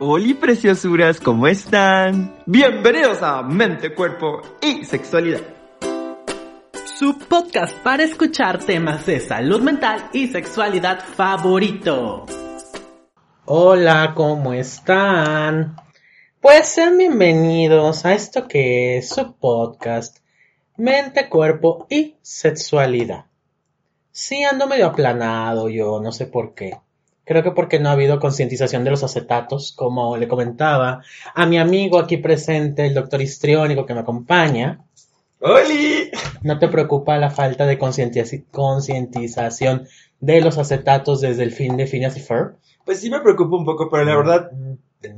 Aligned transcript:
Hola 0.00 0.34
preciosuras, 0.40 1.20
¿cómo 1.20 1.46
están? 1.46 2.34
Bienvenidos 2.46 3.22
a 3.22 3.42
Mente, 3.42 3.94
Cuerpo 3.94 4.42
y 4.60 4.84
Sexualidad. 4.84 5.40
Su 6.84 7.16
podcast 7.16 7.78
para 7.78 8.02
escuchar 8.02 8.58
temas 8.58 9.06
de 9.06 9.20
salud 9.20 9.60
mental 9.60 10.10
y 10.12 10.26
sexualidad 10.26 10.98
favorito. 10.98 12.26
Hola, 13.44 14.14
¿cómo 14.16 14.52
están? 14.52 15.76
Pues 16.40 16.66
sean 16.66 16.98
bienvenidos 16.98 18.04
a 18.04 18.14
esto 18.14 18.48
que 18.48 18.96
es 18.96 19.10
su 19.10 19.36
podcast 19.36 20.18
Mente, 20.76 21.28
Cuerpo 21.28 21.86
y 21.88 22.16
Sexualidad. 22.20 23.26
Sí, 24.10 24.42
ando 24.42 24.66
medio 24.66 24.86
aplanado 24.86 25.68
yo, 25.68 26.00
no 26.00 26.10
sé 26.10 26.26
por 26.26 26.52
qué. 26.52 26.80
Creo 27.24 27.42
que 27.42 27.52
porque 27.52 27.78
no 27.80 27.88
ha 27.88 27.92
habido 27.92 28.20
concientización 28.20 28.84
de 28.84 28.90
los 28.90 29.02
acetatos, 29.02 29.72
como 29.72 30.16
le 30.16 30.28
comentaba 30.28 31.02
a 31.34 31.46
mi 31.46 31.58
amigo 31.58 31.98
aquí 31.98 32.18
presente, 32.18 32.86
el 32.86 32.94
doctor 32.94 33.22
histriónico 33.22 33.86
que 33.86 33.94
me 33.94 34.00
acompaña. 34.00 34.80
¡Holi! 35.40 36.10
¿No 36.42 36.58
te 36.58 36.68
preocupa 36.68 37.16
la 37.18 37.30
falta 37.30 37.66
de 37.66 37.78
concientiz- 37.78 38.44
concientización 38.50 39.86
de 40.20 40.40
los 40.40 40.58
acetatos 40.58 41.20
desde 41.20 41.42
el 41.42 41.52
fin 41.52 41.76
de 41.76 41.86
Phineas 41.86 42.16
y 42.16 42.20
Ferb? 42.20 42.56
Pues 42.84 43.00
sí 43.00 43.10
me 43.10 43.20
preocupa 43.20 43.56
un 43.56 43.64
poco, 43.64 43.88
pero 43.90 44.04
la 44.04 44.16
verdad, 44.16 44.50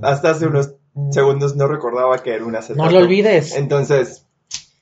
hasta 0.02 0.30
hace 0.30 0.46
unos 0.46 0.72
Mm. 0.94 1.12
segundos 1.12 1.54
no 1.56 1.68
recordaba 1.68 2.22
que 2.22 2.32
era 2.34 2.44
un 2.44 2.56
acetato. 2.56 2.82
No 2.84 2.90
lo 2.90 2.98
olvides. 3.04 3.54
Entonces, 3.54 4.24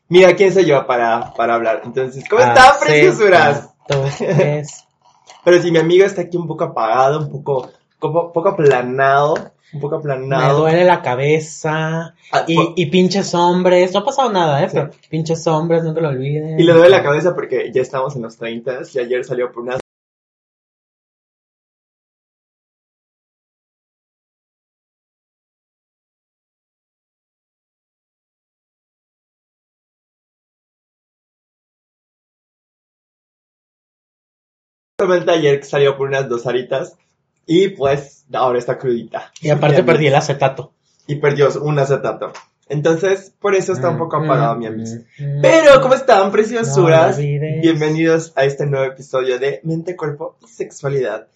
mira 0.09 0.37
quién 0.37 0.53
soy 0.53 0.65
yo 0.65 0.87
para, 0.87 1.35
para 1.35 1.55
hablar. 1.57 1.83
Entonces, 1.85 2.23
¿cómo 2.31 2.41
están, 2.43 2.73
preciosuras? 2.81 3.71
Pero 5.45 5.61
si 5.63 5.71
mi 5.71 5.79
amigo 5.79 6.05
está 6.05 6.23
aquí 6.23 6.37
un 6.37 6.47
poco 6.47 6.65
apagado, 6.65 7.21
un 7.21 7.31
poco, 7.31 7.71
como, 7.99 8.33
poco 8.33 8.49
aplanado, 8.51 9.35
un 9.73 9.81
poco 9.81 9.97
Me 9.97 10.13
aplanado. 10.15 10.61
duele 10.61 10.85
la 10.85 11.03
cabeza. 11.03 12.15
Ah, 12.33 12.45
Y, 12.47 12.55
po- 12.57 12.73
y 12.77 12.87
pinches 12.87 13.35
hombres. 13.35 13.93
No 13.93 14.01
ha 14.01 14.05
pasado 14.05 14.31
nada, 14.33 14.63
¿eh? 14.63 14.69
Sí. 14.69 14.75
Pero 14.77 14.91
pinches 15.11 15.47
hombres, 15.47 15.83
no 15.85 15.93
te 15.95 16.01
lo 16.01 16.09
olvides. 16.09 16.59
Y 16.59 16.63
le 16.63 16.73
duele 16.73 16.91
la 16.91 17.03
cabeza 17.03 17.35
porque 17.35 17.71
ya 17.73 17.83
estamos 17.83 18.15
en 18.17 18.23
los 18.23 18.37
30 18.37 18.79
y 18.95 18.99
ayer 18.99 19.25
salió 19.25 19.51
por 19.53 19.63
unas 19.65 19.81
Justamente 35.05 35.33
ayer 35.33 35.61
que 35.61 35.67
salió 35.67 35.97
por 35.99 36.09
unas 36.09 36.29
dos 36.29 36.47
aritas 36.47 36.97
y 37.47 37.69
pues 37.69 38.25
ahora 38.33 38.59
está 38.59 38.79
crudita. 38.79 39.31
Y 39.43 39.51
aparte 39.51 39.83
perdí 39.85 40.07
el 40.07 40.15
acetato. 40.15 40.73
Y 41.07 41.17
perdió 41.17 41.49
un 41.61 41.79
acetato. 41.79 42.33
Entonces, 42.71 43.31
por 43.39 43.55
eso 43.55 43.75
está 43.75 43.91
un 43.91 43.99
poco 43.99 44.17
apagado 44.17 44.57
mi 44.57 44.65
amigo. 44.67 44.89
Mm, 45.19 45.43
Pero, 45.43 45.83
¿cómo 45.83 45.93
están, 45.93 46.33
preciosuras? 46.33 47.19
No. 47.19 47.25
Bienvenidos 47.61 48.33
a 48.35 48.45
este 48.45 48.65
nuevo 48.65 48.87
episodio 48.87 49.39
de 49.39 49.61
Mente, 49.65 49.95
Cuerpo 49.95 50.39
y 50.43 50.47
Sexualidad. 50.49 51.27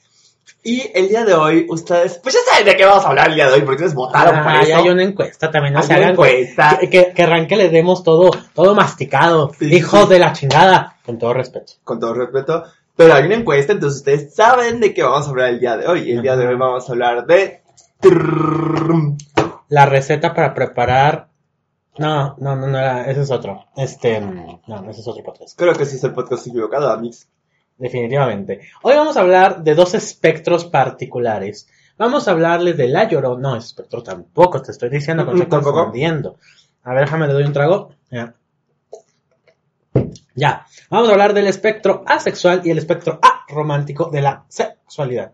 Y 0.64 0.90
el 0.94 1.08
día 1.10 1.26
de 1.26 1.34
hoy, 1.34 1.66
ustedes, 1.68 2.18
pues 2.22 2.34
ya 2.34 2.40
saben 2.50 2.64
de 2.64 2.74
qué 2.74 2.86
vamos 2.86 3.04
a 3.04 3.08
hablar 3.08 3.28
el 3.28 3.34
día 3.34 3.48
de 3.48 3.52
hoy, 3.52 3.60
porque 3.60 3.74
ustedes 3.84 3.94
votaron 3.94 4.42
por 4.42 4.52
Ah, 4.52 4.60
eso. 4.60 4.68
ya 4.70 4.78
hay 4.78 4.88
una 4.88 5.02
encuesta 5.02 5.50
también. 5.50 5.74
No 5.74 5.80
Hay 5.80 5.86
se 5.86 5.92
una 5.92 5.98
hagan 5.98 6.10
encuesta. 6.12 6.78
Que, 6.80 6.88
que, 6.88 7.12
querrán 7.12 7.46
que 7.46 7.56
les 7.58 7.70
demos 7.70 8.02
todo, 8.02 8.30
todo 8.54 8.74
masticado. 8.74 9.52
Sí, 9.58 9.66
Hijos 9.74 10.04
sí. 10.04 10.14
de 10.14 10.18
la 10.18 10.32
chingada. 10.32 10.96
Con 11.04 11.18
todo 11.18 11.34
respeto. 11.34 11.74
Con 11.84 12.00
todo 12.00 12.14
respeto. 12.14 12.64
Pero 12.98 13.14
hay 13.14 13.26
una 13.26 13.36
encuesta, 13.36 13.72
entonces 13.74 14.00
ustedes 14.00 14.34
saben 14.34 14.80
de 14.80 14.92
qué 14.92 15.04
vamos 15.04 15.24
a 15.24 15.30
hablar 15.30 15.50
el 15.50 15.60
día 15.60 15.76
de 15.76 15.86
hoy. 15.86 16.10
El 16.10 16.20
día 16.20 16.36
de 16.36 16.48
hoy 16.48 16.56
vamos 16.56 16.88
a 16.88 16.92
hablar 16.92 17.26
de... 17.26 17.62
La 19.68 19.86
receta 19.86 20.34
para 20.34 20.52
preparar. 20.52 21.28
No, 21.96 22.34
no, 22.38 22.56
no, 22.56 22.66
no 22.66 23.00
ese 23.02 23.20
es 23.20 23.30
otro. 23.30 23.66
Este, 23.76 24.20
no, 24.20 24.90
ese 24.90 25.00
es 25.00 25.06
otro 25.06 25.22
podcast. 25.22 25.56
Creo 25.56 25.74
que 25.74 25.84
ese 25.84 25.94
es 25.94 26.02
el 26.02 26.12
podcast 26.12 26.48
equivocado, 26.48 26.90
Amix. 26.90 27.28
Definitivamente. 27.76 28.62
Hoy 28.82 28.96
vamos 28.96 29.16
a 29.16 29.20
hablar 29.20 29.62
de 29.62 29.76
dos 29.76 29.94
espectros 29.94 30.64
particulares. 30.64 31.68
Vamos 31.98 32.26
a 32.26 32.32
hablarles 32.32 32.76
de 32.76 32.88
la 32.88 33.08
llorona. 33.08 33.50
No, 33.50 33.56
espectro 33.56 34.02
tampoco, 34.02 34.60
te 34.60 34.72
estoy 34.72 34.88
diciendo 34.88 35.24
Mm, 35.24 35.40
estoy 35.40 35.62
confundiendo. 35.62 36.38
A 36.82 36.94
ver, 36.94 37.04
déjame, 37.04 37.28
le 37.28 37.32
doy 37.32 37.44
un 37.44 37.52
trago. 37.52 37.92
Ya. 38.10 38.34
Ya. 40.38 40.66
Vamos 40.90 41.08
a 41.08 41.12
hablar 41.12 41.34
del 41.34 41.48
espectro 41.48 42.04
asexual 42.06 42.62
y 42.64 42.70
el 42.70 42.78
espectro 42.78 43.18
aromántico 43.22 44.08
de 44.10 44.22
la 44.22 44.44
sexualidad. 44.48 45.32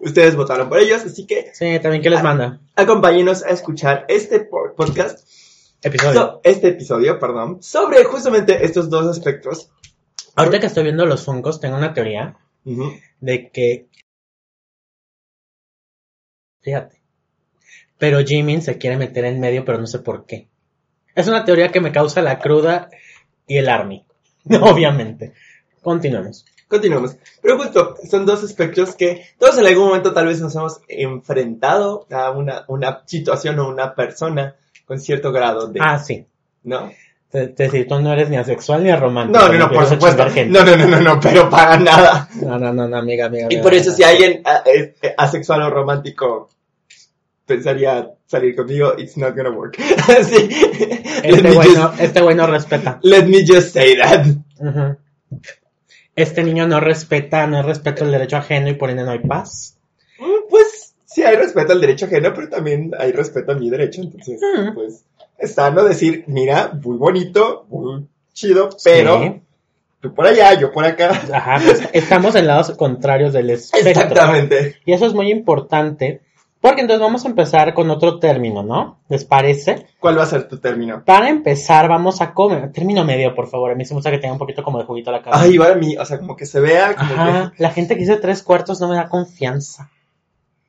Ustedes 0.00 0.34
votaron 0.36 0.68
por 0.68 0.78
ellos, 0.78 1.04
así 1.04 1.26
que 1.26 1.50
Sí, 1.54 1.78
también, 1.80 2.02
¿qué 2.02 2.10
les 2.10 2.22
manda? 2.22 2.60
acompáñenos 2.74 3.44
a 3.44 3.50
escuchar 3.50 4.04
este 4.08 4.40
po- 4.40 4.74
podcast 4.76 5.26
Episodio. 5.82 6.20
So- 6.20 6.40
este 6.42 6.68
episodio, 6.68 7.18
perdón, 7.20 7.62
sobre 7.62 8.02
justamente 8.04 8.64
estos 8.64 8.90
dos 8.90 9.06
aspectos. 9.06 9.70
Ahorita 10.34 10.58
que 10.60 10.66
estoy 10.66 10.82
viendo 10.82 11.06
los 11.06 11.24
funcos, 11.24 11.60
tengo 11.60 11.76
una 11.76 11.94
teoría 11.94 12.36
de 13.20 13.50
que. 13.50 13.88
Fíjate. 16.60 17.00
Pero 17.98 18.18
Jimin 18.24 18.60
se 18.62 18.78
quiere 18.78 18.96
meter 18.96 19.24
en 19.24 19.40
medio, 19.40 19.64
pero 19.64 19.78
no 19.78 19.86
sé 19.86 20.00
por 20.00 20.26
qué. 20.26 20.48
Es 21.18 21.26
una 21.26 21.44
teoría 21.44 21.72
que 21.72 21.80
me 21.80 21.90
causa 21.90 22.22
la 22.22 22.38
cruda 22.38 22.90
y 23.44 23.58
el 23.58 23.68
army. 23.68 24.04
Obviamente. 24.62 25.32
Continuemos. 25.82 26.46
Continuamos. 26.68 27.16
Pero 27.42 27.58
justo, 27.58 27.96
son 28.08 28.24
dos 28.24 28.44
aspectos 28.44 28.94
que 28.94 29.24
todos 29.36 29.58
en 29.58 29.66
algún 29.66 29.88
momento 29.88 30.12
tal 30.12 30.28
vez 30.28 30.40
nos 30.40 30.54
hemos 30.54 30.80
enfrentado 30.86 32.06
a 32.12 32.30
una, 32.30 32.64
una 32.68 33.02
situación 33.04 33.58
o 33.58 33.68
una 33.68 33.96
persona 33.96 34.54
con 34.86 35.00
cierto 35.00 35.32
grado 35.32 35.66
de... 35.66 35.80
Ah, 35.82 35.98
sí. 35.98 36.24
¿No? 36.62 36.92
Te, 37.32 37.48
te 37.48 37.64
decir, 37.64 37.88
tú 37.88 37.98
no 37.98 38.12
eres 38.12 38.30
ni 38.30 38.36
asexual 38.36 38.84
ni 38.84 38.90
aromántico. 38.90 39.40
No, 39.40 39.52
no, 39.52 39.58
no, 39.58 39.70
por 39.72 39.86
supuesto. 39.86 40.24
No, 40.46 40.64
no, 40.64 40.76
no, 40.76 40.86
no, 40.86 41.00
no, 41.00 41.20
pero 41.20 41.50
para 41.50 41.78
nada. 41.78 42.28
No, 42.40 42.60
no, 42.60 42.72
no, 42.72 42.86
no, 42.86 42.96
amiga, 42.96 43.26
amiga. 43.26 43.48
Y 43.50 43.56
amiga, 43.56 43.62
por 43.62 43.74
eso 43.74 43.90
amiga. 43.90 43.96
si 43.96 44.04
alguien 44.04 44.42
ah, 44.44 44.62
es, 44.64 44.90
eh, 45.02 45.14
asexual 45.18 45.62
o 45.62 45.70
romántico 45.70 46.48
pensaría 47.48 48.12
salir 48.26 48.54
conmigo, 48.54 48.94
it's 48.98 49.16
not 49.16 49.34
gonna 49.34 49.50
work. 49.50 49.76
Este 51.20 51.42
me 51.42 51.52
güey 51.52 51.68
just, 51.68 51.76
no, 51.78 51.92
este 51.98 52.20
no 52.34 52.46
respeta. 52.46 53.00
let 53.02 53.24
me 53.24 53.44
just 53.44 53.72
say 53.72 53.96
that. 53.96 54.26
Ujú. 54.60 54.96
Este 56.14 56.42
niño 56.44 56.66
no 56.68 56.78
respeta, 56.80 57.46
no 57.46 57.62
respeta 57.62 58.04
el 58.04 58.12
derecho 58.12 58.36
ajeno 58.36 58.68
y 58.68 58.74
por 58.74 58.90
ende 58.90 59.02
no 59.04 59.10
hay 59.12 59.18
paz. 59.20 59.76
Mm, 60.18 60.48
Pues 60.50 60.94
sí 61.04 61.22
hay 61.24 61.36
respeto 61.36 61.72
al 61.72 61.80
derecho 61.80 62.06
ajeno, 62.06 62.32
pero 62.34 62.48
también 62.48 62.92
hay 62.98 63.12
respeto 63.12 63.52
a 63.52 63.54
mi 63.56 63.68
derecho, 63.70 64.02
entonces, 64.02 64.40
Mm. 64.40 64.74
pues, 64.74 65.04
es 65.38 65.54
sano 65.54 65.84
decir, 65.84 66.24
mira, 66.26 66.72
muy 66.82 66.96
bonito, 66.96 67.66
muy 67.68 68.06
chido, 68.32 68.68
pero 68.84 69.20
Sí. 69.22 69.40
tú 70.00 70.14
por 70.14 70.26
allá, 70.26 70.54
yo 70.54 70.70
por 70.72 70.84
acá. 70.84 71.10
Ajá, 71.32 71.60
pues, 71.64 71.82
estamos 71.92 72.34
en 72.36 72.46
lados 72.46 72.70
contrarios 72.76 73.32
del 73.32 73.50
espectro. 73.50 73.90
Exactamente. 73.90 74.76
Y 74.84 74.92
eso 74.92 75.06
es 75.06 75.14
muy 75.14 75.30
importante, 75.30 76.20
porque 76.60 76.80
entonces 76.80 77.00
vamos 77.00 77.24
a 77.24 77.28
empezar 77.28 77.72
con 77.74 77.88
otro 77.90 78.18
término, 78.18 78.62
¿no? 78.62 78.98
¿Les 79.08 79.24
parece? 79.24 79.86
¿Cuál 80.00 80.18
va 80.18 80.24
a 80.24 80.26
ser 80.26 80.48
tu 80.48 80.58
término? 80.58 81.04
Para 81.04 81.28
empezar, 81.28 81.88
vamos 81.88 82.20
a 82.20 82.34
comer. 82.34 82.72
Término 82.72 83.04
medio, 83.04 83.34
por 83.34 83.46
favor. 83.48 83.70
A 83.70 83.74
mí 83.74 83.84
se 83.84 83.94
me 83.94 83.98
gusta 83.98 84.10
que 84.10 84.18
tenga 84.18 84.32
un 84.32 84.38
poquito 84.38 84.62
como 84.64 84.78
de 84.78 84.84
juguito 84.84 85.12
la 85.12 85.22
cabeza. 85.22 85.42
Ay, 85.42 85.52
igual 85.54 85.72
a 85.72 85.76
mí, 85.76 85.96
o 85.96 86.04
sea, 86.04 86.18
como 86.18 86.36
que 86.36 86.46
se 86.46 86.60
vea, 86.60 86.96
como 86.96 87.12
Ajá, 87.14 87.52
que... 87.56 87.62
la 87.62 87.70
gente 87.70 87.94
que 87.94 88.00
dice 88.00 88.16
tres 88.16 88.42
cuartos 88.42 88.80
no 88.80 88.88
me 88.88 88.96
da 88.96 89.08
confianza. 89.08 89.90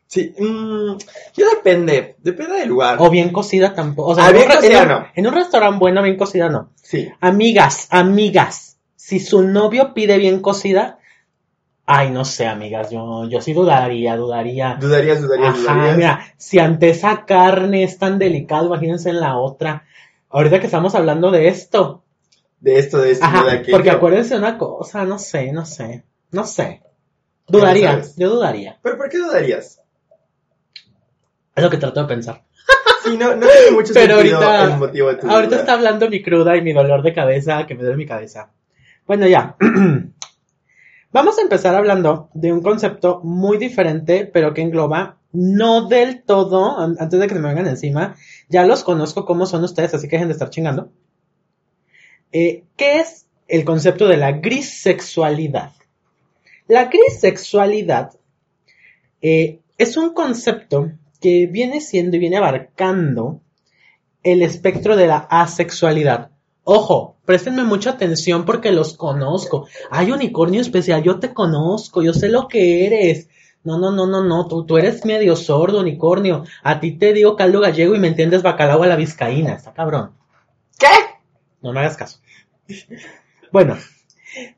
Sí, 0.07 0.33
mm, 0.39 0.97
yo 1.35 1.49
depende, 1.55 2.15
depende 2.23 2.55
del 2.57 2.69
lugar. 2.69 2.97
O 2.99 3.09
bien 3.09 3.31
cocida 3.31 3.73
tampoco. 3.73 4.11
O 4.11 4.15
sea, 4.15 4.25
Ah, 4.25 4.29
en, 4.29 4.35
bien 4.37 4.47
un, 4.49 4.55
cocida 4.55 4.77
en 4.77 4.83
un- 4.83 4.89
no. 4.89 5.05
en 5.15 5.27
un 5.27 5.33
restaurante 5.33 5.77
bueno, 5.79 6.01
bien 6.03 6.17
cocida 6.17 6.49
no. 6.49 6.69
Sí. 6.75 7.09
Amigas, 7.19 7.87
amigas, 7.91 8.77
si 8.95 9.19
su 9.19 9.41
novio 9.43 9.93
pide 9.93 10.17
bien 10.17 10.39
cocida, 10.41 10.98
ay, 11.91 12.11
no 12.11 12.23
sé, 12.23 12.45
amigas, 12.45 12.91
yo, 12.91 13.27
yo 13.27 13.41
sí 13.41 13.51
dudaría, 13.53 14.15
dudaría. 14.15 14.77
Dudarías, 14.79 15.21
dudarías, 15.23 15.55
Ajá, 15.55 15.73
dudarías. 15.73 15.97
mira, 15.97 16.19
si 16.37 16.59
ante 16.59 16.89
esa 16.89 17.25
carne 17.25 17.83
es 17.83 17.97
tan 17.97 18.19
delicado, 18.19 18.67
imagínense 18.67 19.09
en 19.09 19.19
la 19.19 19.37
otra. 19.37 19.85
Ahorita 20.29 20.59
que 20.59 20.67
estamos 20.67 20.93
hablando 20.93 21.31
de 21.31 21.47
esto. 21.47 22.03
De 22.59 22.77
esto, 22.77 22.99
de 22.99 23.11
esto, 23.11 23.25
Ajá, 23.25 23.43
de 23.45 23.51
aquello. 23.53 23.71
porque 23.75 23.89
acuérdense 23.89 24.37
una 24.37 24.57
cosa, 24.59 25.03
no 25.05 25.17
sé, 25.17 25.51
no 25.51 25.65
sé, 25.65 26.03
no 26.31 26.45
sé. 26.45 26.83
Dudaría, 27.47 28.01
yo 28.17 28.29
dudaría. 28.29 28.77
¿Pero 28.83 28.95
por 28.97 29.09
qué 29.09 29.17
dudarías? 29.17 29.81
Es 31.55 31.63
lo 31.63 31.69
que 31.71 31.77
trato 31.77 32.01
de 32.01 32.07
pensar. 32.07 32.43
Sí, 33.03 33.17
no, 33.17 33.33
no 33.35 33.47
tiene 33.47 33.71
mucho 33.71 33.93
Pero 33.95 34.17
sentido 34.17 34.37
ahorita- 34.37 34.63
el 34.73 34.77
motivo 34.77 35.07
de 35.07 35.15
tu 35.15 35.27
Ahorita 35.27 35.49
duda. 35.51 35.59
está 35.61 35.73
hablando 35.73 36.07
mi 36.09 36.21
cruda 36.21 36.55
y 36.55 36.61
mi 36.61 36.73
dolor 36.73 37.01
de 37.01 37.13
cabeza, 37.15 37.65
que 37.65 37.73
me 37.73 37.81
duele 37.81 37.97
mi 37.97 38.05
cabeza. 38.05 38.51
Bueno, 39.07 39.25
ya. 39.25 39.55
Vamos 41.11 41.39
a 41.39 41.41
empezar 41.41 41.75
hablando 41.75 42.29
de 42.33 42.53
un 42.53 42.61
concepto 42.61 43.19
muy 43.23 43.57
diferente, 43.57 44.25
pero 44.31 44.53
que 44.53 44.61
engloba 44.61 45.17
no 45.31 45.87
del 45.87 46.23
todo, 46.23 46.79
an- 46.79 46.97
antes 46.99 47.19
de 47.19 47.27
que 47.27 47.35
me 47.35 47.47
vengan 47.47 47.67
encima, 47.67 48.15
ya 48.47 48.65
los 48.65 48.83
conozco 48.83 49.25
cómo 49.25 49.45
son 49.45 49.63
ustedes, 49.63 49.93
así 49.93 50.07
que 50.07 50.15
dejen 50.17 50.27
de 50.29 50.33
estar 50.33 50.49
chingando. 50.49 50.91
Eh, 52.31 52.63
¿Qué 52.77 52.99
es 52.99 53.27
el 53.47 53.65
concepto 53.65 54.07
de 54.07 54.17
la 54.17 54.33
grisexualidad? 54.33 55.71
La 56.67 56.85
grisexualidad 56.85 58.11
eh, 59.21 59.61
es 59.79 59.97
un 59.97 60.13
concepto 60.13 60.91
que 61.19 61.47
viene 61.47 61.81
siendo 61.81 62.17
y 62.17 62.19
viene 62.19 62.37
abarcando 62.37 63.41
el 64.21 64.43
espectro 64.43 64.95
de 64.95 65.07
la 65.07 65.17
asexualidad. 65.17 66.29
Ojo, 66.63 67.17
préstenme 67.29 67.63
mucha 67.63 67.91
atención 67.91 68.43
porque 68.43 68.71
los 68.71 68.97
conozco. 68.97 69.67
Hay 69.91 70.11
unicornio 70.11 70.61
especial, 70.61 71.03
yo 71.03 71.19
te 71.19 71.31
conozco, 71.31 72.01
yo 72.01 72.11
sé 72.11 72.27
lo 72.27 72.47
que 72.47 72.87
eres. 72.87 73.29
No, 73.63 73.77
no, 73.77 73.91
no, 73.91 74.07
no, 74.07 74.23
no, 74.23 74.47
tú, 74.47 74.65
tú 74.65 74.79
eres 74.79 75.05
medio 75.05 75.35
sordo, 75.35 75.81
unicornio. 75.81 76.45
A 76.63 76.79
ti 76.79 76.93
te 76.93 77.13
digo 77.13 77.35
caldo 77.35 77.59
gallego 77.59 77.93
y 77.93 77.99
me 77.99 78.07
entiendes 78.07 78.41
bacalao 78.41 78.81
a 78.81 78.87
la 78.87 78.95
vizcaína, 78.95 79.53
está 79.53 79.73
cabrón. 79.73 80.13
¿Qué? 80.79 80.87
No 81.61 81.71
me 81.71 81.81
hagas 81.81 81.97
caso. 81.97 82.17
Bueno, 83.51 83.77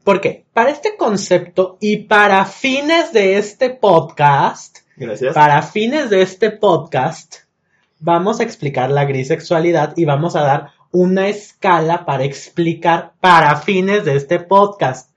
¿por 0.05 0.21
qué? 0.21 0.45
Para 0.53 0.69
este 0.71 0.95
concepto 0.95 1.77
y 1.81 1.97
para 1.97 2.45
fines 2.45 3.11
de 3.11 3.37
este 3.37 3.71
podcast, 3.71 4.77
Gracias. 4.95 5.35
para 5.35 5.61
fines 5.61 6.09
de 6.09 6.21
este 6.21 6.51
podcast, 6.51 7.35
vamos 7.99 8.39
a 8.39 8.43
explicar 8.43 8.91
la 8.91 9.03
grisexualidad 9.03 9.93
y 9.97 10.05
vamos 10.05 10.37
a 10.37 10.43
dar 10.43 10.80
una 10.91 11.27
escala 11.27 12.05
para 12.05 12.23
explicar 12.23 13.13
para 13.19 13.55
fines 13.57 14.03
de 14.05 14.15
este 14.15 14.39
podcast. 14.39 15.09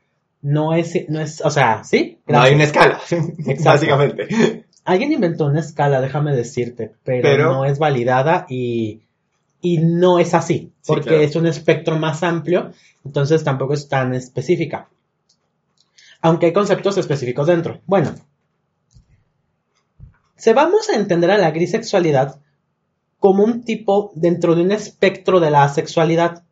No 0.43 0.75
es, 0.75 1.09
no 1.09 1.21
es, 1.21 1.41
o 1.41 1.50
sea, 1.50 1.85
¿sí? 1.85 2.19
No 2.26 2.41
hay 2.41 2.55
una 2.55 2.65
escala, 2.65 3.00
básicamente. 3.65 4.65
Alguien 4.85 5.12
inventó 5.12 5.47
una 5.47 5.61
escala, 5.61 6.00
déjame 6.03 6.37
decirte, 6.37 6.93
pero, 7.03 7.23
Pero- 7.23 7.53
no 7.53 7.65
es 7.65 7.79
validada 7.79 8.44
y, 8.50 9.00
y 9.62 9.79
no 9.79 10.19
es 10.19 10.35
así, 10.35 10.73
Sí, 10.82 10.87
porque 10.87 11.09
claro. 11.09 11.23
es 11.23 11.37
un 11.37 11.47
espectro 11.47 11.99
más 11.99 12.23
amplio, 12.23 12.73
entonces 13.05 13.43
tampoco 13.43 13.73
es 13.73 13.88
tan 13.88 14.15
específica. 14.15 14.88
Aunque 16.20 16.47
hay 16.47 16.53
conceptos 16.53 16.99
específicos 16.99 17.47
dentro. 17.47 17.81
Bueno, 17.87 18.15
se 20.37 20.53
vamos 20.53 20.91
a 20.91 20.97
entender 20.97 21.31
a 21.31 21.38
la 21.38 21.50
grisexualidad 21.50 22.41
como 23.19 23.44
un 23.44 23.62
tipo 23.62 24.12
dentro 24.14 24.55
de 24.55 24.62
un 24.62 24.72
espectro 24.72 25.40
de 25.40 25.50
la 25.50 25.64
asexualidad. 25.64 26.43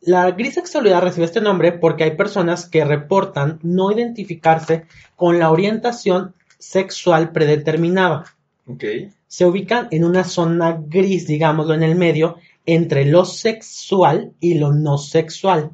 La 0.00 0.30
grisexualidad 0.30 1.02
recibe 1.02 1.26
este 1.26 1.40
nombre 1.40 1.72
porque 1.72 2.04
hay 2.04 2.16
personas 2.16 2.66
que 2.66 2.84
reportan 2.84 3.58
no 3.62 3.92
identificarse 3.92 4.86
con 5.16 5.38
la 5.38 5.50
orientación 5.50 6.34
sexual 6.58 7.32
predeterminada. 7.32 8.24
Ok. 8.66 8.84
Se 9.26 9.46
ubican 9.46 9.88
en 9.90 10.04
una 10.04 10.24
zona 10.24 10.80
gris, 10.86 11.26
digámoslo, 11.26 11.74
en 11.74 11.82
el 11.82 11.96
medio, 11.96 12.36
entre 12.66 13.04
lo 13.04 13.24
sexual 13.24 14.32
y 14.40 14.54
lo 14.54 14.72
no 14.72 14.98
sexual. 14.98 15.70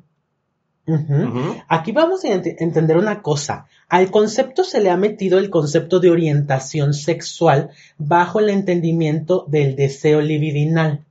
Aquí 1.68 1.92
vamos 1.92 2.24
a 2.24 2.28
ent- 2.28 2.56
entender 2.58 2.96
una 2.96 3.22
cosa. 3.22 3.66
Al 3.88 4.10
concepto 4.10 4.64
se 4.64 4.80
le 4.80 4.90
ha 4.90 4.96
metido 4.96 5.38
el 5.38 5.50
concepto 5.50 6.00
de 6.00 6.10
orientación 6.10 6.94
sexual 6.94 7.70
bajo 7.98 8.40
el 8.40 8.50
entendimiento 8.50 9.44
del 9.48 9.76
deseo 9.76 10.20
libidinal. 10.20 11.04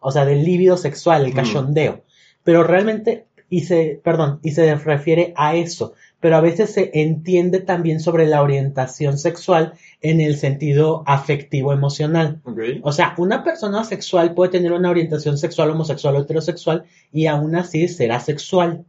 O 0.00 0.10
sea, 0.10 0.24
del 0.24 0.44
líbido 0.44 0.76
sexual, 0.76 1.24
el 1.24 1.34
cachondeo. 1.34 2.02
Pero 2.44 2.64
realmente, 2.64 3.26
y 3.48 3.60
se, 3.60 4.00
perdón, 4.02 4.40
y 4.42 4.50
se 4.52 4.74
refiere 4.74 5.32
a 5.36 5.54
eso. 5.54 5.94
Pero 6.18 6.36
a 6.36 6.40
veces 6.40 6.70
se 6.72 6.90
entiende 6.94 7.60
también 7.60 8.00
sobre 8.00 8.26
la 8.26 8.42
orientación 8.42 9.18
sexual 9.18 9.74
en 10.00 10.20
el 10.20 10.36
sentido 10.36 11.02
afectivo 11.06 11.72
emocional. 11.72 12.40
O 12.82 12.90
sea, 12.92 13.14
una 13.18 13.44
persona 13.44 13.84
sexual 13.84 14.34
puede 14.34 14.52
tener 14.52 14.72
una 14.72 14.90
orientación 14.90 15.38
sexual, 15.38 15.70
homosexual 15.70 16.16
o 16.16 16.20
heterosexual 16.22 16.84
y 17.12 17.26
aún 17.26 17.54
así 17.56 17.86
será 17.88 18.18
sexual. 18.20 18.84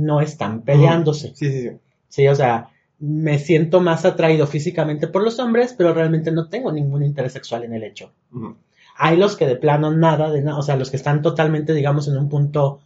No 0.00 0.20
están 0.20 0.62
peleándose. 0.62 1.32
Sí, 1.34 1.50
sí, 1.50 1.62
sí. 1.62 1.70
Sí, 2.08 2.26
o 2.26 2.34
sea, 2.34 2.70
me 2.98 3.38
siento 3.38 3.80
más 3.80 4.04
atraído 4.04 4.46
físicamente 4.46 5.06
por 5.06 5.22
los 5.22 5.38
hombres, 5.38 5.74
pero 5.76 5.94
realmente 5.94 6.30
no 6.32 6.48
tengo 6.48 6.72
ningún 6.72 7.02
interés 7.02 7.32
sexual 7.32 7.64
en 7.64 7.74
el 7.74 7.84
hecho. 7.84 8.12
Hay 8.96 9.16
los 9.16 9.36
que 9.36 9.46
de 9.46 9.56
plano 9.56 9.90
nada 9.90 10.30
de 10.30 10.42
nada, 10.42 10.58
o 10.58 10.62
sea, 10.62 10.76
los 10.76 10.90
que 10.90 10.96
están 10.96 11.22
totalmente, 11.22 11.72
digamos, 11.72 12.08
en 12.08 12.18
un 12.18 12.28
punto 12.28 12.80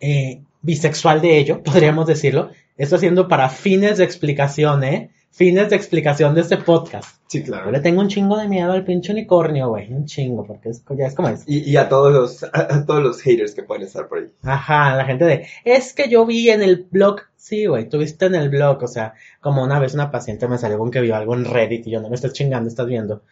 eh, 0.00 0.42
bisexual 0.62 1.20
de 1.20 1.38
ello, 1.38 1.62
podríamos 1.64 2.06
decirlo. 2.06 2.50
Esto 2.76 2.96
haciendo 2.96 3.28
para 3.28 3.48
fines 3.48 3.98
de 3.98 4.04
explicación, 4.04 4.84
¿eh? 4.84 5.10
Fines 5.36 5.68
de 5.68 5.76
explicación 5.76 6.34
de 6.34 6.40
este 6.40 6.56
podcast. 6.56 7.20
Sí, 7.26 7.40
Yo 7.40 7.46
claro. 7.46 7.70
le 7.70 7.80
tengo 7.80 8.00
un 8.00 8.08
chingo 8.08 8.38
de 8.38 8.48
miedo 8.48 8.72
al 8.72 8.84
pinche 8.84 9.12
unicornio, 9.12 9.68
güey. 9.68 9.92
Un 9.92 10.06
chingo, 10.06 10.46
porque 10.46 10.70
es, 10.70 10.82
ya 10.96 11.06
es 11.08 11.14
como 11.14 11.28
es. 11.28 11.44
Y, 11.46 11.58
y 11.70 11.76
a 11.76 11.90
todos 11.90 12.10
los 12.10 12.42
a, 12.44 12.48
a 12.54 12.86
todos 12.86 13.02
los 13.02 13.20
haters 13.20 13.54
que 13.54 13.62
pueden 13.62 13.82
estar 13.82 14.08
por 14.08 14.18
ahí. 14.18 14.30
Ajá, 14.42 14.96
la 14.96 15.04
gente 15.04 15.26
de, 15.26 15.46
es 15.64 15.92
que 15.92 16.08
yo 16.08 16.24
vi 16.24 16.48
en 16.48 16.62
el 16.62 16.86
blog, 16.90 17.20
sí, 17.36 17.66
güey, 17.66 17.86
tuviste 17.86 18.24
en 18.24 18.34
el 18.34 18.48
blog, 18.48 18.82
o 18.82 18.88
sea, 18.88 19.12
como 19.42 19.62
una 19.62 19.78
vez 19.78 19.92
una 19.92 20.10
paciente 20.10 20.48
me 20.48 20.56
salió 20.56 20.78
con 20.78 20.90
que 20.90 21.02
vio 21.02 21.14
algo 21.14 21.34
en 21.34 21.44
Reddit 21.44 21.86
y 21.86 21.90
yo 21.90 22.00
no 22.00 22.08
me 22.08 22.14
estás 22.14 22.32
chingando, 22.32 22.68
estás 22.70 22.86
viendo. 22.86 23.22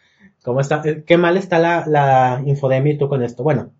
¿Cómo 0.43 0.61
está? 0.61 0.83
eh, 0.85 1.03
¿Qué 1.07 1.17
mal 1.17 1.37
está 1.37 1.57
la, 1.57 1.85
la 1.87 2.43
infodemia 2.45 2.93
y 2.93 2.97
tú 2.99 3.09
con 3.09 3.23
esto? 3.23 3.41
Bueno, 3.41 3.71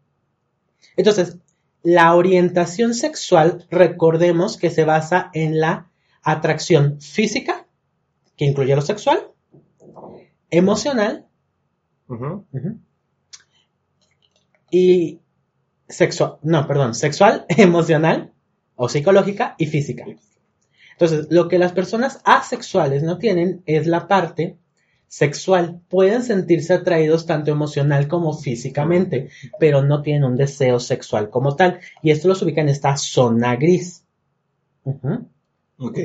entonces, 0.98 1.38
la 1.84 2.16
orientación 2.16 2.96
sexual, 2.96 3.68
recordemos 3.70 4.58
que 4.58 4.72
se 4.72 4.84
basa 4.84 5.30
en 5.34 5.60
la 5.60 5.92
atracción 6.24 7.00
física, 7.00 7.65
que 8.38 8.46
incluye 8.46 8.76
lo 8.76 8.82
sexual, 8.82 9.32
emocional. 10.50 11.26
Y 14.72 15.20
sexual, 15.88 16.38
no, 16.42 16.68
perdón, 16.68 16.96
sexual, 16.96 17.46
emocional 17.50 18.34
o 18.76 18.90
psicológica 18.90 19.56
y 19.58 19.68
física. 19.68 20.06
Entonces, 20.94 21.28
lo 21.30 21.48
que 21.48 21.60
las 21.60 21.74
personas 21.74 22.22
asexuales 22.24 23.04
no 23.04 23.18
tienen 23.18 23.62
es 23.66 23.86
la 23.86 24.08
parte 24.08 24.58
sexual. 25.08 25.82
Pueden 25.90 26.24
sentirse 26.24 26.74
atraídos 26.74 27.26
tanto 27.26 27.52
emocional 27.52 28.08
como 28.08 28.34
físicamente, 28.34 29.30
pero 29.60 29.84
no 29.84 30.02
tienen 30.02 30.24
un 30.24 30.38
deseo 30.38 30.80
sexual 30.80 31.30
como 31.30 31.56
tal. 31.56 31.80
Y 32.02 32.12
esto 32.12 32.28
los 32.28 32.42
ubica 32.42 32.62
en 32.62 32.70
esta 32.70 32.96
zona 32.98 33.56
gris. 33.56 34.06
Ujú. 34.84 35.28
Ok. 35.78 36.00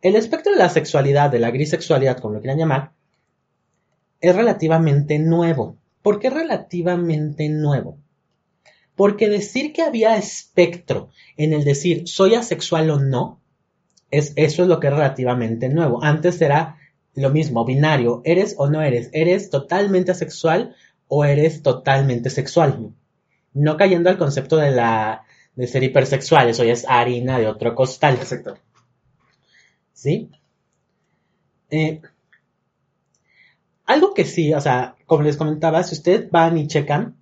El 0.00 0.14
espectro 0.14 0.52
de 0.52 0.58
la 0.58 0.68
sexualidad, 0.68 1.30
de 1.30 1.40
la 1.40 1.50
grisexualidad, 1.50 2.18
como 2.18 2.34
lo 2.34 2.40
quieran 2.40 2.58
llamar, 2.58 2.92
es 4.20 4.34
relativamente 4.34 5.18
nuevo. 5.18 5.76
¿Por 6.02 6.20
qué 6.20 6.30
relativamente 6.30 7.48
nuevo? 7.48 7.98
Porque 8.94 9.28
decir 9.28 9.72
que 9.72 9.82
había 9.82 10.16
espectro 10.16 11.10
en 11.36 11.52
el 11.52 11.64
decir 11.64 12.06
soy 12.08 12.34
asexual 12.34 12.90
o 12.90 12.98
no, 12.98 13.40
es, 14.10 14.32
eso 14.36 14.62
es 14.62 14.68
lo 14.68 14.80
que 14.80 14.86
es 14.86 14.92
relativamente 14.92 15.68
nuevo. 15.68 16.02
Antes 16.02 16.40
era 16.40 16.78
lo 17.14 17.30
mismo, 17.30 17.64
binario, 17.64 18.22
eres 18.24 18.54
o 18.58 18.68
no 18.68 18.82
eres, 18.82 19.10
eres 19.12 19.50
totalmente 19.50 20.12
asexual 20.12 20.74
o 21.08 21.24
eres 21.24 21.62
totalmente 21.62 22.30
sexual. 22.30 22.92
No 23.52 23.76
cayendo 23.76 24.10
al 24.10 24.18
concepto 24.18 24.56
de 24.56 24.70
la 24.70 25.24
de 25.56 25.66
ser 25.66 25.82
hipersexual, 25.82 26.48
eso 26.48 26.62
ya 26.62 26.72
es 26.72 26.86
harina 26.88 27.38
de 27.38 27.48
otro 27.48 27.74
costal. 27.74 28.14
Exacto. 28.14 28.58
¿Sí? 29.98 30.30
Eh, 31.70 32.00
algo 33.84 34.14
que 34.14 34.24
sí, 34.24 34.54
o 34.54 34.60
sea, 34.60 34.94
como 35.06 35.24
les 35.24 35.36
comentaba, 35.36 35.82
si 35.82 35.96
ustedes 35.96 36.30
van 36.30 36.56
y 36.56 36.68
checan, 36.68 37.16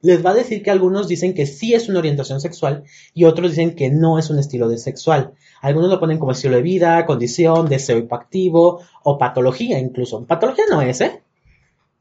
les 0.00 0.26
va 0.26 0.30
a 0.30 0.34
decir 0.34 0.64
que 0.64 0.72
algunos 0.72 1.06
dicen 1.06 1.34
que 1.34 1.46
sí 1.46 1.72
es 1.72 1.88
una 1.88 2.00
orientación 2.00 2.40
sexual 2.40 2.82
y 3.14 3.24
otros 3.24 3.52
dicen 3.52 3.76
que 3.76 3.90
no 3.90 4.18
es 4.18 4.28
un 4.28 4.40
estilo 4.40 4.68
de 4.68 4.78
sexual. 4.78 5.34
Algunos 5.62 5.88
lo 5.88 6.00
ponen 6.00 6.18
como 6.18 6.32
estilo 6.32 6.56
de 6.56 6.62
vida, 6.62 7.06
condición, 7.06 7.68
deseo 7.68 7.98
hipoactivo 7.98 8.80
o 9.04 9.16
patología 9.16 9.78
incluso. 9.78 10.26
Patología 10.26 10.64
no 10.68 10.82
es, 10.82 11.00
¿eh? 11.00 11.22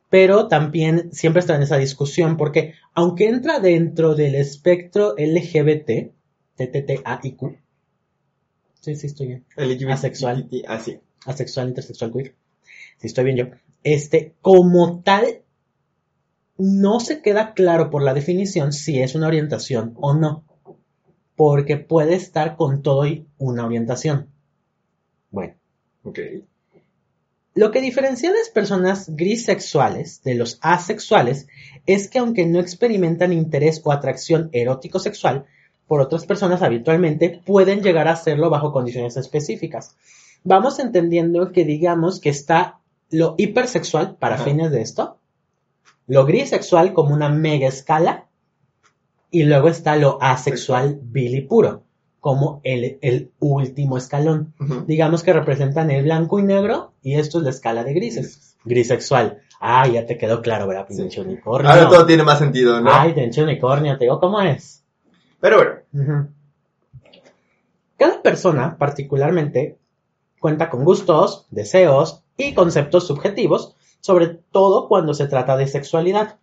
Pero 0.09 0.47
también 0.47 1.13
siempre 1.13 1.41
está 1.41 1.55
en 1.55 1.61
esa 1.61 1.77
discusión 1.77 2.35
porque 2.35 2.73
aunque 2.95 3.27
entra 3.27 3.59
dentro 3.59 4.15
del 4.15 4.33
espectro 4.33 5.13
LGBT, 5.17 6.11
TTTAIQ, 6.55 7.62
sí, 8.83 8.95
sí, 8.95 9.07
estoy 9.07 9.27
bien 9.27 9.45
LGBT. 9.55 9.89
Asexual. 9.89 10.49
Ah, 10.67 10.79
sí. 10.79 10.99
asexual, 11.25 11.69
intersexual, 11.69 12.11
queer. 12.11 12.35
Si 12.97 13.07
estoy 13.07 13.23
bien 13.23 13.37
yo. 13.37 13.45
Este, 13.83 14.35
como 14.41 15.01
tal, 15.01 15.41
no 16.57 16.99
se 16.99 17.21
queda 17.21 17.53
claro 17.53 17.89
por 17.89 18.03
la 18.03 18.13
definición 18.13 18.73
si 18.73 19.01
es 19.01 19.15
una 19.15 19.27
orientación 19.27 19.93
o 19.95 20.13
no. 20.13 20.43
Porque 21.35 21.77
puede 21.77 22.15
estar 22.15 22.55
con 22.55 22.83
todo 22.83 23.07
y 23.07 23.25
una 23.37 23.65
orientación. 23.65 24.29
Bueno, 25.31 25.55
Ok. 26.03 26.19
Lo 27.55 27.69
que 27.71 27.81
diferencia 27.81 28.31
a 28.31 28.33
las 28.33 28.49
personas 28.49 29.15
grisexuales 29.15 30.23
de 30.23 30.33
los 30.33 30.57
asexuales 30.61 31.47
es 31.85 32.09
que 32.09 32.17
aunque 32.17 32.47
no 32.47 32.59
experimentan 32.59 33.31
interés 33.31 33.79
o 33.83 33.91
atracción 33.91 34.49
erótico-sexual 34.53 35.45
por 35.93 36.01
otras 36.01 36.25
personas 36.25 36.63
habitualmente, 36.63 37.39
pueden 37.45 37.83
llegar 37.83 38.07
a 38.07 38.13
hacerlo 38.13 38.49
bajo 38.49 38.71
condiciones 38.71 39.15
específicas. 39.15 39.95
Vamos 40.43 40.79
entendiendo 40.79 41.51
que 41.51 41.65
digamos 41.65 42.19
que 42.19 42.29
está 42.29 42.79
lo 43.11 43.35
hipersexual 43.37 44.15
para 44.15 44.37
Ajá. 44.37 44.45
fines 44.45 44.71
de 44.71 44.81
esto, 44.81 45.19
lo 46.07 46.25
grisexual 46.25 46.93
como 46.93 47.13
una 47.13 47.29
mega 47.29 47.67
escala 47.67 48.25
y 49.29 49.43
luego 49.43 49.67
está 49.67 49.95
lo 49.95 50.17
asexual 50.19 50.99
vil 50.99 51.35
y 51.35 51.41
puro 51.41 51.83
como 52.19 52.59
el, 52.63 52.97
el 53.03 53.29
último 53.37 53.95
escalón 53.99 54.55
Ujú. 54.59 54.85
digamos 54.87 55.21
que 55.21 55.31
representan 55.31 55.91
el 55.91 56.05
blanco 56.05 56.39
y 56.39 56.41
negro 56.43 56.93
y 57.03 57.13
esto 57.19 57.37
es 57.37 57.43
la 57.43 57.51
escala 57.51 57.83
de 57.83 57.93
grises. 57.93 58.57
Grisexual. 58.65 59.41
Ah, 59.59 59.87
ya 59.87 60.07
te 60.07 60.17
quedó 60.17 60.41
claro, 60.41 60.65
¿verdad? 60.67 60.87
Sí. 60.89 60.97
Pinche 60.97 61.21
unicornio. 61.21 61.69
Ahora 61.69 61.87
todo 61.87 62.07
tiene 62.07 62.23
más 62.23 62.39
sentido, 62.39 62.81
¿no? 62.81 62.89
Ay, 62.91 63.13
pinche 63.13 63.43
unicornio, 63.43 63.95
te 63.99 64.05
digo 64.05 64.19
cómo 64.19 64.41
es. 64.41 64.82
Pero 65.43 65.57
bueno. 65.57 66.29
Cada 67.97 68.21
persona, 68.21 68.77
particularmente, 68.77 69.77
cuenta 70.39 70.69
con 70.69 70.85
gustos, 70.85 71.47
deseos 71.51 72.23
y 72.37 72.53
conceptos 72.53 73.07
subjetivos, 73.07 73.75
sobre 73.99 74.27
todo 74.27 74.87
cuando 74.87 75.13
se 75.13 75.27
trata 75.27 75.57
de 75.57 75.67
sexualidad. 75.67 76.39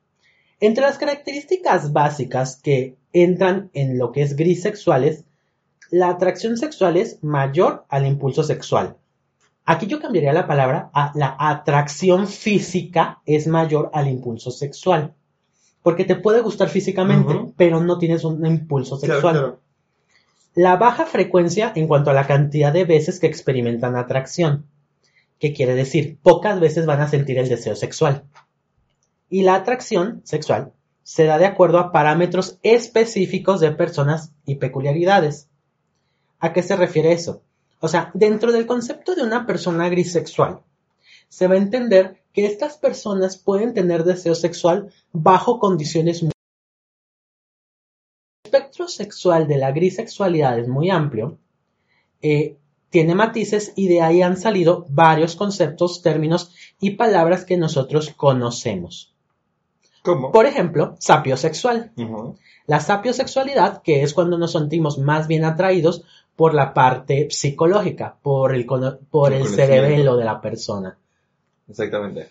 Entre 0.60 0.84
las 0.84 0.98
características 0.98 1.94
básicas 1.94 2.60
que 2.62 2.98
entran 3.14 3.70
en 3.72 3.96
lo 3.96 4.12
que 4.12 4.20
es 4.20 4.36
grisexuales, 4.36 5.24
la 5.90 6.10
atracción 6.10 6.58
sexual 6.58 6.98
es 6.98 7.24
mayor 7.24 7.86
al 7.88 8.06
impulso 8.06 8.42
sexual. 8.42 8.98
Aquí 9.64 9.86
yo 9.86 9.98
cambiaría 9.98 10.34
la 10.34 10.46
palabra 10.46 10.90
a 10.92 11.12
la 11.14 11.36
atracción 11.38 12.28
física 12.28 13.22
es 13.24 13.46
mayor 13.46 13.88
al 13.94 14.08
impulso 14.08 14.50
sexual. 14.50 15.14
Porque 15.82 16.04
te 16.04 16.16
puede 16.16 16.40
gustar 16.40 16.68
físicamente, 16.68 17.52
pero 17.56 17.80
no 17.80 17.98
tienes 17.98 18.24
un 18.24 18.44
impulso 18.44 18.98
claro, 18.98 19.14
sexual. 19.14 19.34
claro. 19.34 19.60
La 20.54 20.76
baja 20.76 21.06
frecuencia 21.06 21.72
en 21.74 21.86
cuanto 21.86 22.10
a 22.10 22.14
la 22.14 22.26
cantidad 22.26 22.72
de 22.72 22.84
veces 22.84 23.20
que 23.20 23.26
experimentan 23.26 23.96
atracción. 23.96 24.66
¿Qué 25.38 25.54
quiere 25.54 25.74
decir? 25.74 26.18
Pocas 26.22 26.60
veces 26.60 26.86
van 26.86 27.00
a 27.00 27.08
sentir 27.08 27.38
el 27.38 27.48
deseo 27.48 27.76
sexual. 27.76 28.24
Y 29.30 29.42
la 29.42 29.54
atracción 29.54 30.20
sexual 30.24 30.72
se 31.02 31.24
da 31.24 31.38
de 31.38 31.46
acuerdo 31.46 31.78
a 31.78 31.92
parámetros 31.92 32.58
específicos 32.62 33.60
de 33.60 33.70
personas 33.70 34.32
y 34.44 34.56
peculiaridades. 34.56 35.48
¿A 36.40 36.52
qué 36.52 36.62
se 36.62 36.76
refiere 36.76 37.12
eso? 37.12 37.42
O 37.80 37.88
sea, 37.88 38.10
dentro 38.12 38.52
del 38.52 38.66
concepto 38.66 39.14
de 39.14 39.22
una 39.22 39.46
persona 39.46 39.88
grisexual, 39.88 40.60
se 41.28 41.46
va 41.46 41.54
a 41.54 41.58
entender 41.58 42.19
que 42.32 42.46
estas 42.46 42.76
personas 42.76 43.36
pueden 43.36 43.74
tener 43.74 44.04
deseo 44.04 44.34
sexual 44.34 44.92
bajo 45.12 45.58
condiciones 45.58 46.22
muy... 46.22 46.32
El 48.44 48.52
espectro 48.52 48.88
sexual 48.88 49.48
de 49.48 49.58
la 49.58 49.72
grisexualidad 49.72 50.58
es 50.58 50.68
muy 50.68 50.90
amplio, 50.90 51.38
eh, 52.22 52.56
tiene 52.90 53.14
matices 53.14 53.72
y 53.76 53.88
de 53.88 54.02
ahí 54.02 54.22
han 54.22 54.36
salido 54.36 54.86
varios 54.88 55.36
conceptos, 55.36 56.02
términos 56.02 56.52
y 56.80 56.92
palabras 56.92 57.44
que 57.44 57.56
nosotros 57.56 58.12
conocemos. 58.16 59.14
¿Cómo? 60.02 60.32
Por 60.32 60.46
ejemplo, 60.46 60.96
sapiosexual. 60.98 61.92
Ujú. 61.96 62.36
La 62.66 62.80
sapiosexualidad, 62.80 63.82
que 63.82 64.02
es 64.02 64.14
cuando 64.14 64.38
nos 64.38 64.52
sentimos 64.52 64.98
más 64.98 65.28
bien 65.28 65.44
atraídos 65.44 66.04
por 66.36 66.54
la 66.54 66.72
parte 66.72 67.28
psicológica, 67.30 68.16
por 68.22 68.54
el, 68.54 68.66
por 69.10 69.32
El 69.32 69.46
cerebelo 69.46 70.16
de 70.16 70.24
la 70.24 70.40
persona. 70.40 70.98
Exactamente. 71.70 72.28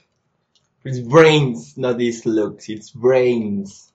It's 0.84 1.00
brains, 1.00 1.78
not 1.78 1.98
these 1.98 2.26
looks, 2.30 2.70
it's 2.70 2.92
brains. 2.94 3.92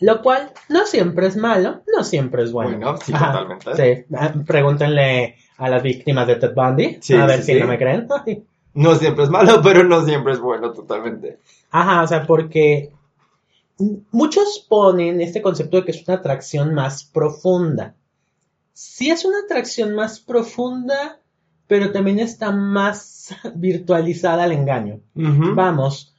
Lo 0.00 0.20
cual 0.22 0.52
no 0.68 0.84
siempre 0.86 1.26
es 1.28 1.36
malo, 1.36 1.82
no 1.96 2.02
siempre 2.04 2.42
es 2.42 2.52
bueno. 2.52 2.70
Bueno, 2.76 2.96
sí, 2.98 3.12
Ajá, 3.14 3.32
totalmente. 3.32 3.76
sí. 3.76 4.04
Ah, 4.16 4.34
Pregúntenle 4.46 5.36
a 5.58 5.68
las 5.70 5.82
víctimas 5.82 6.26
de 6.26 6.36
Ted 6.36 6.54
Bundy, 6.54 6.98
Sí, 7.00 7.14
a 7.14 7.26
ver 7.26 7.42
sí, 7.42 7.52
si 7.54 7.60
no 7.60 7.66
me 7.66 7.78
creen. 7.78 8.08
No 8.74 8.94
siempre 8.94 9.24
es 9.24 9.30
malo, 9.30 9.60
pero 9.62 9.84
no 9.84 10.02
siempre 10.04 10.32
es 10.32 10.40
bueno, 10.40 10.72
totalmente. 10.72 11.38
Ajá, 11.70 12.02
o 12.02 12.06
sea, 12.06 12.26
porque 12.26 12.90
muchos 14.10 14.64
ponen 14.68 15.20
este 15.20 15.42
concepto 15.42 15.76
de 15.76 15.84
que 15.84 15.90
es 15.90 16.08
una 16.08 16.16
atracción 16.16 16.72
más 16.72 17.04
profunda. 17.04 17.94
Sí 18.72 19.10
es 19.10 19.26
una 19.26 19.40
atracción 19.44 19.94
más 19.94 20.20
profunda, 20.20 21.20
pero 21.72 21.90
también 21.90 22.18
está 22.18 22.50
más 22.50 23.34
virtualizada 23.54 24.44
al 24.44 24.52
engaño. 24.52 25.00
Vamos, 25.14 26.14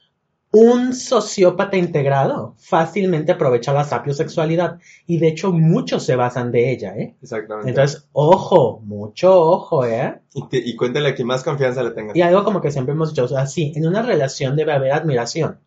un 0.52 0.96
sociópata 0.96 1.78
integrado 1.78 2.56
fácilmente 2.58 3.34
aprovecha 3.34 3.72
la 3.72 3.84
sapiosexualidad 3.84 4.80
y 5.06 5.20
de 5.20 5.28
hecho 5.28 5.52
muchos 5.54 6.04
se 6.08 6.16
basan 6.16 6.52
de 6.52 6.72
ella, 6.72 6.96
¿eh? 6.98 7.14
Exactamente. 7.22 7.70
Entonces, 7.70 8.08
ojo, 8.14 8.80
mucho 8.84 9.40
ojo, 9.40 9.86
¿eh? 9.86 10.22
y, 10.34 10.48
te- 10.48 10.58
y 10.58 10.76
cuéntale 10.76 11.10
a 11.10 11.14
quien 11.14 11.28
más 11.28 11.44
confianza 11.44 11.84
le 11.84 11.92
tengas. 11.92 12.16
Y 12.16 12.24
algo 12.24 12.44
como 12.44 12.60
que 12.60 12.72
siempre 12.72 12.96
hemos 12.96 13.12
dicho, 13.12 13.26
o 13.26 13.28
sea, 13.28 13.46
sí, 13.46 13.74
en 13.76 13.86
una 13.86 14.02
relación 14.02 14.56
debe 14.56 14.74
haber 14.74 14.94
admiración, 14.94 15.60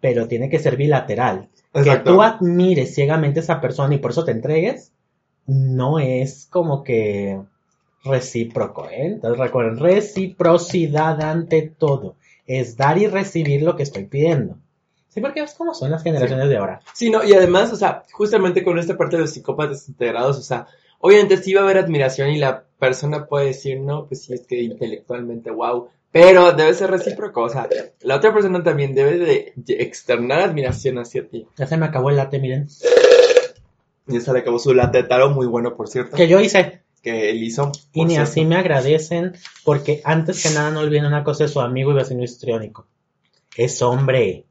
pero 0.00 0.28
tiene 0.28 0.48
que 0.48 0.60
ser 0.60 0.78
bilateral. 0.78 1.50
Que 1.74 1.96
tú 1.98 2.22
admires 2.22 2.94
ciegamente 2.94 3.40
a 3.40 3.42
esa 3.42 3.60
persona 3.60 3.94
y 3.96 3.98
por 3.98 4.12
eso 4.12 4.24
te 4.24 4.30
entregues, 4.30 4.92
no 5.46 5.98
es 5.98 6.46
como 6.46 6.82
que 6.82 7.38
recíproco, 8.04 8.88
¿eh? 8.88 9.06
Entonces 9.06 9.38
recuerden, 9.38 9.78
reciprocidad 9.78 11.20
ante 11.22 11.62
todo. 11.62 12.16
Es 12.46 12.76
dar 12.76 12.98
y 12.98 13.06
recibir 13.06 13.62
lo 13.62 13.76
que 13.76 13.82
estoy 13.82 14.04
pidiendo. 14.04 14.58
Sí, 15.08 15.20
porque 15.20 15.40
es 15.40 15.54
como 15.54 15.74
son 15.74 15.90
las 15.90 16.02
generaciones 16.02 16.48
de 16.48 16.56
ahora. 16.56 16.80
Sí, 16.92 17.08
no, 17.08 17.24
y 17.24 17.32
además, 17.32 17.72
o 17.72 17.76
sea, 17.76 18.02
justamente 18.12 18.64
con 18.64 18.78
esta 18.78 18.96
parte 18.96 19.16
de 19.16 19.22
los 19.22 19.30
psicópatas 19.30 19.88
integrados, 19.88 20.38
o 20.38 20.42
sea, 20.42 20.66
obviamente 20.98 21.36
sí 21.36 21.54
va 21.54 21.60
a 21.60 21.64
haber 21.64 21.78
admiración 21.78 22.30
y 22.30 22.38
la 22.38 22.64
persona 22.78 23.26
puede 23.26 23.46
decir, 23.46 23.80
no, 23.80 24.06
pues 24.06 24.24
sí, 24.24 24.34
es 24.34 24.46
que 24.46 24.60
intelectualmente, 24.60 25.50
wow, 25.50 25.88
pero 26.10 26.52
debe 26.52 26.74
ser 26.74 26.90
recíproco, 26.90 27.42
o 27.42 27.48
sea, 27.48 27.68
la 28.02 28.16
otra 28.16 28.32
persona 28.32 28.62
también 28.62 28.94
debe 28.94 29.18
de 29.18 29.52
externar 29.80 30.40
admiración 30.40 30.98
hacia 30.98 31.28
ti. 31.28 31.46
Ya 31.56 31.66
se 31.66 31.76
me 31.76 31.86
acabó 31.86 32.10
el 32.10 32.16
latte, 32.16 32.38
miren. 32.38 32.68
Y 34.06 34.16
esa 34.16 34.32
le 34.32 34.40
acabó 34.40 34.58
su 34.58 34.74
latte 34.74 34.98
de 34.98 35.08
taro, 35.08 35.30
muy 35.30 35.46
bueno, 35.46 35.76
por 35.76 35.88
cierto, 35.88 36.16
Que 36.16 36.28
yo 36.28 36.38
hice. 36.38 36.83
Que 37.04 37.30
él 37.30 37.42
hizo. 37.44 37.70
Y 37.92 38.04
ni 38.06 38.16
así 38.16 38.44
me 38.44 38.56
agradecen, 38.56 39.34
porque 39.62 40.00
antes 40.04 40.42
que 40.42 40.50
nada 40.50 40.70
no 40.70 40.80
olviden 40.80 41.04
una 41.04 41.22
cosa 41.22 41.44
de 41.44 41.50
su 41.50 41.60
amigo 41.60 41.92
y 41.92 41.94
vecino 41.94 42.24
histriónico. 42.24 42.86
Es 43.56 43.80
hombre. 43.82 44.46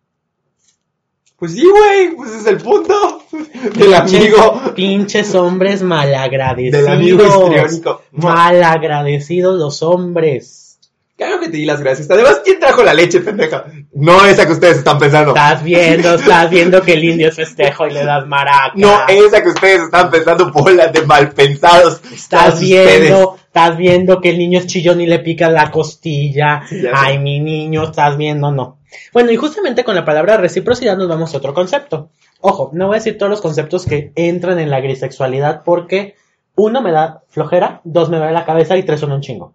Pues 1.37 1.53
sí, 1.53 1.65
güey, 1.67 2.15
pues 2.15 2.31
es 2.31 2.45
el 2.45 2.57
punto 2.57 3.23
del 3.75 3.93
amigo, 3.95 4.61
Pinches 4.75 5.35
hombres 5.35 5.81
malagradecidos. 5.81 6.83
del 6.83 6.93
amigo 6.93 7.23
histriónico. 7.25 8.01
Malagradecidos 8.11 9.59
los 9.59 9.81
hombres. 9.81 10.79
Claro 11.17 11.39
que 11.39 11.49
te 11.49 11.57
di 11.57 11.65
las 11.65 11.81
gracias. 11.81 12.09
Además, 12.09 12.41
¿quién 12.45 12.59
trajo 12.59 12.83
la 12.83 12.93
leche, 12.93 13.19
pendeja? 13.19 13.65
No 13.95 14.25
esa 14.25 14.47
que 14.47 14.53
ustedes 14.53 14.77
están 14.77 14.97
pensando. 14.97 15.31
Estás 15.31 15.63
viendo, 15.63 16.15
estás 16.15 16.49
viendo 16.49 16.81
que 16.81 16.93
el 16.93 17.03
indio 17.03 17.29
es 17.29 17.35
festejo 17.35 17.85
y 17.85 17.91
le 17.91 18.03
das 18.03 18.25
maraca. 18.25 18.73
No 18.75 19.07
esa 19.07 19.43
que 19.43 19.49
ustedes 19.49 19.81
están 19.81 20.09
pensando, 20.09 20.51
bola 20.51 20.87
de 20.87 21.05
malpensados. 21.05 22.01
Estás 22.11 22.59
viendo, 22.59 23.37
estás 23.45 23.77
viendo 23.77 24.19
que 24.19 24.31
el 24.31 24.39
niño 24.39 24.59
es 24.59 24.67
chillón 24.67 24.99
y 25.01 25.05
le 25.05 25.19
pica 25.19 25.49
la 25.49 25.69
costilla. 25.69 26.63
Sí. 26.67 26.83
Ay, 26.91 27.19
mi 27.19 27.39
niño, 27.39 27.83
estás 27.83 28.17
viendo, 28.17 28.51
no. 28.51 28.79
Bueno, 29.11 29.31
y 29.31 29.35
justamente 29.35 29.83
con 29.83 29.95
la 29.95 30.05
palabra 30.05 30.37
reciprocidad 30.37 30.97
nos 30.97 31.07
vamos 31.07 31.33
a 31.33 31.37
otro 31.37 31.53
concepto. 31.53 32.09
Ojo, 32.41 32.71
no 32.73 32.87
voy 32.87 32.95
a 32.95 32.99
decir 32.99 33.17
todos 33.17 33.29
los 33.29 33.41
conceptos 33.41 33.85
que 33.85 34.11
entran 34.15 34.59
en 34.59 34.69
la 34.69 34.81
grisexualidad 34.81 35.61
porque 35.63 36.15
uno 36.55 36.81
me 36.81 36.91
da 36.91 37.21
flojera, 37.29 37.81
dos 37.83 38.09
me 38.09 38.19
da 38.19 38.31
la 38.31 38.45
cabeza 38.45 38.75
y 38.75 38.83
tres 38.83 38.99
son 38.99 39.11
un 39.11 39.21
chingo. 39.21 39.53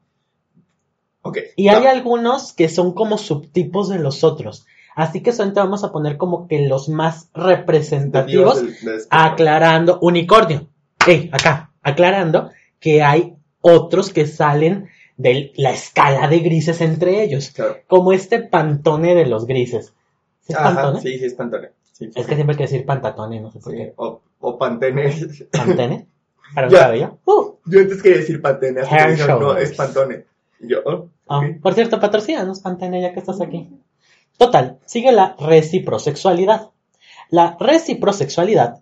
Y 1.56 1.68
hay 1.68 1.86
algunos 1.86 2.52
que 2.52 2.68
son 2.68 2.92
como 2.92 3.18
subtipos 3.18 3.88
de 3.88 3.98
los 3.98 4.24
otros. 4.24 4.66
Así 4.94 5.22
que 5.22 5.32
solamente 5.32 5.60
vamos 5.60 5.84
a 5.84 5.92
poner 5.92 6.16
como 6.16 6.48
que 6.48 6.66
los 6.66 6.88
más 6.88 7.30
representativos 7.34 8.56
Del- 8.62 8.74
del- 8.80 9.00
aclarando, 9.10 9.98
unicornio, 10.00 10.66
Ey, 11.06 11.30
acá, 11.32 11.70
aclarando 11.82 12.50
que 12.80 13.02
hay 13.02 13.34
otros 13.60 14.12
que 14.12 14.26
salen 14.26 14.88
de 15.16 15.52
la 15.56 15.70
escala 15.70 16.28
de 16.28 16.40
grises 16.40 16.80
entre 16.80 17.22
ellos, 17.22 17.50
Claro. 17.50 17.76
como 17.86 18.12
este 18.12 18.40
pantone 18.40 19.14
de 19.14 19.26
los 19.26 19.46
grises. 19.46 19.92
¿Sí 20.40 20.52
es 20.52 20.58
Ajá, 20.58 20.74
pantone? 20.74 21.00
sí, 21.00 21.18
sí, 21.18 21.24
es 21.24 21.34
pantone. 21.34 21.68
Sí, 21.92 22.06
sí, 22.06 22.12
Es 22.20 22.26
que 22.26 22.34
siempre 22.34 22.54
hay 22.54 22.58
que 22.58 22.64
decir 22.64 22.84
pantatone, 22.86 23.40
no 23.40 23.50
sé 23.50 23.58
por 23.58 23.72
sí. 23.72 23.78
qué. 23.78 23.92
O, 23.96 24.20
o 24.40 24.58
pantene. 24.58 25.12
¿Pantene? 25.50 26.06
¿Para 26.54 26.68
un 26.68 26.74
cabello? 26.74 27.18
Uh, 27.24 27.52
Yo 27.66 27.80
antes 27.80 28.02
quería 28.02 28.18
decir 28.18 28.40
pantene, 28.40 28.80
hasta 28.80 28.96
que 28.96 29.02
Hair 29.02 29.10
dijeron, 29.12 29.40
no, 29.42 29.56
es 29.56 29.72
pantone. 29.74 30.24
Yo, 30.60 30.78
oh, 30.84 31.08
ah. 31.28 31.42
Por 31.62 31.74
cierto, 31.74 32.00
patrocínanos, 32.00 32.60
Pantene, 32.60 33.00
ya 33.00 33.12
que 33.12 33.20
estás 33.20 33.40
aquí. 33.40 33.68
Total, 34.36 34.78
sigue 34.86 35.12
la 35.12 35.36
reciprosexualidad. 35.38 36.70
La 37.30 37.56
reciprosexualidad 37.60 38.80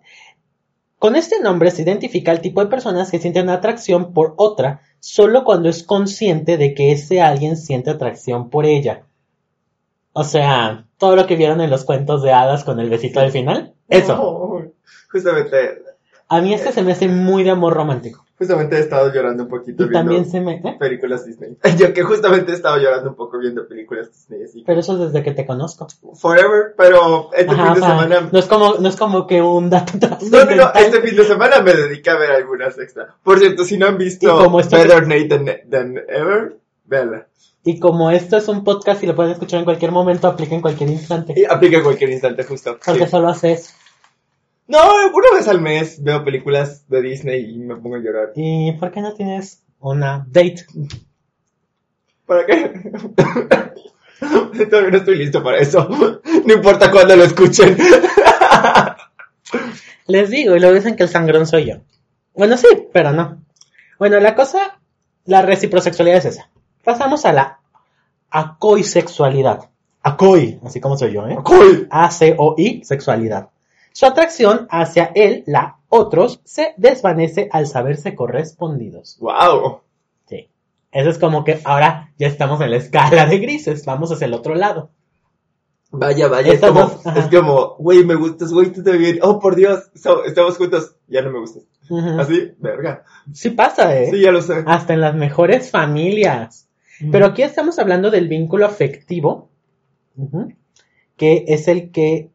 Con 0.99 1.15
este 1.15 1.41
nombre 1.41 1.71
se 1.71 1.81
identifica 1.81 2.31
el 2.31 2.41
tipo 2.41 2.61
de 2.61 2.69
personas 2.69 3.11
que 3.11 3.19
sienten 3.19 3.49
atracción 3.49 4.13
por 4.13 4.33
otra 4.37 4.81
solo 4.99 5.43
cuando 5.43 5.69
es 5.69 5.83
consciente 5.83 6.57
de 6.57 6.73
que 6.73 6.91
ese 6.91 7.21
alguien 7.21 7.57
siente 7.57 7.89
atracción 7.89 8.49
por 8.49 8.65
ella. 8.65 9.03
O 10.13 10.23
sea, 10.23 10.85
todo 10.97 11.15
lo 11.15 11.27
que 11.27 11.35
vieron 11.35 11.61
en 11.61 11.69
los 11.69 11.85
cuentos 11.85 12.23
de 12.23 12.31
hadas 12.31 12.63
con 12.63 12.79
el 12.79 12.89
besito 12.89 13.19
al 13.19 13.31
final. 13.31 13.73
Eso. 13.87 14.17
Oh, 14.19 14.63
justamente, 15.11 15.83
A 16.27 16.41
mí 16.41 16.53
este 16.53 16.71
se 16.71 16.81
me 16.81 16.93
hace 16.93 17.07
muy 17.07 17.43
de 17.43 17.51
amor 17.51 17.73
romántico. 17.73 18.25
Justamente 18.37 18.77
he 18.77 18.79
estado 18.79 19.11
llorando 19.13 19.43
un 19.43 19.49
poquito 19.49 19.83
Y 19.83 19.89
viendo 19.89 19.99
también 19.99 20.25
se 20.29 20.41
me... 20.41 20.61
películas 20.79 21.25
Disney. 21.25 21.57
Yo 21.77 21.93
que 21.93 22.03
justamente 22.03 22.51
he 22.51 22.55
estado 22.55 22.77
llorando 22.77 23.09
un 23.09 23.15
poco 23.15 23.37
viendo 23.39 23.67
películas 23.67 24.09
Disney. 24.11 24.43
Así. 24.43 24.63
Pero 24.65 24.79
eso 24.79 24.93
es 24.93 25.11
desde 25.11 25.23
que 25.23 25.31
te 25.31 25.45
conozco. 25.45 25.87
Forever, 26.15 26.73
pero 26.77 27.29
este 27.33 27.51
Ajá, 27.53 27.65
fin 27.73 27.73
de 27.81 27.87
semana... 27.87 28.29
no 28.31 28.39
es 28.39 28.45
como, 28.45 28.75
no 28.75 28.89
es 28.89 28.95
como 28.95 29.27
que 29.27 29.41
un 29.41 29.69
dato 29.69 29.93
No, 30.31 30.45
no, 30.45 30.55
no, 30.55 30.71
este 30.75 31.01
fin 31.01 31.15
de 31.15 31.23
semana 31.23 31.61
me 31.61 31.73
dediqué 31.73 32.09
a 32.09 32.17
ver 32.17 32.31
algunas 32.31 32.77
extra. 32.77 33.15
Por 33.23 33.39
cierto, 33.39 33.63
si 33.63 33.77
no 33.77 33.87
han 33.87 33.97
visto 33.97 34.27
como 34.37 34.59
esto- 34.59 34.77
Better 34.77 35.07
Nate 35.07 35.27
than, 35.27 35.45
than 35.69 35.97
Ever, 36.07 36.57
véanla. 36.85 37.27
Y 37.63 37.79
como 37.79 38.11
esto 38.11 38.37
es 38.37 38.47
un 38.47 38.63
podcast 38.63 39.03
y 39.03 39.07
lo 39.07 39.15
puedes 39.15 39.33
escuchar 39.33 39.59
en 39.59 39.65
cualquier 39.65 39.91
momento, 39.91 40.27
aplica 40.27 40.55
en 40.55 40.61
cualquier 40.61 40.89
instante. 40.89 41.33
Y 41.35 41.43
aplica 41.43 41.77
en 41.77 41.83
cualquier 41.83 42.11
instante, 42.11 42.43
justo. 42.45 42.77
Porque 42.85 43.03
Sí. 43.05 43.11
solo 43.11 43.27
hace 43.27 43.51
eso. 43.53 43.71
No, 44.67 44.79
una 45.13 45.31
vez 45.33 45.47
al 45.47 45.61
mes 45.61 46.03
veo 46.03 46.25
películas 46.25 46.87
de 46.89 47.01
Disney 47.01 47.55
y 47.55 47.59
me 47.59 47.77
pongo 47.77 47.95
a 47.95 47.99
llorar. 47.99 48.31
¿Y 48.35 48.73
por 48.73 48.91
qué 48.91 49.01
no 49.01 49.13
tienes 49.13 49.63
una 49.79 50.25
date? 50.27 50.65
¿Para 52.25 52.45
qué? 52.45 52.73
Todavía 54.69 54.91
no 54.91 54.97
estoy 54.97 55.15
listo 55.15 55.41
para 55.41 55.59
eso. 55.59 55.87
No 56.45 56.53
importa 56.53 56.91
cuándo 56.91 57.15
lo 57.15 57.23
escuchen. 57.23 57.77
Les 60.07 60.29
digo, 60.29 60.55
y 60.55 60.59
luego 60.59 60.75
dicen 60.75 60.95
que 60.95 61.03
el 61.03 61.09
sangrón 61.09 61.47
soy 61.47 61.65
yo. 61.65 61.75
Bueno, 62.33 62.57
sí, 62.57 62.67
pero 62.91 63.13
no. 63.13 63.41
Bueno, 63.99 64.19
la 64.19 64.35
cosa, 64.35 64.79
la 65.25 65.41
reciprosexualidad 65.41 66.17
es 66.17 66.25
esa. 66.25 66.49
Pasamos 66.83 67.25
a 67.25 67.33
la 67.33 67.59
acoisexualidad. 68.29 69.69
Acoi, 70.01 70.59
así 70.65 70.81
como 70.81 70.97
soy 70.97 71.13
yo, 71.13 71.27
¿eh? 71.27 71.37
Cool. 71.43 71.87
A-C-O-I, 71.89 72.83
sexualidad. 72.83 73.49
Su 73.97 74.05
atracción 74.05 74.67
hacia 74.69 75.11
él, 75.15 75.43
la 75.47 75.79
otros, 75.89 76.39
se 76.43 76.75
desvanece 76.77 77.49
al 77.51 77.65
saberse 77.65 78.13
correspondidos. 78.13 79.17
Wow. 79.19 79.81
Sí. 80.27 80.51
Eso 80.91 81.09
es 81.09 81.17
como 81.17 81.43
que 81.43 81.59
ahora 81.63 82.13
ya 82.19 82.27
estamos 82.27 82.61
en 82.61 82.69
la 82.69 82.77
escala 82.77 83.25
de 83.25 83.39
grises, 83.39 83.83
vamos 83.87 84.11
hacia 84.11 84.25
el 84.25 84.35
otro 84.35 84.53
lado. 84.53 84.91
Vaya, 85.89 86.27
vaya, 86.27 86.49
es 86.49 86.53
Estas 86.55 86.69
como, 86.69 86.81
dos, 86.81 87.07
ajá. 87.07 87.19
es 87.21 87.35
como, 87.35 87.73
güey, 87.79 88.05
me 88.05 88.13
gustas, 88.13 88.53
güey, 88.53 88.71
tú 88.71 88.83
también. 88.83 89.17
Oh, 89.23 89.39
por 89.39 89.55
Dios, 89.55 89.89
so- 89.95 90.25
estamos 90.25 90.57
juntos. 90.57 90.95
Ya 91.07 91.23
no 91.23 91.31
me 91.31 91.39
gustas. 91.39 91.63
Así, 92.19 92.51
verga. 92.59 93.03
Sí 93.33 93.49
pasa, 93.49 93.99
¿eh? 93.99 94.11
Sí, 94.11 94.21
ya 94.21 94.29
lo 94.31 94.43
sé. 94.43 94.63
Hasta 94.67 94.93
en 94.93 95.01
las 95.01 95.15
mejores 95.15 95.71
familias. 95.71 96.69
Pero 97.11 97.25
aquí 97.25 97.41
estamos 97.41 97.79
hablando 97.79 98.11
del 98.11 98.27
vínculo 98.27 98.67
afectivo, 98.67 99.49
que 101.15 101.45
es 101.47 101.67
el 101.67 101.89
que, 101.89 102.29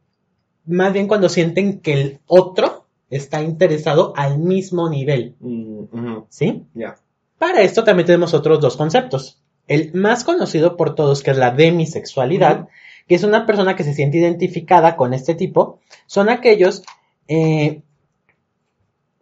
más 0.65 0.93
bien 0.93 1.07
cuando 1.07 1.29
sienten 1.29 1.79
que 1.79 1.93
el 1.93 2.19
otro 2.27 2.85
está 3.09 3.41
interesado 3.41 4.13
al 4.15 4.39
mismo 4.39 4.89
nivel, 4.89 5.35
Mm, 5.39 6.17
¿sí? 6.29 6.63
Ya. 6.73 6.95
Para 7.37 7.61
esto 7.61 7.83
también 7.83 8.05
tenemos 8.07 8.33
otros 8.33 8.59
dos 8.61 8.77
conceptos. 8.77 9.39
El 9.67 9.93
más 9.93 10.23
conocido 10.23 10.75
por 10.77 10.95
todos, 10.95 11.21
que 11.23 11.31
es 11.31 11.37
la 11.37 11.51
demisexualidad, 11.51 12.67
que 13.07 13.15
es 13.15 13.23
una 13.23 13.45
persona 13.45 13.75
que 13.75 13.83
se 13.83 13.93
siente 13.93 14.17
identificada 14.17 14.95
con 14.95 15.13
este 15.13 15.35
tipo, 15.35 15.79
son 16.07 16.29
aquellos, 16.29 16.83
eh, 17.27 17.81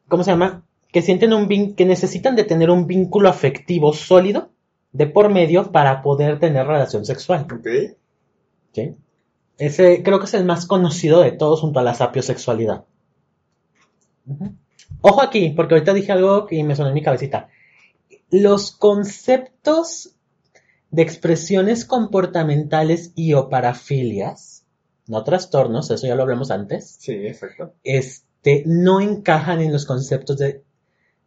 ¿cómo 0.07 0.23
se 0.23 0.31
llama? 0.31 0.63
Que 0.91 1.01
sienten 1.01 1.33
un 1.33 1.47
vin- 1.47 1.75
que 1.75 1.85
necesitan 1.85 2.35
de 2.35 2.43
tener 2.43 2.69
un 2.69 2.85
vínculo 2.87 3.29
afectivo 3.29 3.93
sólido 3.93 4.49
de 4.91 5.07
por 5.07 5.29
medio 5.29 5.71
para 5.71 6.01
poder 6.01 6.39
tener 6.39 6.67
relación 6.67 7.05
sexual. 7.05 7.47
Ok. 7.51 7.67
¿sí? 8.73 8.95
Ese 9.61 10.01
creo 10.01 10.17
que 10.17 10.25
es 10.25 10.33
el 10.33 10.43
más 10.43 10.65
conocido 10.65 11.21
de 11.21 11.33
todos 11.33 11.61
junto 11.61 11.79
a 11.79 11.83
la 11.83 11.93
sapiosexualidad. 11.93 12.85
Ojo 15.01 15.21
aquí, 15.21 15.51
porque 15.55 15.75
ahorita 15.75 15.93
dije 15.93 16.11
algo 16.11 16.47
que 16.47 16.63
me 16.63 16.75
sonó 16.75 16.89
en 16.89 16.95
mi 16.95 17.03
cabecita. 17.03 17.47
Los 18.31 18.71
conceptos 18.71 20.15
de 20.89 21.03
expresiones 21.03 21.85
comportamentales 21.85 23.11
y 23.15 23.33
o 23.33 23.49
parafilias, 23.49 24.65
no 25.05 25.23
trastornos, 25.23 25.91
eso 25.91 26.07
ya 26.07 26.15
lo 26.15 26.23
hablamos 26.23 26.49
antes, 26.49 26.97
Sí, 26.99 27.13
exacto. 27.13 27.75
este, 27.83 28.63
no 28.65 28.99
encajan 28.99 29.61
en 29.61 29.71
los 29.71 29.85
conceptos 29.85 30.39
de, 30.39 30.63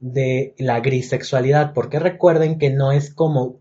de 0.01 0.57
la 0.59 0.81
grisexualidad, 0.81 1.73
porque 1.73 2.01
recuerden 2.01 2.59
que 2.59 2.71
no 2.71 2.91
es 2.91 3.15
como, 3.15 3.61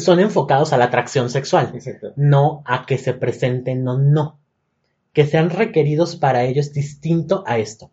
son 0.00 0.20
enfocados 0.20 0.72
a 0.72 0.78
la 0.78 0.86
atracción 0.86 1.28
sexual 1.30 1.70
Exacto. 1.74 2.12
no 2.16 2.62
a 2.64 2.86
que 2.86 2.98
se 2.98 3.12
presenten 3.14 3.86
o 3.88 3.98
no. 3.98 4.38
Que 5.12 5.26
sean 5.26 5.50
requeridos 5.50 6.16
para 6.16 6.44
ello 6.44 6.60
es 6.60 6.72
distinto 6.72 7.44
a 7.46 7.58
esto. 7.58 7.90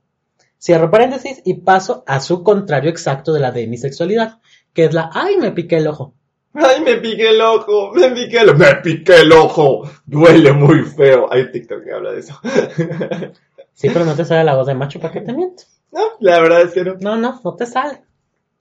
Cierro 0.62 0.90
paréntesis 0.92 1.42
y 1.46 1.56
paso 1.56 2.04
a 2.08 2.20
su 2.20 2.44
contrario 2.44 2.90
exacto 2.90 3.34
de 3.34 3.40
la 3.42 3.52
demisexualidad, 3.52 4.40
que 4.74 4.86
es 4.86 4.94
la, 4.94 5.10
ay, 5.14 5.38
me 5.38 5.52
piqué 5.52 5.78
el 5.78 5.88
ojo. 5.88 6.14
Ay, 6.54 6.82
me 6.82 6.96
piqué 6.98 7.30
el 7.30 7.42
ojo, 7.42 7.92
me 7.94 8.10
piqué 8.12 8.40
el, 8.40 8.56
me 8.58 8.76
piqué 8.84 9.22
el 9.22 9.32
ojo. 9.32 9.84
Duele 10.06 10.52
muy 10.54 10.82
feo. 10.84 11.32
Hay 11.32 11.42
un 11.42 11.52
TikTok 11.52 11.84
que 11.84 11.92
habla 11.94 12.12
de 12.12 12.20
eso. 12.20 12.40
Sí, 13.74 13.88
pero 13.94 14.04
no 14.04 14.14
te 14.14 14.26
sale 14.26 14.44
la 14.44 14.56
voz 14.58 14.68
de 14.68 14.74
macho, 14.76 15.00
¿para 15.00 15.14
qué 15.14 15.22
te 15.22 15.32
miento? 15.32 15.64
no, 15.94 16.02
la 16.20 16.42
verdad 16.42 16.64
es 16.64 16.74
que 16.74 16.84
no. 16.84 16.96
No, 17.00 17.16
no, 17.16 17.40
no 17.42 17.56
te 17.56 17.66
sale. 17.66 18.02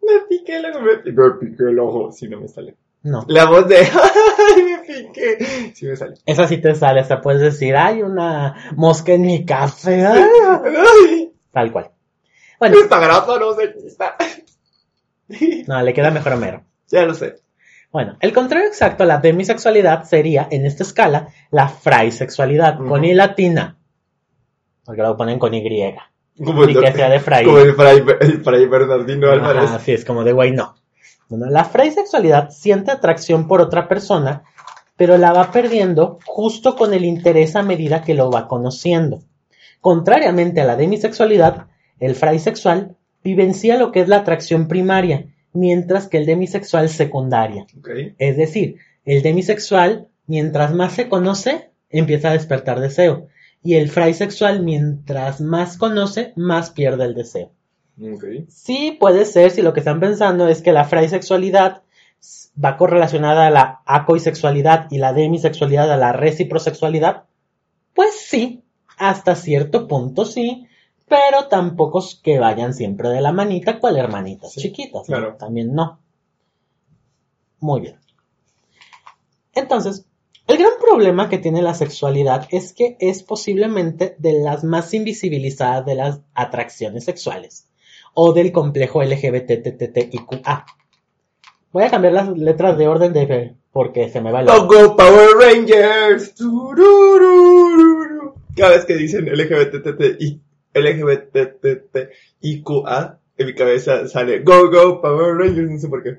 Me 0.00 0.20
piqué 0.28 0.58
el 0.58 0.66
ojo, 0.66 0.80
me, 0.80 0.96
pi- 0.98 1.10
me 1.10 1.30
piqué 1.40 1.64
el 1.64 1.78
ojo. 1.80 2.12
Si 2.12 2.28
no 2.28 2.40
me 2.40 2.46
sale. 2.46 2.76
No. 3.08 3.24
La 3.28 3.46
voz 3.46 3.66
de, 3.68 3.76
ay, 3.78 4.76
piqué. 4.86 5.72
Sí 5.74 5.86
me 5.86 5.96
sale. 5.96 6.16
Esa 6.26 6.46
sí 6.46 6.58
te 6.58 6.74
sale, 6.74 7.00
hasta 7.00 7.20
puedes 7.20 7.40
decir, 7.40 7.74
hay 7.76 8.02
una 8.02 8.72
mosca 8.76 9.12
en 9.12 9.22
mi 9.22 9.44
café. 9.46 10.04
ah, 10.04 10.62
Ay, 10.64 11.32
Tal 11.52 11.72
cual. 11.72 11.90
Bueno, 12.58 12.76
esta 12.80 12.98
grasa 13.00 13.38
no 13.38 13.54
se 13.54 13.72
quita. 13.72 14.16
no, 15.66 15.82
le 15.82 15.94
queda 15.94 16.10
mejor 16.10 16.32
a 16.32 16.36
Homero. 16.36 16.62
Ya 16.88 17.04
lo 17.04 17.14
sé. 17.14 17.36
Bueno, 17.90 18.16
el 18.20 18.32
contrario 18.34 18.66
exacto 18.68 19.04
a 19.04 19.06
la 19.06 19.18
demisexualidad 19.18 20.04
sería, 20.04 20.46
en 20.50 20.66
esta 20.66 20.82
escala, 20.82 21.28
la 21.50 21.68
fraisexualidad, 21.68 22.78
Ujú. 22.80 22.88
con 22.88 23.04
I 23.04 23.14
latina. 23.14 23.78
Porque 24.84 25.02
lo 25.02 25.16
ponen 25.16 25.38
con 25.38 25.54
Y. 25.54 25.94
Como 26.44 26.66
Ni 26.66 26.74
que 26.74 26.92
sea 26.92 27.08
de 27.08 27.20
fray. 27.20 27.44
Como 27.44 27.58
el 27.58 27.74
fray, 27.74 28.04
el 28.20 28.42
fray 28.44 28.66
Bernardino 28.66 29.30
Álvarez. 29.30 29.70
Sí, 29.82 29.92
es 29.92 30.04
como 30.04 30.22
de 30.24 30.32
güey, 30.32 30.52
no. 30.52 30.76
Bueno, 31.28 31.46
la 31.46 31.64
fraisexualidad 31.64 32.50
siente 32.50 32.90
atracción 32.90 33.48
por 33.48 33.60
otra 33.60 33.88
persona, 33.88 34.44
pero 34.96 35.18
la 35.18 35.32
va 35.32 35.52
perdiendo 35.52 36.18
justo 36.24 36.74
con 36.74 36.94
el 36.94 37.04
interés 37.04 37.54
a 37.54 37.62
medida 37.62 38.02
que 38.02 38.14
lo 38.14 38.30
va 38.30 38.48
conociendo. 38.48 39.22
Contrariamente 39.80 40.60
a 40.60 40.64
la 40.64 40.76
demisexualidad, 40.76 41.66
el 42.00 42.14
fraisexual 42.14 42.96
vivencia 43.22 43.76
lo 43.76 43.92
que 43.92 44.00
es 44.00 44.08
la 44.08 44.18
atracción 44.18 44.68
primaria, 44.68 45.26
mientras 45.52 46.08
que 46.08 46.18
el 46.18 46.26
demisexual 46.26 46.88
secundaria. 46.88 47.66
Es 48.18 48.36
decir, 48.36 48.76
el 49.04 49.22
demisexual, 49.22 50.08
mientras 50.26 50.74
más 50.74 50.94
se 50.94 51.08
conoce, 51.08 51.70
empieza 51.90 52.30
a 52.30 52.32
despertar 52.32 52.80
deseo. 52.80 53.28
Y 53.62 53.74
el 53.74 53.90
fraisexual, 53.90 54.62
mientras 54.62 55.40
más 55.40 55.76
conoce, 55.76 56.32
más 56.36 56.70
pierde 56.70 57.04
el 57.04 57.14
deseo. 57.14 57.52
Sí, 58.48 58.96
puede 58.98 59.24
ser 59.24 59.50
si 59.50 59.62
lo 59.62 59.72
que 59.72 59.80
están 59.80 60.00
pensando 60.00 60.48
es 60.48 60.62
que 60.62 60.72
la 60.72 60.84
fraisexualidad 60.84 61.82
va 62.62 62.76
correlacionada 62.76 63.46
a 63.46 63.50
la 63.50 63.82
acoisexualidad 63.86 64.88
y 64.90 64.98
la 64.98 65.12
demisexualidad 65.12 65.90
a 65.90 65.96
la 65.96 66.12
reciprosexualidad. 66.12 67.24
Pues 67.94 68.14
sí, 68.14 68.64
hasta 68.96 69.34
cierto 69.34 69.88
punto 69.88 70.24
sí, 70.24 70.66
pero 71.08 71.48
tampoco 71.48 72.00
es 72.00 72.20
que 72.22 72.38
vayan 72.38 72.74
siempre 72.74 73.08
de 73.08 73.20
la 73.20 73.32
manita 73.32 73.78
cual 73.78 73.96
hermanitas 73.96 74.52
Sí, 74.52 74.60
chiquitas. 74.60 75.08
¿no? 75.08 75.16
claro. 75.16 75.36
También 75.36 75.74
no. 75.74 75.98
Muy 77.60 77.80
bien. 77.80 77.98
Entonces, 79.54 80.04
el 80.46 80.58
gran 80.58 80.72
problema 80.80 81.28
que 81.28 81.38
tiene 81.38 81.62
la 81.62 81.74
sexualidad 81.74 82.46
es 82.50 82.72
que 82.72 82.96
es 83.00 83.22
posiblemente 83.24 84.14
de 84.18 84.34
las 84.34 84.62
más 84.62 84.94
invisibilizadas 84.94 85.84
de 85.84 85.94
las 85.96 86.20
atracciones 86.34 87.04
sexuales 87.04 87.68
o 88.14 88.32
del 88.32 88.52
complejo 88.52 89.02
LGBTTTIQA. 89.02 90.66
Voy 91.72 91.84
a 91.84 91.90
cambiar 91.90 92.14
las 92.14 92.28
letras 92.36 92.78
de 92.78 92.88
orden 92.88 93.12
de 93.12 93.54
porque 93.72 94.08
se 94.08 94.20
me 94.20 94.32
va 94.32 94.40
el 94.40 94.46
Go 94.46 94.66
Go 94.66 94.96
Power 94.96 95.30
Rangers. 95.38 96.34
Cada 98.56 98.70
vez 98.70 98.84
que 98.84 98.96
dicen 98.96 99.26
LGBTT 99.26 100.20
y 100.20 100.40
LGBTTIQA, 100.74 102.08
en 103.36 103.46
mi 103.46 103.54
cabeza 103.54 104.08
sale 104.08 104.40
Go 104.40 104.70
Go 104.70 105.00
Power 105.00 105.36
Rangers, 105.36 105.70
no 105.70 105.78
sé 105.78 105.88
por 105.88 106.02
qué. 106.02 106.18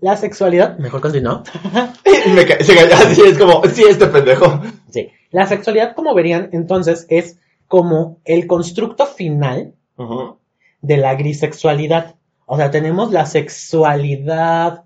La 0.00 0.16
sexualidad, 0.16 0.78
mejor 0.78 1.00
continuó. 1.00 1.42
Me 2.34 2.46
se 2.62 2.78
así, 2.92 3.22
es 3.22 3.38
como, 3.38 3.62
sí, 3.66 3.84
este 3.88 4.06
pendejo. 4.06 4.60
Sí. 4.90 5.10
La 5.30 5.46
sexualidad, 5.46 5.94
como 5.94 6.14
verían, 6.14 6.50
entonces, 6.52 7.06
es 7.08 7.38
como 7.66 8.20
el 8.24 8.46
constructo 8.46 9.06
final 9.06 9.74
Ujú. 9.96 10.38
De 10.80 10.96
la 10.96 11.14
grisexualidad. 11.14 12.16
O 12.46 12.56
sea, 12.56 12.70
tenemos 12.70 13.10
la 13.12 13.26
sexualidad, 13.26 14.84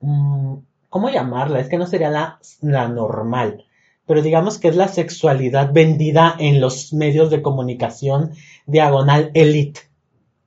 mm, 0.00 0.54
¿cómo 0.88 1.08
llamarla? 1.10 1.60
Es 1.60 1.68
que 1.68 1.78
no 1.78 1.86
sería 1.86 2.10
la, 2.10 2.38
la 2.60 2.88
normal, 2.88 3.64
pero 4.06 4.22
digamos 4.22 4.58
que 4.58 4.68
es 4.68 4.76
la 4.76 4.88
sexualidad 4.88 5.72
vendida 5.72 6.34
en 6.38 6.60
los 6.60 6.92
medios 6.92 7.30
de 7.30 7.42
comunicación 7.42 8.32
diagonal 8.66 9.30
elite. 9.34 9.80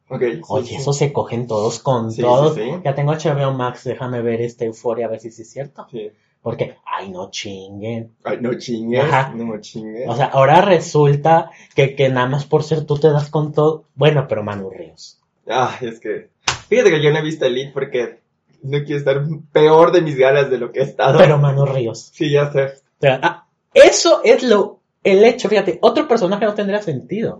Ok. 0.09 0.21
sí, 0.21 0.41
Oye, 0.47 0.67
sí. 0.67 0.75
eso 0.75 0.93
se 0.93 1.11
cogen 1.13 1.47
todos 1.47 1.79
con 1.79 2.11
Sí, 2.11 2.21
todos. 2.21 2.55
Ya 2.83 2.93
tengo 2.95 3.13
HBO 3.13 3.51
Max, 3.53 3.83
déjame 3.83 4.21
ver 4.21 4.41
esta 4.41 4.65
euforia 4.65 5.07
a 5.07 5.09
ver 5.09 5.19
si 5.19 5.29
es 5.29 5.49
cierto. 5.49 5.87
Sí. 5.91 6.11
Porque, 6.43 6.75
ay, 6.85 7.09
no 7.09 7.31
chinguen. 7.31 8.11
Ay, 8.23 8.37
no 8.41 8.53
chingues, 8.55 9.03
Ajá. 9.05 9.33
no 9.33 9.59
chingues. 9.61 10.07
O 10.09 10.15
sea, 10.15 10.25
ahora 10.25 10.61
resulta 10.61 11.49
que, 11.73 11.95
que 11.95 12.09
nada 12.09 12.27
más 12.27 12.45
por 12.45 12.63
ser 12.63 12.85
tú 12.85 12.99
te 12.99 13.09
das 13.09 13.29
con 13.29 13.53
todo. 13.53 13.85
Bueno, 13.95 14.27
pero 14.27 14.43
Manu 14.43 14.69
Ríos. 14.69 15.21
Ah, 15.49 15.75
es 15.81 15.99
que. 16.01 16.29
Fíjate 16.67 16.91
que 16.91 17.01
yo 17.01 17.11
no 17.11 17.19
he 17.19 17.23
visto 17.23 17.45
Elite 17.45 17.71
porque 17.73 18.19
no 18.61 18.83
quiero 18.83 18.97
estar 18.97 19.23
peor 19.53 19.93
de 19.93 20.01
mis 20.01 20.17
ganas 20.17 20.49
de 20.49 20.57
lo 20.57 20.71
que 20.71 20.81
he 20.81 20.83
estado. 20.83 21.17
Pero 21.17 21.37
Manu 21.37 21.65
Ríos. 21.65 22.11
Sí, 22.13 22.29
ya 22.29 22.51
sé. 22.51 22.73
Ah, 23.07 23.47
eso 23.73 24.21
es 24.23 24.43
lo, 24.43 24.81
el 25.03 25.23
hecho, 25.23 25.49
fíjate, 25.49 25.79
otro 25.81 26.07
personaje 26.07 26.45
no 26.45 26.53
tendría 26.53 26.81
sentido. 26.81 27.39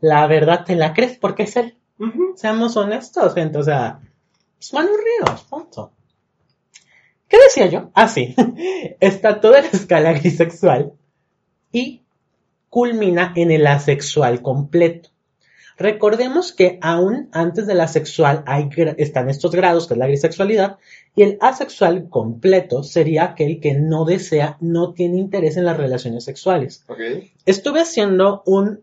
La 0.00 0.26
verdad 0.28 0.64
te 0.64 0.76
la 0.76 0.92
crees 0.92 1.18
porque 1.18 1.42
es 1.44 1.56
él. 1.56 1.76
Seamos 2.36 2.76
honestos, 2.76 3.34
gente, 3.34 3.58
o 3.58 3.62
sea, 3.64 4.00
es 4.60 4.72
Manu 4.72 4.90
Ríos, 4.90 5.42
punto. 5.42 5.92
¿Qué 7.28 7.36
decía 7.38 7.66
yo? 7.66 7.90
Ah, 7.94 8.08
sí. 8.08 8.34
Está 9.00 9.40
toda 9.40 9.60
la 9.62 9.68
escala 9.68 10.12
grisexual 10.14 10.92
y 11.72 12.02
culmina 12.70 13.32
en 13.36 13.50
el 13.50 13.66
asexual 13.66 14.42
completo. 14.42 15.10
Recordemos 15.76 16.52
que 16.52 16.78
aún 16.82 17.28
antes 17.30 17.68
de 17.68 17.74
la 17.74 17.86
sexual 17.86 18.42
hay, 18.46 18.68
están 18.96 19.30
estos 19.30 19.54
grados, 19.54 19.86
que 19.86 19.94
es 19.94 19.98
la 19.98 20.08
grisexualidad, 20.08 20.78
y 21.14 21.22
el 21.22 21.38
asexual 21.40 22.08
completo 22.08 22.82
sería 22.82 23.24
aquel 23.24 23.60
que 23.60 23.74
no 23.74 24.04
desea, 24.04 24.56
no 24.60 24.92
tiene 24.92 25.18
interés 25.18 25.56
en 25.56 25.64
las 25.64 25.76
relaciones 25.76 26.24
sexuales. 26.24 26.84
Estuve 27.46 27.80
haciendo 27.80 28.42
un 28.44 28.80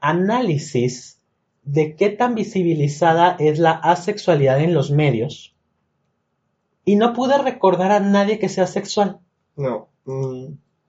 análisis 0.00 1.20
de 1.62 1.94
qué 1.94 2.10
tan 2.10 2.34
visibilizada 2.34 3.36
es 3.38 3.60
la 3.60 3.72
asexualidad 3.72 4.60
en 4.60 4.74
los 4.74 4.90
medios 4.90 5.51
y 6.84 6.96
no 6.96 7.12
pude 7.12 7.38
recordar 7.38 7.92
a 7.92 8.00
nadie 8.00 8.38
que 8.38 8.48
sea 8.48 8.66
sexual. 8.66 9.18
No. 9.56 9.88
mm, 10.04 10.46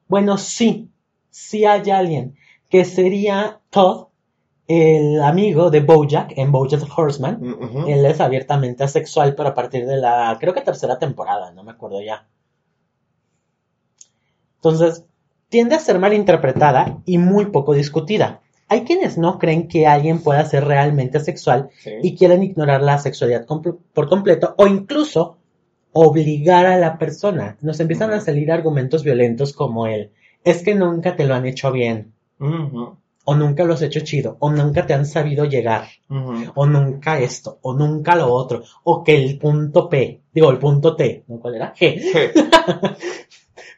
Bueno, 0.07 0.37
sí, 0.37 0.89
sí 1.29 1.65
hay 1.65 1.89
alguien 1.91 2.35
que 2.69 2.85
sería 2.85 3.59
Todd, 3.69 4.07
el 4.67 5.21
amigo 5.21 5.69
de 5.69 5.81
Bojack 5.81 6.33
en 6.37 6.51
Bojack 6.51 6.87
Horseman. 6.97 7.37
mm. 7.41 7.87
Él 7.87 8.05
es 8.05 8.19
abiertamente 8.21 8.83
asexual, 8.83 9.35
pero 9.35 9.49
a 9.49 9.53
partir 9.53 9.85
de 9.85 9.97
la, 9.97 10.37
creo 10.39 10.53
que 10.53 10.61
tercera 10.61 10.97
temporada, 10.97 11.51
no 11.51 11.63
me 11.63 11.71
acuerdo 11.71 12.01
ya. 12.01 12.25
Entonces, 14.55 15.05
tiende 15.49 15.75
a 15.75 15.79
ser 15.79 15.99
malinterpretada 15.99 16.99
y 17.05 17.17
muy 17.17 17.47
poco 17.47 17.73
discutida. 17.73 18.41
Hay 18.69 18.85
quienes 18.85 19.17
no 19.17 19.37
creen 19.37 19.67
que 19.67 19.85
alguien 19.85 20.21
pueda 20.23 20.43
ser 20.45 20.65
realmente 20.65 21.17
asexual 21.17 21.69
Sí. 21.79 21.91
y 22.01 22.15
quieren 22.15 22.41
ignorar 22.43 22.81
la 22.81 22.97
sexualidad 22.97 23.45
por 23.45 24.09
completo 24.09 24.55
o 24.57 24.65
incluso 24.67 25.37
obligar 25.93 26.65
a 26.65 26.77
la 26.77 26.97
persona. 26.97 27.57
Nos 27.61 27.79
empiezan 27.79 28.11
a 28.11 28.19
salir 28.21 28.51
argumentos 28.51 29.03
violentos 29.03 29.53
como 29.53 29.87
el, 29.87 30.11
es 30.43 30.63
que 30.63 30.75
nunca 30.75 31.15
te 31.15 31.25
lo 31.25 31.35
han 31.35 31.45
hecho 31.45 31.71
bien, 31.71 32.11
o 33.25 33.35
nunca 33.35 33.63
lo 33.63 33.73
has 33.75 33.81
hecho 33.81 34.01
chido, 34.01 34.35
o 34.39 34.51
nunca 34.51 34.85
te 34.85 34.93
han 34.93 35.05
sabido 35.05 35.45
llegar 35.45 35.85
o 36.55 36.65
nunca 36.65 37.19
esto, 37.19 37.59
o 37.61 37.73
nunca 37.73 38.15
lo 38.15 38.31
otro, 38.33 38.63
o 38.83 39.03
que 39.03 39.15
el 39.15 39.37
punto 39.37 39.87
P, 39.87 40.19
digo 40.33 40.49
el 40.51 40.57
punto 40.57 40.95
T, 40.95 41.23
¿no? 41.27 41.39
¿Cuál 41.39 41.55
era? 41.55 41.73
G. 41.73 42.31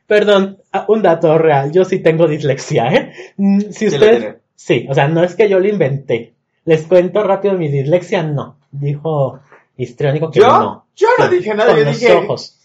Perdón, 0.08 0.58
ah, 0.71 0.86
un 0.88 1.01
dato 1.01 1.38
real, 1.38 1.71
yo 1.71 1.84
sí 1.84 1.99
tengo 1.99 2.28
dislexia, 2.28 2.93
¿eh? 2.93 3.12
Mm, 3.38 3.62
Si 3.71 3.89
tiene. 3.89 4.38
sí, 4.56 4.86
o 4.89 4.93
sea, 4.93 5.08
no 5.08 5.23
es 5.23 5.36
que 5.36 5.49
yo 5.49 5.60
lo 5.60 5.67
inventé. 5.67 6.34
Les 6.63 6.84
cuento 6.84 7.23
rápido 7.23 7.56
mi 7.56 7.69
dislexia, 7.69 8.23
no. 8.23 8.58
Dijo 8.71 9.39
histriónico 9.77 10.31
que 10.31 10.39
¿Yo? 10.39 10.47
no. 10.47 10.88
Yo 10.95 11.07
no 11.19 11.29
Sí, 11.29 11.35
dije 11.38 11.53
nada, 11.55 11.71
con 11.71 11.79
yo 11.79 11.85
los 11.85 11.99
dije. 11.99 12.13
ojos. 12.13 12.59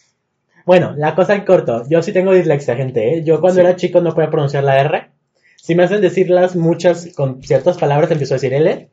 Bueno, 0.67 0.95
la 0.97 1.15
cosa 1.15 1.35
en 1.35 1.45
corto, 1.45 1.85
yo 1.89 2.03
sí 2.03 2.13
tengo 2.13 2.33
dislexia, 2.33 2.77
gente, 2.77 3.15
¿eh? 3.19 3.25
Yo 3.25 3.41
cuando 3.41 3.61
Sí. 3.61 3.67
era 3.67 3.77
chico 3.77 4.01
no 4.01 4.15
podía 4.15 4.31
pronunciar 4.31 4.63
la 4.65 4.79
R. 4.81 5.11
Si 5.57 5.75
me 5.75 5.85
hacen 5.85 6.01
decirlas 6.01 6.55
muchas 6.57 7.09
con 7.17 7.43
ciertas 7.43 7.77
palabras, 7.79 8.11
empiezo 8.11 8.35
a 8.35 8.37
decir 8.37 8.55
L. 8.55 8.89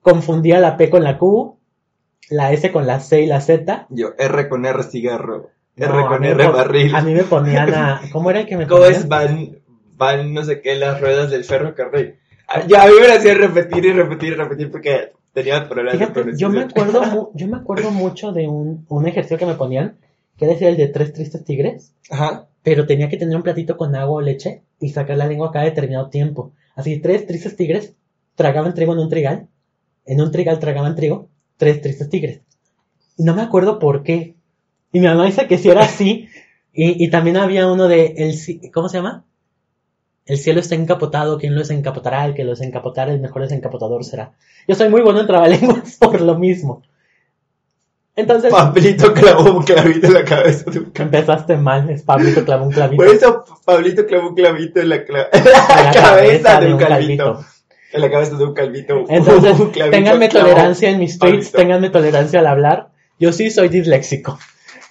Confundía 0.00 0.60
la 0.60 0.76
P 0.76 0.90
con 0.90 1.02
la 1.04 1.18
Q, 1.18 1.58
la 2.30 2.52
S 2.52 2.70
con 2.72 2.86
la 2.86 3.00
C 3.00 3.22
y 3.22 3.26
la 3.26 3.40
Z. 3.40 3.86
Yo, 3.90 4.10
R 4.18 4.48
con 4.48 4.66
R 4.66 4.82
cigarro. 4.82 5.50
R 5.76 5.88
No, 5.92 6.06
con 6.08 6.24
R 6.24 6.46
barril. 6.48 6.94
A 6.94 7.00
mí 7.02 7.14
me 7.14 7.24
ponían 7.24 7.72
a... 7.74 8.00
¿Cómo 8.12 8.30
era 8.30 8.40
el 8.40 8.46
que 8.46 8.56
me 8.56 8.66
¿Cómo 8.66 8.82
ponían? 8.82 9.00
es 9.00 9.08
van, 9.08 9.58
van 9.96 10.34
no 10.34 10.44
sé 10.44 10.60
qué 10.60 10.74
las 10.76 11.00
ruedas 11.00 11.30
del 11.30 11.44
ferrocarril? 11.44 12.16
Ah, 12.48 12.62
Ya 12.66 12.82
a 12.82 12.86
mí 12.86 12.92
me 13.00 13.12
hacían 13.12 13.38
repetir 13.38 13.84
y 13.86 13.92
repetir 13.92 14.32
y 14.32 14.36
repetir 14.36 14.70
porque 14.70 15.12
tenía 15.34 15.68
problemas 15.68 15.98
de 15.98 16.36
yo 16.36 16.48
me 16.48 16.62
acuerdo, 16.62 17.32
yo 17.34 17.48
me 17.48 17.56
acuerdo 17.56 17.90
mucho 17.90 18.32
de 18.32 18.48
un, 18.48 18.86
un 18.88 19.06
ejercicio 19.06 19.36
que 19.36 19.46
me 19.46 19.56
ponían, 19.56 19.96
que 20.38 20.46
decía 20.46 20.68
el 20.68 20.76
de 20.76 20.88
tres 20.88 21.12
tristes 21.12 21.44
tigres, 21.44 21.92
Ajá. 22.08 22.46
pero 22.62 22.86
tenía 22.86 23.08
que 23.08 23.16
tener 23.16 23.36
un 23.36 23.42
platito 23.42 23.76
con 23.76 23.94
agua 23.94 24.16
o 24.16 24.20
leche 24.20 24.62
y 24.80 24.90
sacar 24.90 25.18
la 25.18 25.26
lengua 25.26 25.52
cada 25.52 25.64
determinado 25.64 26.08
tiempo. 26.08 26.52
Así, 26.76 26.98
tres 27.00 27.26
tristes 27.26 27.56
tigres 27.56 27.94
tragaban 28.36 28.74
trigo 28.74 28.94
en 28.94 29.00
un 29.00 29.08
trigal, 29.08 29.48
en 30.06 30.20
un 30.20 30.30
trigal 30.30 30.58
tragaban 30.60 30.94
trigo, 30.94 31.28
tres 31.56 31.80
tristes 31.80 32.08
tigres. 32.08 32.40
Y 33.16 33.24
no 33.24 33.34
me 33.34 33.42
acuerdo 33.42 33.78
por 33.78 34.02
qué. 34.02 34.34
Y 34.92 35.00
mi 35.00 35.06
mamá 35.06 35.26
dice 35.26 35.46
que 35.48 35.58
si 35.58 35.68
era 35.68 35.82
así, 35.82 36.28
y, 36.72 37.04
y 37.04 37.10
también 37.10 37.36
había 37.36 37.66
uno 37.70 37.88
de, 37.88 38.14
el, 38.16 38.70
¿cómo 38.72 38.88
se 38.88 38.98
llama? 38.98 39.24
El 40.26 40.38
cielo 40.38 40.60
está 40.60 40.74
encapotado, 40.74 41.38
¿quién 41.38 41.54
lo 41.54 41.60
desencapotará? 41.60 42.24
El 42.24 42.34
que 42.34 42.44
lo 42.44 42.50
desencapotara, 42.50 43.12
el 43.12 43.20
mejor 43.20 43.42
desencapotador 43.42 44.04
será. 44.04 44.32
Yo 44.66 44.74
soy 44.74 44.88
muy 44.88 45.02
bueno 45.02 45.20
en 45.20 45.26
trabalenguas 45.26 45.96
por 46.00 46.20
lo 46.20 46.36
mismo. 46.38 46.82
Entonces, 48.16 48.52
Pablito 48.52 49.12
clavó 49.12 49.50
un 49.58 49.64
clavito 49.64 50.06
en 50.06 50.14
la 50.14 50.24
cabeza 50.24 50.70
de 50.70 50.78
un 50.78 50.92
empezaste 50.94 51.56
mal, 51.56 51.90
es 51.90 52.02
Pablito 52.02 52.44
clavó 52.44 52.64
un 52.64 52.70
clavito. 52.70 53.02
Por 53.04 53.12
eso 53.12 53.44
Pablito 53.64 54.06
clavó 54.06 54.28
un 54.28 54.34
clavito 54.36 54.80
en 54.80 54.88
la, 54.88 55.04
cla- 55.04 55.28
en 55.32 55.44
la 55.44 55.90
cabeza 55.92 56.60
de 56.60 56.72
un 56.72 56.78
calvito. 56.78 57.24
calvito. 57.24 57.46
En 57.92 58.00
la 58.00 58.10
cabeza 58.10 58.36
de 58.36 58.44
un 58.44 58.54
calvito. 58.54 59.04
Entonces, 59.08 59.58
Un 59.60 59.70
clavito 59.70 59.96
ténganme 59.96 60.28
clavó 60.28 60.48
tolerancia 60.48 60.90
en 60.90 61.00
mis 61.00 61.18
tweets, 61.18 61.34
Pablito. 61.50 61.58
ténganme 61.58 61.90
tolerancia 61.90 62.38
al 62.38 62.46
hablar. 62.46 62.88
Yo 63.18 63.32
sí 63.32 63.50
soy 63.50 63.68
disléxico. 63.68 64.38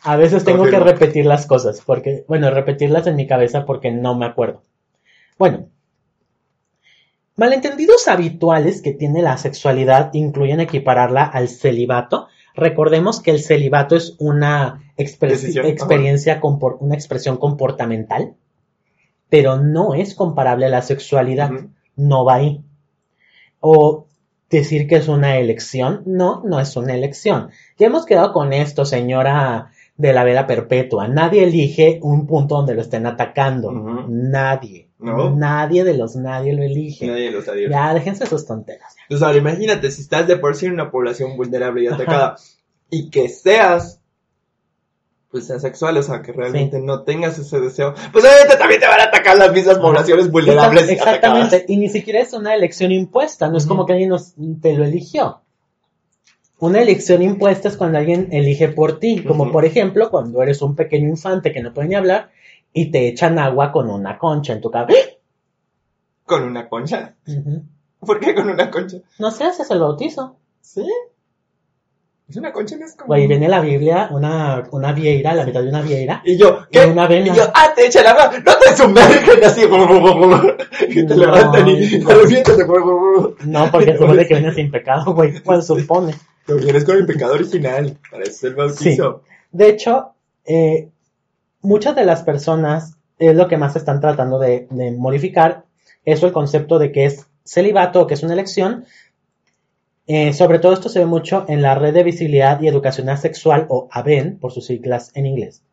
A 0.04 0.18
veces 0.18 0.44
tengo 0.44 0.66
que 0.66 0.80
repetir 0.80 1.26
las 1.26 1.46
cosas, 1.46 1.82
porque, 1.86 2.26
bueno, 2.28 2.50
repetirlas 2.52 3.08
en 3.08 3.16
mi 3.16 3.26
cabeza 3.26 3.66
porque 3.66 3.90
no 3.92 4.16
me 4.16 4.26
acuerdo. 4.26 4.64
Bueno, 5.38 5.68
malentendidos 7.36 8.08
habituales 8.08 8.82
que 8.82 8.94
tiene 8.94 9.22
la 9.22 9.38
sexualidad 9.38 10.12
incluyen 10.14 10.60
equipararla 10.60 11.24
al 11.24 11.50
celibato. 11.50 12.28
Recordemos 12.56 13.20
que 13.22 13.32
el 13.32 13.40
celibato 13.42 13.96
es 13.96 14.16
una 14.20 14.94
Decisión, 15.64 15.66
experiencia, 15.66 16.42
compor- 16.42 16.78
una 16.80 16.96
expresión 16.96 17.38
comportamental, 17.38 18.36
pero 19.30 19.58
no 19.58 19.96
es 19.96 20.14
comparable 20.14 20.68
a 20.68 20.70
la 20.70 20.82
sexualidad 20.84 21.50
no 21.96 22.26
va 22.26 22.36
ahí. 22.36 22.62
O 23.60 24.08
decir 24.50 24.88
que 24.88 24.98
es 24.98 25.08
una 25.08 25.38
elección, 25.38 26.04
no, 26.06 26.44
no 26.46 26.60
es 26.60 26.76
una 26.76 26.94
elección. 26.94 27.50
Ya 27.80 27.88
hemos 27.88 28.06
quedado 28.06 28.34
con 28.34 28.54
esto, 28.54 28.86
señora 28.86 29.72
de 29.98 30.14
la 30.14 30.24
vela 30.24 30.46
perpetua. 30.46 31.08
Nadie 31.08 31.44
elige 31.44 32.00
un 32.04 32.28
punto 32.28 32.56
donde 32.58 32.76
lo 32.76 32.82
estén 32.82 33.08
atacando. 33.08 33.72
Nadie. 34.10 34.83
No. 35.04 35.36
Nadie 35.36 35.84
de 35.84 35.96
los 35.96 36.16
nadie 36.16 36.54
lo 36.54 36.64
elige. 36.64 37.08
Nadie 37.08 37.30
lo 37.32 37.42
sabía. 37.42 37.70
Ya, 37.70 37.94
déjense 37.94 38.26
sus 38.26 38.46
tonteras. 38.46 38.96
Entonces, 39.04 39.26
ahora 39.26 39.38
imagínate, 39.38 39.92
si 39.92 40.02
estás 40.02 40.28
de 40.28 40.38
por 40.38 40.56
sí 40.56 40.66
en 40.68 40.74
una 40.74 40.90
población 40.92 41.36
vulnerable 41.38 41.84
y 41.84 41.88
atacada, 41.88 42.38
y 42.90 43.10
que 43.10 43.28
seas, 43.28 44.00
pues, 45.30 45.50
asexual, 45.52 45.98
o 45.98 46.04
sea, 46.04 46.22
que 46.22 46.32
realmente 46.32 46.80
no 46.80 47.02
tengas 47.04 47.38
ese 47.40 47.60
deseo, 47.60 47.94
pues 48.12 48.24
obviamente 48.24 48.56
también 48.56 48.80
te 48.80 48.88
van 48.88 49.00
a 49.02 49.06
atacar 49.06 49.36
las 49.38 49.52
mismas 49.52 49.80
poblaciones 49.80 50.30
vulnerables 50.32 50.88
y 50.90 50.94
Exactamente. 50.94 51.66
Y 51.68 51.78
ni 51.78 51.90
siquiera 51.90 52.20
es 52.22 52.34
una 52.34 52.54
elección 52.54 52.92
impuesta. 52.92 53.50
No 53.50 53.58
es 53.58 53.66
como 53.66 53.86
que 53.86 53.94
alguien 53.94 54.10
nos- 54.10 54.34
te 54.62 54.74
lo 54.74 54.86
eligió. 54.86 55.42
Una 56.60 56.82
elección 56.82 57.22
impuesta 57.24 57.68
es 57.68 57.76
cuando 57.76 57.98
alguien 57.98 58.30
elige 58.32 58.70
por 58.70 59.00
ti, 59.00 59.22
como 59.24 59.52
por 59.52 59.66
ejemplo 59.66 60.10
cuando 60.10 60.42
eres 60.42 60.62
un 60.62 60.76
pequeño 60.76 61.10
infante 61.10 61.52
que 61.52 61.62
no 61.62 61.74
puede 61.74 61.90
ni 61.90 61.96
hablar 61.96 62.30
y 62.74 62.92
te 62.92 63.08
echan 63.08 63.38
agua 63.40 63.72
con 63.72 63.90
una 63.90 64.18
concha 64.18 64.54
en 64.54 64.62
tu 64.62 64.72
cabeza. 64.72 65.10
Con 66.26 66.44
una 66.44 66.68
concha. 66.68 67.16
Ujú. 67.28 67.62
¿Por 68.06 68.20
qué 68.20 68.34
con 68.36 68.50
una 68.50 68.70
concha? 68.72 68.98
No 69.20 69.32
sé, 69.32 69.46
haces 69.46 69.70
el 69.72 69.80
bautizo. 69.80 70.36
¿Sí? 70.62 70.86
Es 72.28 72.38
una 72.38 72.52
concha, 72.54 72.78
no 72.78 72.86
es 72.86 72.96
como. 72.96 73.08
Güey, 73.08 73.28
viene 73.28 73.48
la 73.50 73.60
Biblia, 73.60 74.08
una, 74.12 74.64
una 74.72 74.94
vieira, 74.94 75.34
la 75.34 75.46
mitad 75.46 75.62
de 75.62 75.70
una 75.70 75.82
vieira. 75.82 76.22
Y 76.26 76.38
yo, 76.38 76.66
¿qué? 76.72 76.88
Y 76.88 76.90
una 76.90 77.06
vena. 77.06 77.34
Y 77.34 77.38
yo, 77.38 77.44
ah, 77.54 77.74
te 77.76 77.86
echa 77.88 78.02
la 78.02 78.14
mano, 78.16 78.38
no 78.46 78.58
te 78.58 78.76
sumergen 78.78 79.44
así, 79.44 79.62
que 79.62 81.04
te 81.04 81.16
No, 81.16 81.16
levantan 81.16 81.68
y 81.68 81.98
no. 82.00 82.08
te. 82.08 83.46
No, 83.46 83.70
porque 83.72 83.98
supone 83.98 84.26
que 84.26 84.34
viene 84.40 84.54
sin 84.54 84.72
pecado, 84.72 85.14
güey. 85.14 85.40
Pues 85.42 85.68
supone. 85.68 86.16
Te 86.46 86.54
vienes 86.56 86.86
con 86.86 86.98
el 86.98 87.06
pecado 87.06 87.34
original, 87.34 87.98
para 88.10 88.24
eso 88.24 88.32
es 88.32 88.44
el 88.46 88.56
bautizo. 88.56 89.22
De 89.52 89.70
hecho, 89.70 90.14
eh, 90.46 90.90
muchas 91.64 91.96
de 91.96 92.06
las 92.06 92.22
personas 92.22 92.98
es 93.18 93.36
lo 93.36 93.48
que 93.48 93.58
más 93.58 93.76
están 93.76 94.00
tratando 94.00 94.38
de, 94.38 94.68
de 94.70 94.92
modificar. 94.92 95.66
Eso 96.06 96.28
el 96.28 96.34
concepto 96.34 96.78
de 96.78 96.92
que 96.92 97.06
es 97.06 97.26
celibato 97.44 98.02
o 98.02 98.08
que 98.08 98.14
es 98.14 98.24
una 98.24 98.34
elección. 98.34 98.86
Eh, 100.06 100.34
sobre 100.34 100.60
todo 100.60 100.74
esto 100.74 100.90
se 100.90 101.00
ve 101.00 101.06
mucho 101.06 101.46
en 101.48 101.62
la 101.62 101.76
red 101.76 101.94
de 101.94 102.04
visibilidad 102.04 102.62
y 102.62 102.68
educacional 102.68 103.18
sexual 103.18 103.68
o 103.70 103.88
ABEN, 103.90 104.38
por 104.38 104.52
sus 104.52 104.66
siglas 104.66 105.12
en 105.16 105.26
inglés. 105.26 105.64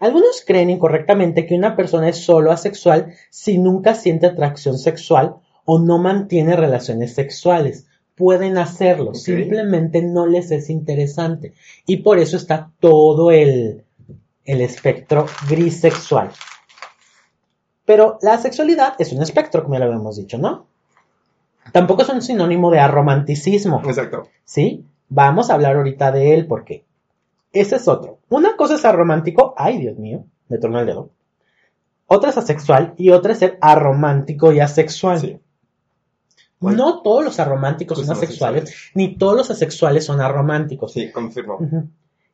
Algunos 0.00 0.42
creen 0.46 0.70
incorrectamente 0.70 1.44
que 1.44 1.54
una 1.54 1.76
persona 1.76 2.08
es 2.08 2.18
solo 2.18 2.52
asexual 2.52 3.14
si 3.30 3.58
nunca 3.58 3.94
siente 3.94 4.26
atracción 4.26 4.78
sexual 4.78 5.36
o 5.64 5.78
no 5.78 5.98
mantiene 5.98 6.56
relaciones 6.56 7.14
sexuales. 7.14 7.86
Pueden 8.14 8.58
hacerlo, 8.58 9.14
simplemente 9.14 10.02
no 10.02 10.26
les 10.26 10.50
es 10.50 10.70
interesante. 10.70 11.52
Y 11.86 11.98
por 11.98 12.18
eso 12.18 12.36
está 12.36 12.72
todo 12.80 13.30
el, 13.30 13.84
el 14.48 14.62
espectro 14.62 15.26
gris 15.48 15.80
sexual. 15.80 16.30
Pero 17.84 18.18
la 18.22 18.38
sexualidad 18.38 18.94
es 18.98 19.12
un 19.12 19.22
espectro, 19.22 19.62
como 19.62 19.74
ya 19.74 19.80
lo 19.80 19.86
habíamos 19.86 20.16
dicho, 20.16 20.38
¿no? 20.38 20.66
Tampoco 21.72 22.02
es 22.02 22.08
un 22.08 22.22
sinónimo 22.22 22.70
de 22.70 22.80
aromanticismo. 22.80 23.82
Exacto. 23.84 24.28
¿sí? 24.44 24.84
Vamos 25.10 25.50
a 25.50 25.54
hablar 25.54 25.76
ahorita 25.76 26.10
de 26.12 26.34
él 26.34 26.46
porque 26.46 26.84
ese 27.52 27.76
es 27.76 27.88
otro. 27.88 28.18
Una 28.30 28.56
cosa 28.56 28.76
es 28.76 28.84
aromántico, 28.84 29.54
ay 29.56 29.78
Dios 29.78 29.98
mío, 29.98 30.24
me 30.48 30.58
torno 30.58 30.80
el 30.80 30.86
dedo. 30.86 31.10
Otra 32.06 32.30
es 32.30 32.38
asexual 32.38 32.94
y 32.96 33.10
otra 33.10 33.32
es 33.32 33.38
ser 33.40 33.58
aromántico 33.60 34.50
y 34.52 34.60
asexual. 34.60 35.20
Sí. 35.20 35.38
No 36.60 37.02
todos 37.02 37.22
los 37.22 37.38
arománticos 37.38 37.98
Pues 37.98 38.06
son 38.06 38.16
asexuales, 38.16 38.62
asexuales. 38.64 38.92
ni 38.94 39.16
todos 39.16 39.36
los 39.36 39.50
asexuales 39.50 40.06
son 40.06 40.20
arománticos. 40.22 40.92
Sí, 40.92 41.12
confirmo. 41.12 41.58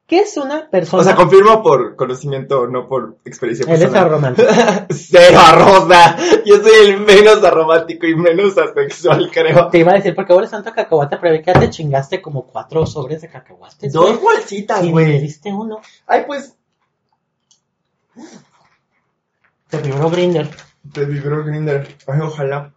¿Qué 0.06 0.18
es 0.20 0.36
una 0.36 0.68
persona? 0.68 1.00
O 1.00 1.04
sea, 1.04 1.16
confirmo 1.16 1.62
por 1.62 1.96
conocimiento, 1.96 2.66
no 2.66 2.86
por 2.86 3.16
experiencia 3.24 3.64
Él 3.72 3.82
es 3.82 3.88
personal. 3.90 4.36
Cero 4.90 5.38
arroza. 5.40 6.16
Yo 6.44 6.56
soy 6.62 6.90
el 6.90 7.00
menos 7.00 7.42
aromático 7.42 8.06
y 8.06 8.14
menos 8.14 8.56
asexual, 8.58 9.30
creo. 9.32 9.70
Te 9.70 9.78
iba 9.78 9.92
a 9.92 9.94
decir, 9.94 10.14
porque 10.14 10.34
ahora 10.34 10.44
es 10.44 10.50
tanto 10.50 10.72
cacahuate, 10.72 11.16
pero 11.16 11.42
que 11.42 11.52
ya 11.52 11.58
te 11.58 11.70
chingaste 11.70 12.20
como 12.20 12.46
cuatro 12.46 12.84
sobres 12.84 13.22
de 13.22 13.28
cacahuates. 13.30 13.94
Dos 13.94 14.18
güey. 14.20 14.36
bolsitas, 14.36 14.80
Y 14.84 14.86
me 14.88 14.92
güey. 14.92 15.20
diste 15.20 15.50
uno. 15.50 15.80
Ay, 16.06 16.24
pues, 16.26 16.54
Te 19.70 19.78
vibró 19.78 20.10
Grinder. 20.10 20.50
te 20.92 21.04
vibró 21.06 21.44
Grinder. 21.44 21.96
Ay, 22.06 22.20
ojalá. 22.20 22.72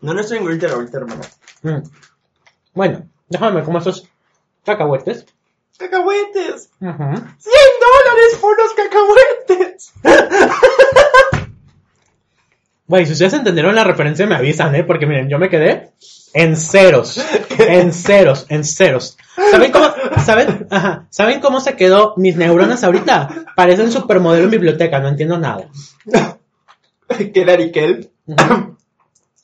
No, 0.00 0.14
no 0.14 0.20
estoy 0.20 0.38
en 0.38 0.44
Grinder 0.46 0.70
ahorita, 0.70 0.98
hermano. 0.98 1.22
Mm. 1.62 1.82
Bueno, 2.74 3.08
déjame 3.28 3.62
cómo 3.64 3.78
esos 3.78 4.08
cacahuetes. 5.78 5.78
¡Cacahuetes! 5.78 6.70
Ujú. 6.80 7.14
¡100 7.14 7.52
dólares 7.86 8.38
por 8.40 8.58
los 8.58 8.74
cacahuetes! 8.74 9.92
Güey, 12.86 13.04
si 13.04 13.12
ustedes 13.12 13.34
entendieron 13.34 13.74
la 13.74 13.84
referencia 13.84 14.26
me 14.26 14.34
avisan, 14.34 14.74
¿eh? 14.74 14.82
Porque 14.82 15.06
miren, 15.06 15.28
yo 15.28 15.38
me 15.38 15.50
quedé 15.50 15.92
en 16.32 16.56
ceros, 16.56 17.20
en 17.58 17.92
ceros, 17.92 18.46
en 18.48 18.64
ceros. 18.64 19.18
¿Saben 19.50 19.70
cómo, 19.70 19.92
saben, 20.24 20.66
ajá, 20.70 21.06
¿saben 21.10 21.40
cómo 21.40 21.60
se 21.60 21.76
quedó 21.76 22.14
mis 22.16 22.36
neuronas 22.36 22.82
ahorita? 22.84 23.44
Parecen 23.54 23.92
supermodelo 23.92 24.44
en 24.44 24.50
biblioteca, 24.50 25.00
no 25.00 25.08
entiendo 25.08 25.38
nada. 25.38 25.68
¿Qué 27.08 27.32
era 27.34 27.52
Arikel? 27.52 28.10
Ujú. 28.26 28.76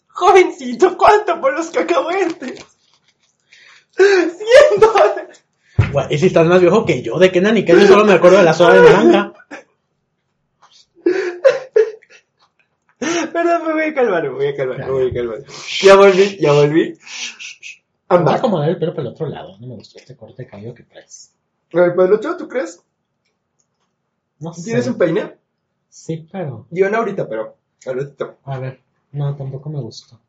Jovencito, 0.08 0.96
¿cuánto 0.96 1.38
por 1.38 1.52
los 1.54 1.66
cacahuetes? 1.70 2.64
¡100 3.96 4.80
dólares! 4.80 5.43
Y 6.10 6.18
si 6.18 6.26
estás 6.26 6.46
más 6.46 6.60
viejo 6.60 6.84
que 6.84 7.02
yo, 7.02 7.18
¿de 7.18 7.30
qué 7.32 7.40
naniquel? 7.40 7.80
Yo 7.80 7.86
solo 7.86 8.04
me 8.04 8.12
acuerdo 8.14 8.38
de 8.38 8.44
la 8.44 8.52
soda 8.54 8.74
de 8.74 8.82
naranja. 8.82 9.32
Perdón, 13.32 13.66
me 13.66 13.72
voy 13.72 13.82
a 13.82 13.94
calmar, 13.94 14.22
me 14.22 14.28
voy 14.30 14.46
a 14.46 14.56
calmar, 14.56 14.78
me 14.78 14.90
voy 14.90 15.10
a 15.10 15.14
calmar. 15.14 15.38
Ya 15.82 15.96
volví, 15.96 16.38
ya 16.40 16.52
volví. 16.52 16.92
Voy 16.92 16.98
a 18.08 18.14
Anda. 18.16 18.34
acomodar 18.36 18.70
el 18.70 18.78
pelo 18.78 18.94
por 18.94 19.00
el 19.02 19.08
otro 19.08 19.26
lado, 19.26 19.58
no 19.58 19.66
me 19.66 19.74
gustó 19.74 19.98
este 19.98 20.16
corte 20.16 20.44
de 20.44 20.48
cabello 20.48 20.74
que 20.74 20.84
traes. 20.84 21.32
¿Para 21.70 21.92
el 21.92 22.12
otro 22.12 22.36
tú 22.36 22.48
crees? 22.48 22.80
No 24.38 24.52
sé. 24.52 24.64
¿Tienes 24.64 24.86
un 24.86 24.98
peine? 24.98 25.34
Sí, 25.88 26.28
pero, 26.30 26.66
Yo 26.70 26.88
no 26.90 26.98
ahorita, 26.98 27.28
pero 27.28 27.56
ratito. 27.84 28.38
a 28.44 28.58
ver, 28.58 28.80
no, 29.12 29.34
tampoco 29.36 29.70
me 29.70 29.80
gustó. 29.80 30.20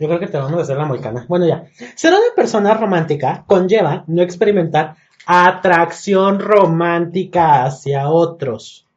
Yo 0.00 0.08
creo 0.08 0.18
que 0.18 0.28
te 0.28 0.38
vamos 0.38 0.58
a 0.58 0.62
hacer 0.62 0.78
la 0.78 0.86
moicana. 0.86 1.26
Bueno, 1.28 1.46
ya. 1.46 1.66
Ser 1.94 2.14
una 2.14 2.34
persona 2.34 2.72
romántica 2.72 3.44
conlleva 3.46 4.04
no 4.06 4.22
experimentar 4.22 4.96
atracción 5.26 6.40
romántica 6.40 7.64
hacia 7.64 8.08
otros. 8.08 8.88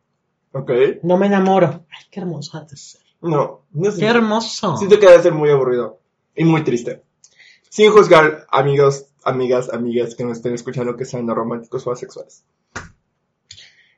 Ok. 0.53 0.71
No 1.03 1.17
me 1.17 1.25
enamoro. 1.27 1.85
Ay, 1.89 2.05
qué 2.09 2.21
hermoso 2.21 2.57
ha 2.57 2.61
de 2.61 2.77
ser. 2.77 3.01
No, 3.21 3.63
no 3.73 3.91
sé. 3.91 3.99
Qué 3.99 4.05
hermoso. 4.05 4.77
Siento 4.77 4.97
que 4.97 5.07
debe 5.07 5.21
ser 5.21 5.33
muy 5.33 5.49
aburrido 5.49 5.99
y 6.35 6.45
muy 6.45 6.63
triste. 6.63 7.03
Sin 7.67 7.91
juzgar 7.91 8.47
amigos, 8.49 9.07
amigas, 9.25 9.73
amigas 9.73 10.15
que 10.15 10.23
nos 10.23 10.37
estén 10.37 10.53
escuchando 10.53 10.95
que 10.95 11.03
sean 11.03 11.25
no 11.25 11.35
románticos 11.35 11.85
o 11.85 11.91
asexuales. 11.91 12.45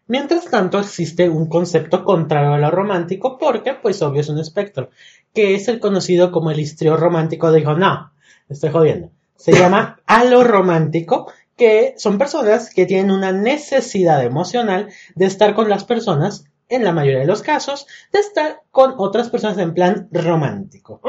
Mientras 0.08 0.46
tanto, 0.46 0.80
existe 0.80 1.30
un 1.30 1.50
concepto 1.50 2.04
contrario 2.04 2.54
a 2.54 2.58
lo 2.60 2.70
romántico 2.70 3.38
porque, 3.40 3.74
pues, 3.74 4.02
obvio, 4.04 4.22
es 4.22 4.30
un 4.30 4.38
espectro, 4.38 4.90
que 5.36 5.54
es 5.54 5.68
el 5.68 5.80
conocido 5.80 6.32
como 6.32 6.50
el 6.50 6.60
histrión 6.60 6.98
romántico. 7.00 7.52
Dijo, 7.52 7.74
no, 7.76 8.12
estoy 8.50 8.72
jodiendo. 8.72 9.12
Se 9.36 9.52
llama 9.60 10.00
aloromántico, 10.08 11.32
que 11.56 11.94
son 11.98 12.18
personas 12.18 12.74
que 12.74 12.86
tienen 12.88 13.12
una 13.12 13.32
necesidad 13.32 14.24
emocional 14.24 14.90
de 15.14 15.26
estar 15.26 15.54
con 15.54 15.70
las 15.70 15.84
personas, 15.84 16.46
en 16.68 16.84
la 16.84 16.92
mayoría 16.94 17.20
de 17.20 17.28
los 17.28 17.44
casos, 17.44 17.86
de 18.12 18.20
estar 18.20 18.64
con 18.72 18.96
otras 18.98 19.30
personas 19.30 19.60
en 19.60 19.74
plan 19.76 20.10
romántico. 20.12 21.00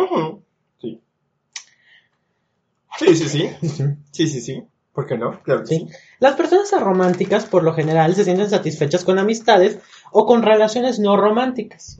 Sí. 0.78 1.00
Sí, 2.98 3.16
sí, 3.16 3.28
sí. 3.28 3.50
Sí, 4.12 4.28
sí, 4.28 4.40
sí. 4.40 4.62
¿Por 4.92 5.06
qué 5.06 5.18
no? 5.18 5.42
Claro 5.42 5.60
que 5.62 5.66
Sí. 5.66 5.86
sí. 5.88 5.94
Las 6.20 6.36
personas 6.36 6.72
arománticas, 6.72 7.44
por 7.44 7.62
lo 7.62 7.74
general, 7.74 8.14
se 8.14 8.24
sienten 8.24 8.48
satisfechas 8.48 9.04
con 9.04 9.18
amistades 9.18 9.78
o 10.18 10.24
con 10.24 10.42
relaciones 10.42 10.98
no 10.98 11.16
románticas. 11.18 11.94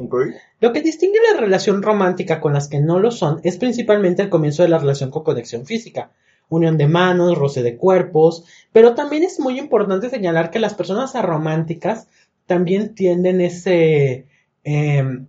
Lo 0.61 0.73
que 0.73 0.81
distingue 0.81 1.19
la 1.35 1.39
relación 1.39 1.83
romántica 1.83 2.41
con 2.41 2.55
las 2.55 2.67
que 2.69 2.81
no 2.81 2.99
lo 2.99 3.11
son 3.11 3.41
es 3.43 3.59
principalmente 3.59 4.23
el 4.23 4.31
comienzo 4.31 4.63
de 4.63 4.71
la 4.71 4.79
relación 4.79 5.11
con 5.11 5.23
conexión 5.23 5.67
física, 5.67 6.13
unión 6.49 6.79
de 6.79 6.87
manos, 6.87 7.37
roce 7.37 7.63
de 7.63 7.77
cuerpos, 7.77 8.45
pero 8.73 8.95
también 8.95 9.23
es 9.23 9.39
muy 9.39 9.59
importante 9.59 10.09
señalar 10.09 10.51
que 10.51 10.61
las 10.61 10.73
personas 10.73 11.15
arománticas 11.15 12.09
también 12.47 12.95
tienden 12.95 13.43
ese, 13.43 14.25
em, 14.65 15.27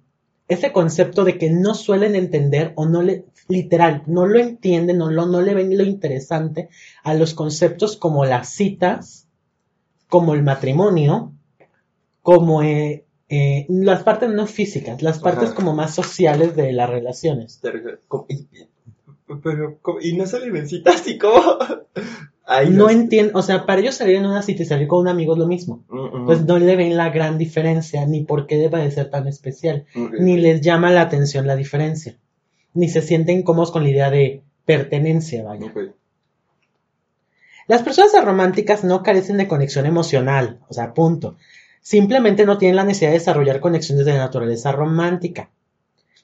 ese 0.48 0.72
concepto 0.72 1.26
de 1.26 1.38
que 1.38 1.50
no 1.50 1.74
suelen 1.76 2.16
entender 2.16 2.72
o 2.76 2.86
no 2.86 3.02
le, 3.02 3.26
literal, 3.50 4.04
no 4.06 4.26
lo 4.28 4.40
entienden 4.40 5.02
o 5.02 5.12
lo- 5.12 5.26
no 5.26 5.42
le 5.42 5.54
ven 5.54 5.78
lo 5.78 5.84
interesante 5.84 6.70
a 7.04 7.14
los 7.16 7.34
conceptos 7.34 7.98
como 7.98 8.24
las 8.24 8.48
citas, 8.48 9.28
como 10.08 10.34
el 10.36 10.44
matrimonio, 10.44 11.34
como 12.28 12.62
eh, 12.62 13.06
eh, 13.30 13.66
las 13.70 14.04
partes 14.04 14.30
no 14.30 14.48
físicas, 14.48 15.02
las 15.02 15.20
partes 15.20 15.46
Ajá. 15.46 15.56
como 15.56 15.74
más 15.74 15.96
sociales 15.96 16.58
de 16.58 16.74
las 16.74 16.90
relaciones. 16.90 17.62
¿cómo? 18.10 18.26
Y- 18.28 18.34
y- 18.52 18.68
Pero, 19.42 19.78
¿cómo? 19.82 20.00
¿y 20.02 20.12
no 20.18 20.26
sale 20.26 20.52
vencita 20.52 20.92
así 20.92 21.18
como? 21.18 21.42
Ay, 22.46 22.70
No 22.72 22.88
sé. 22.90 22.96
entiendo, 22.96 23.40
o 23.40 23.42
sea, 23.42 23.66
para 23.66 23.80
ellos 23.80 23.96
salir 23.96 24.18
en 24.18 24.26
una 24.26 24.42
cita 24.42 24.64
y 24.64 24.66
salir 24.66 24.90
con 24.90 25.00
un 25.00 25.08
amigo 25.08 25.36
es 25.36 25.40
lo 25.40 25.48
mismo. 25.48 25.86
Mm. 25.88 26.26
Pues 26.26 26.44
no 26.44 26.60
le 26.60 26.76
ven 26.76 26.98
la 26.98 27.12
gran 27.12 27.38
diferencia, 27.38 28.06
ni 28.06 28.26
por 28.26 28.46
qué 28.46 28.58
deba 28.58 28.80
de 28.80 28.92
ser 28.92 29.10
tan 29.10 29.26
especial, 29.30 29.86
ni 30.20 30.36
les 30.36 30.60
llama 30.60 30.92
la 30.92 31.04
atención 31.04 31.48
la 31.48 31.56
diferencia, 31.56 32.18
ni 32.74 32.90
se 32.90 33.02
sienten 33.02 33.44
cómodos 33.44 33.72
con 33.72 33.84
la 33.84 33.90
idea 33.90 34.10
de 34.12 34.42
pertenencia, 34.66 35.46
vaya. 35.46 35.72
Las 37.68 37.84
personas 37.84 38.12
románticas 38.26 38.84
no 38.84 39.02
carecen 39.02 39.38
de 39.38 39.48
conexión 39.48 39.86
emocional, 39.86 40.60
o 40.68 40.74
sea, 40.74 40.94
punto. 40.94 41.38
Simplemente 41.82 42.46
no 42.46 42.58
tienen 42.58 42.76
la 42.76 42.84
necesidad 42.84 43.12
de 43.12 43.20
desarrollar 43.20 43.60
conexiones 43.60 44.06
de 44.06 44.14
naturaleza 44.18 44.72
romántica. 44.72 45.50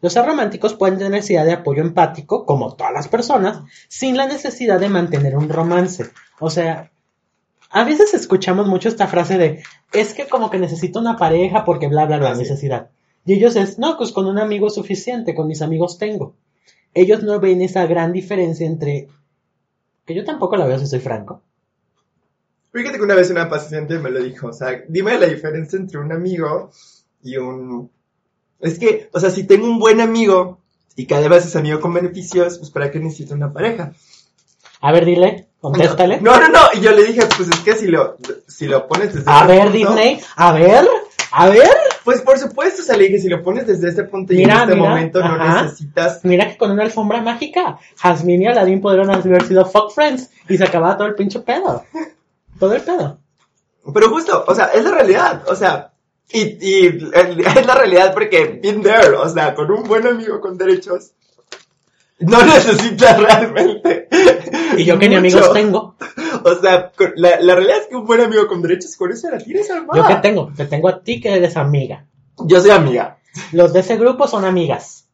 Los 0.02 0.18
arománticos 0.18 0.74
pueden 0.74 0.98
tener 0.98 1.12
necesidad 1.12 1.46
de 1.46 1.54
apoyo 1.54 1.82
empático, 1.82 2.46
como 2.46 2.76
todas 2.76 2.92
las 2.92 3.08
personas, 3.08 3.62
sin 3.88 4.18
la 4.18 4.28
necesidad 4.28 4.80
de 4.80 4.90
mantener 4.90 5.38
un 5.38 5.48
romance. 5.48 6.08
O 6.40 6.50
sea, 6.50 6.92
a 7.70 7.84
veces 7.86 8.14
escuchamos 8.14 8.68
mucho 8.68 8.90
esta 8.90 9.08
frase 9.08 9.38
de, 9.38 9.64
es 9.94 10.14
que 10.14 10.28
como 10.28 10.50
que 10.50 10.60
necesito 10.60 11.00
una 11.00 11.16
pareja 11.16 11.64
porque 11.64 11.88
bla, 11.88 12.06
bla, 12.06 12.18
bla, 12.18 12.32
Ah, 12.32 12.36
sí. 12.36 12.42
necesidad. 12.42 12.90
Y 13.26 13.34
ellos 13.34 13.56
es, 13.56 13.80
no, 13.80 13.96
pues 13.98 14.12
con 14.12 14.28
un 14.28 14.40
amigo 14.40 14.68
es 14.68 14.76
suficiente, 14.76 15.34
con 15.34 15.48
mis 15.48 15.62
amigos 15.62 15.98
tengo. 15.98 16.36
Ellos 16.94 17.24
no 17.24 17.40
ven 17.40 17.62
esa 17.62 17.86
gran 17.86 18.12
diferencia 18.12 18.68
entre, 18.68 19.08
que 20.06 20.14
yo 20.14 20.26
tampoco 20.26 20.58
la 20.58 20.66
veo 20.66 20.78
si 20.80 20.86
soy 20.88 21.00
franco, 21.00 21.42
Fíjate 22.74 22.98
que 22.98 23.04
una 23.04 23.16
vez 23.16 23.30
una 23.30 23.48
paciente 23.50 24.00
me 24.00 24.10
lo 24.10 24.22
dijo, 24.22 24.48
o 24.48 24.54
sea, 24.54 24.82
dime 24.88 25.18
la 25.20 25.28
diferencia 25.28 25.78
entre 25.78 26.00
un 26.00 26.12
amigo 26.12 26.72
y 27.22 27.38
un... 27.38 27.90
Es 28.60 28.80
que, 28.80 29.10
o 29.14 29.20
sea, 29.20 29.30
si 29.30 29.44
tengo 29.44 29.68
un 29.68 29.78
buen 29.80 30.02
amigo 30.02 30.60
y 30.96 31.06
cada 31.06 31.28
vez 31.28 31.46
es 31.46 31.56
amigo 31.56 31.80
con 31.80 31.94
beneficios, 31.94 32.58
pues 32.58 32.72
¿para 32.72 32.90
qué 32.90 33.00
necesito 33.00 33.36
una 33.36 33.54
pareja? 33.54 33.94
A 34.82 34.92
ver, 34.92 35.06
dile, 35.06 35.48
contéstale. 35.62 36.20
No, 36.22 36.40
no, 36.40 36.48
no, 36.50 36.60
y 36.74 36.82
yo 36.82 36.92
le 36.92 37.04
dije, 37.06 37.22
pues 37.38 37.48
es 37.50 37.60
que 37.60 37.76
si 37.76 37.88
lo, 37.88 38.18
si 38.48 38.66
lo 38.68 38.88
pones 38.88 39.14
desde 39.14 39.30
A 39.30 39.46
ver, 39.46 39.64
punto- 39.72 39.78
Disney, 39.78 40.20
a 40.36 40.52
ver, 40.54 40.88
a 41.32 41.50
ver. 41.50 41.70
Pues 42.04 42.22
por 42.22 42.38
supuesto, 42.38 42.82
o 42.82 42.86
sea, 42.86 42.98
le 42.98 43.06
dije, 43.06 43.20
si 43.20 43.30
lo 43.30 43.42
pones 43.44 43.66
desde 43.68 43.90
ese 43.90 44.04
punto 44.04 44.34
y 44.34 44.38
Mira, 44.38 44.56
en 44.56 44.60
este 44.64 44.76
mira, 44.76 44.90
momento 44.90 45.20
no 45.20 45.26
ajá. 45.36 45.64
necesitas... 45.64 46.20
Mira 46.26 46.50
que 46.50 46.58
con 46.58 46.72
una 46.72 46.84
alfombra 46.84 47.22
mágica, 47.22 47.78
Jasmine 47.98 48.44
y 48.44 48.48
Aladdin 48.48 48.82
podrían 48.82 49.10
haber 49.12 49.44
sido 49.46 49.66
fuck 49.66 49.92
friends 49.94 50.30
y 50.50 50.58
se 50.58 50.64
acababa 50.66 50.98
todo 50.98 51.08
el 51.08 51.16
pinche 51.16 51.40
pedo. 51.40 51.86
Todo 52.60 52.74
el 52.74 52.82
pedo. 52.82 53.20
Pero 53.94 54.10
justo, 54.10 54.46
o 54.48 54.56
sea, 54.56 54.66
es 54.68 54.84
la 54.84 54.92
realidad, 54.92 55.44
o 55.48 55.56
sea, 55.56 55.92
y, 56.32 56.58
y 56.62 56.88
es 57.14 57.66
la 57.66 57.76
realidad 57.76 58.14
porque 58.14 58.60
been 58.62 58.82
there, 58.82 59.16
o 59.16 59.28
sea, 59.30 59.54
con 59.54 59.70
un 59.72 59.84
buen 59.84 60.08
amigo 60.08 60.40
con 60.40 60.58
derechos, 60.58 61.12
no 62.20 62.44
necesitas 62.44 63.20
realmente. 63.20 64.08
Y 64.78 64.86
yo 64.86 64.98
que 64.98 65.10
ni 65.10 65.16
amigos 65.16 65.52
tengo. 65.54 65.96
O 66.44 66.56
sea, 66.56 66.92
la, 67.16 67.40
la 67.40 67.56
realidad 67.56 67.78
es 67.82 67.88
que 67.88 67.96
un 67.96 68.06
buen 68.06 68.22
amigo 68.22 68.48
con 68.48 68.62
derechos, 68.62 68.96
con 68.96 69.12
eso 69.12 69.30
la 69.30 69.38
tienes 69.38 69.70
armada. 69.70 70.02
Yo 70.02 70.08
que 70.08 70.22
tengo, 70.22 70.52
te 70.56 70.66
tengo 70.66 70.90
a 70.90 71.04
ti 71.04 71.20
que 71.20 71.36
eres 71.36 71.58
amiga. 71.58 72.06
Yo 72.38 72.62
soy 72.62 72.72
amiga. 72.72 73.18
Los 73.52 73.74
de 73.74 73.82
ese 73.82 73.98
grupo 73.98 74.28
son 74.28 74.46
amigas. 74.46 75.08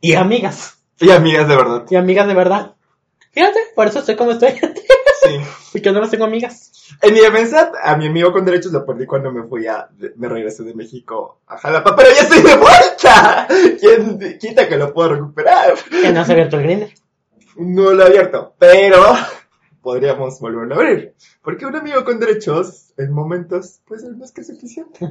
Y 0.00 0.14
amigas. 0.14 0.78
Y 1.00 1.10
amigas 1.10 1.48
de 1.48 1.56
verdad. 1.56 1.84
Y 1.88 1.96
amigas 1.96 2.26
de 2.26 2.34
verdad. 2.34 2.74
Fíjate, 3.32 3.58
por 3.74 3.86
eso 3.86 4.00
estoy 4.00 4.16
como 4.16 4.32
estoy. 4.32 4.50
Sí. 4.50 5.40
Porque 5.72 5.90
no 5.90 6.00
las 6.00 6.10
tengo 6.10 6.24
amigas. 6.24 6.70
En 7.00 7.14
mi 7.14 7.20
defensa, 7.20 7.72
a 7.82 7.96
mi 7.96 8.06
amigo 8.06 8.30
con 8.32 8.44
derechos 8.44 8.72
lo 8.72 8.84
perdí 8.84 9.06
cuando 9.06 9.32
me 9.32 9.44
fui 9.44 9.66
a, 9.66 9.88
me 10.16 10.28
regresé 10.28 10.64
de 10.64 10.74
México 10.74 11.40
a 11.46 11.56
Jalapa, 11.56 11.96
pero 11.96 12.10
ya 12.14 12.22
estoy 12.22 12.42
de 12.42 12.56
vuelta. 12.56 13.48
¿Quién 13.80 14.38
quita 14.38 14.68
que 14.68 14.76
lo 14.76 14.92
puedo 14.92 15.14
recuperar? 15.14 15.74
Que 15.90 16.12
no 16.12 16.24
se 16.24 16.32
ha 16.32 16.34
abierto 16.34 16.56
el 16.56 16.62
grinder. 16.62 16.94
No 17.56 17.92
lo 17.92 18.02
he 18.02 18.06
abierto, 18.06 18.54
pero 18.58 19.14
podríamos 19.80 20.38
volverlo 20.40 20.74
a 20.74 20.78
abrir. 20.78 21.14
Porque 21.42 21.66
un 21.66 21.76
amigo 21.76 22.04
con 22.04 22.20
derechos, 22.20 22.92
en 22.98 23.12
momentos, 23.12 23.80
pues 23.86 24.02
es 24.02 24.16
más 24.16 24.32
que 24.32 24.44
suficiente. 24.44 25.10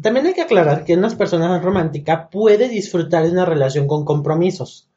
También 0.00 0.26
hay 0.26 0.34
que 0.34 0.42
aclarar 0.42 0.84
que 0.84 0.94
una 0.94 1.10
persona 1.10 1.60
romántica 1.60 2.28
puede 2.30 2.68
disfrutar 2.68 3.24
de 3.24 3.32
una 3.32 3.44
relación 3.44 3.88
con 3.88 4.04
compromisos, 4.04 4.87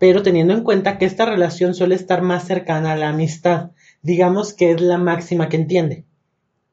pero 0.00 0.22
teniendo 0.22 0.54
en 0.54 0.64
cuenta 0.64 0.96
que 0.96 1.04
esta 1.04 1.26
relación 1.26 1.74
suele 1.74 1.94
estar 1.94 2.22
más 2.22 2.46
cercana 2.46 2.92
a 2.92 2.96
la 2.96 3.10
amistad, 3.10 3.72
digamos 4.00 4.54
que 4.54 4.70
es 4.70 4.80
la 4.80 4.96
máxima 4.96 5.50
que 5.50 5.58
entiende. 5.58 6.06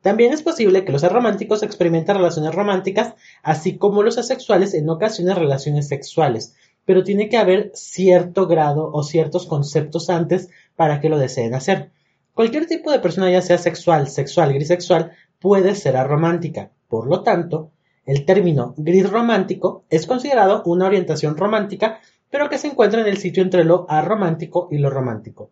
También 0.02 0.32
es 0.32 0.42
posible 0.42 0.86
que 0.86 0.94
los 0.94 1.04
arománticos 1.04 1.62
experimenten 1.62 2.16
relaciones 2.16 2.56
románticas, 2.56 3.16
así 3.44 3.78
como 3.78 4.02
los 4.02 4.18
asexuales 4.18 4.74
en 4.74 4.90
ocasiones 4.90 5.36
relaciones 5.36 5.90
sexuales, 5.90 6.56
pero 6.86 7.04
tiene 7.04 7.28
que 7.28 7.36
haber 7.36 7.72
cierto 7.74 8.48
grado 8.48 8.90
o 8.94 9.04
ciertos 9.04 9.46
conceptos 9.46 10.10
antes 10.10 10.48
para 10.78 11.02
que 11.02 11.10
lo 11.10 11.20
deseen 11.20 11.54
hacer. 11.54 11.92
Cualquier 12.34 12.66
tipo 12.66 12.94
de 12.94 13.00
persona, 13.00 13.30
ya 13.30 13.42
sea 13.42 13.58
sexual, 13.58 14.08
sexual, 14.08 14.54
grisexual, 14.54 15.12
puede 15.42 15.76
ser 15.76 15.98
aromántica. 15.98 16.72
Por 16.88 17.08
lo 17.08 17.24
tanto, 17.24 17.72
el 18.06 18.24
término 18.24 18.74
gris 18.78 19.10
romántico 19.10 19.84
es 19.90 20.06
considerado 20.06 20.64
una 20.66 20.86
orientación 20.86 21.36
romántica, 21.36 22.00
pero 22.30 22.50
que 22.50 22.58
se 22.58 22.68
encuentra 22.68 23.02
en 23.02 23.08
el 23.08 23.18
sitio 23.18 23.44
entre 23.44 23.64
lo 23.64 23.86
aromántico 23.90 24.68
y 24.72 24.78
lo 24.78 24.90
romántico. 24.90 25.50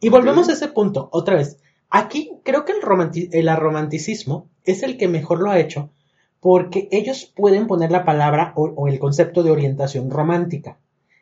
Y 0.00 0.08
volvemos 0.08 0.48
a 0.48 0.52
ese 0.52 0.68
punto, 0.68 1.08
otra 1.12 1.36
vez. 1.36 1.58
Aquí 1.90 2.32
creo 2.44 2.64
que 2.64 2.72
el, 2.72 2.82
romanti- 2.82 3.28
el 3.32 3.48
aromanticismo 3.48 4.48
es 4.64 4.82
el 4.82 4.96
que 4.96 5.08
mejor 5.08 5.40
lo 5.40 5.50
ha 5.50 5.58
hecho 5.58 5.90
porque 6.40 6.88
ellos 6.92 7.32
pueden 7.34 7.66
poner 7.66 7.90
la 7.90 8.04
palabra 8.04 8.52
o, 8.56 8.64
o 8.64 8.88
el 8.88 8.98
concepto 8.98 9.42
de 9.42 9.50
orientación 9.50 10.10
romántica, 10.10 10.78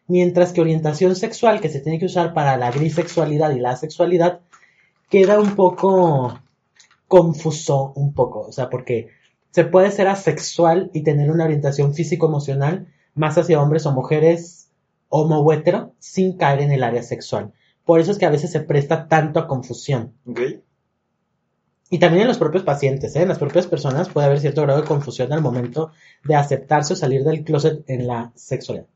mientras 0.08 0.52
que 0.52 0.60
orientación 0.60 1.16
sexual, 1.16 1.60
que 1.60 1.70
se 1.70 1.80
tiene 1.80 1.98
que 1.98 2.06
usar 2.06 2.34
para 2.34 2.56
la 2.56 2.70
grisexualidad 2.70 3.52
y 3.52 3.60
la 3.60 3.76
sexualidad, 3.76 4.40
queda 5.08 5.40
un 5.40 5.54
poco 5.56 6.38
confuso, 7.08 7.92
un 7.94 8.12
poco, 8.12 8.40
o 8.40 8.52
sea, 8.52 8.68
porque 8.68 9.08
se 9.52 9.64
puede 9.64 9.90
ser 9.90 10.08
asexual 10.08 10.90
y 10.92 11.02
tener 11.02 11.30
una 11.30 11.44
orientación 11.44 11.94
físico-emocional 11.94 12.88
más 13.14 13.38
hacia 13.38 13.62
hombres 13.62 13.86
o 13.86 13.92
mujeres 13.92 14.65
homo 15.08 15.40
o 15.40 15.52
hetero 15.52 15.94
sin 15.98 16.36
caer 16.36 16.60
en 16.60 16.72
el 16.72 16.82
área 16.82 17.02
sexual. 17.02 17.52
Por 17.84 18.00
eso 18.00 18.10
es 18.10 18.18
que 18.18 18.26
a 18.26 18.30
veces 18.30 18.50
se 18.50 18.60
presta 18.60 19.08
tanto 19.08 19.38
a 19.38 19.46
confusión. 19.46 20.12
Y 21.88 21.98
también 21.98 22.22
en 22.22 22.28
los 22.28 22.38
propios 22.38 22.64
pacientes, 22.64 23.14
¿eh? 23.14 23.22
en 23.22 23.28
las 23.28 23.38
propias 23.38 23.68
personas 23.68 24.08
puede 24.08 24.26
haber 24.26 24.40
cierto 24.40 24.62
grado 24.62 24.80
de 24.80 24.88
confusión 24.88 25.32
al 25.32 25.40
momento 25.40 25.92
de 26.24 26.34
aceptarse 26.34 26.94
o 26.94 26.96
salir 26.96 27.22
del 27.22 27.44
closet 27.44 27.88
en 27.88 28.08
la 28.08 28.32
sexualidad. 28.34 28.86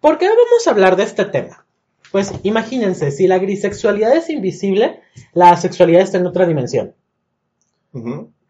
¿Por 0.00 0.18
qué 0.18 0.26
vamos 0.26 0.66
a 0.66 0.70
hablar 0.70 0.96
de 0.96 1.04
este 1.04 1.24
tema? 1.24 1.64
Pues 2.10 2.32
imagínense, 2.42 3.12
si 3.12 3.28
la 3.28 3.38
grisexualidad 3.38 4.16
es 4.16 4.28
invisible, 4.28 5.00
la 5.32 5.56
sexualidad 5.56 6.02
está 6.02 6.18
en 6.18 6.26
otra 6.26 6.44
dimensión. 6.44 6.94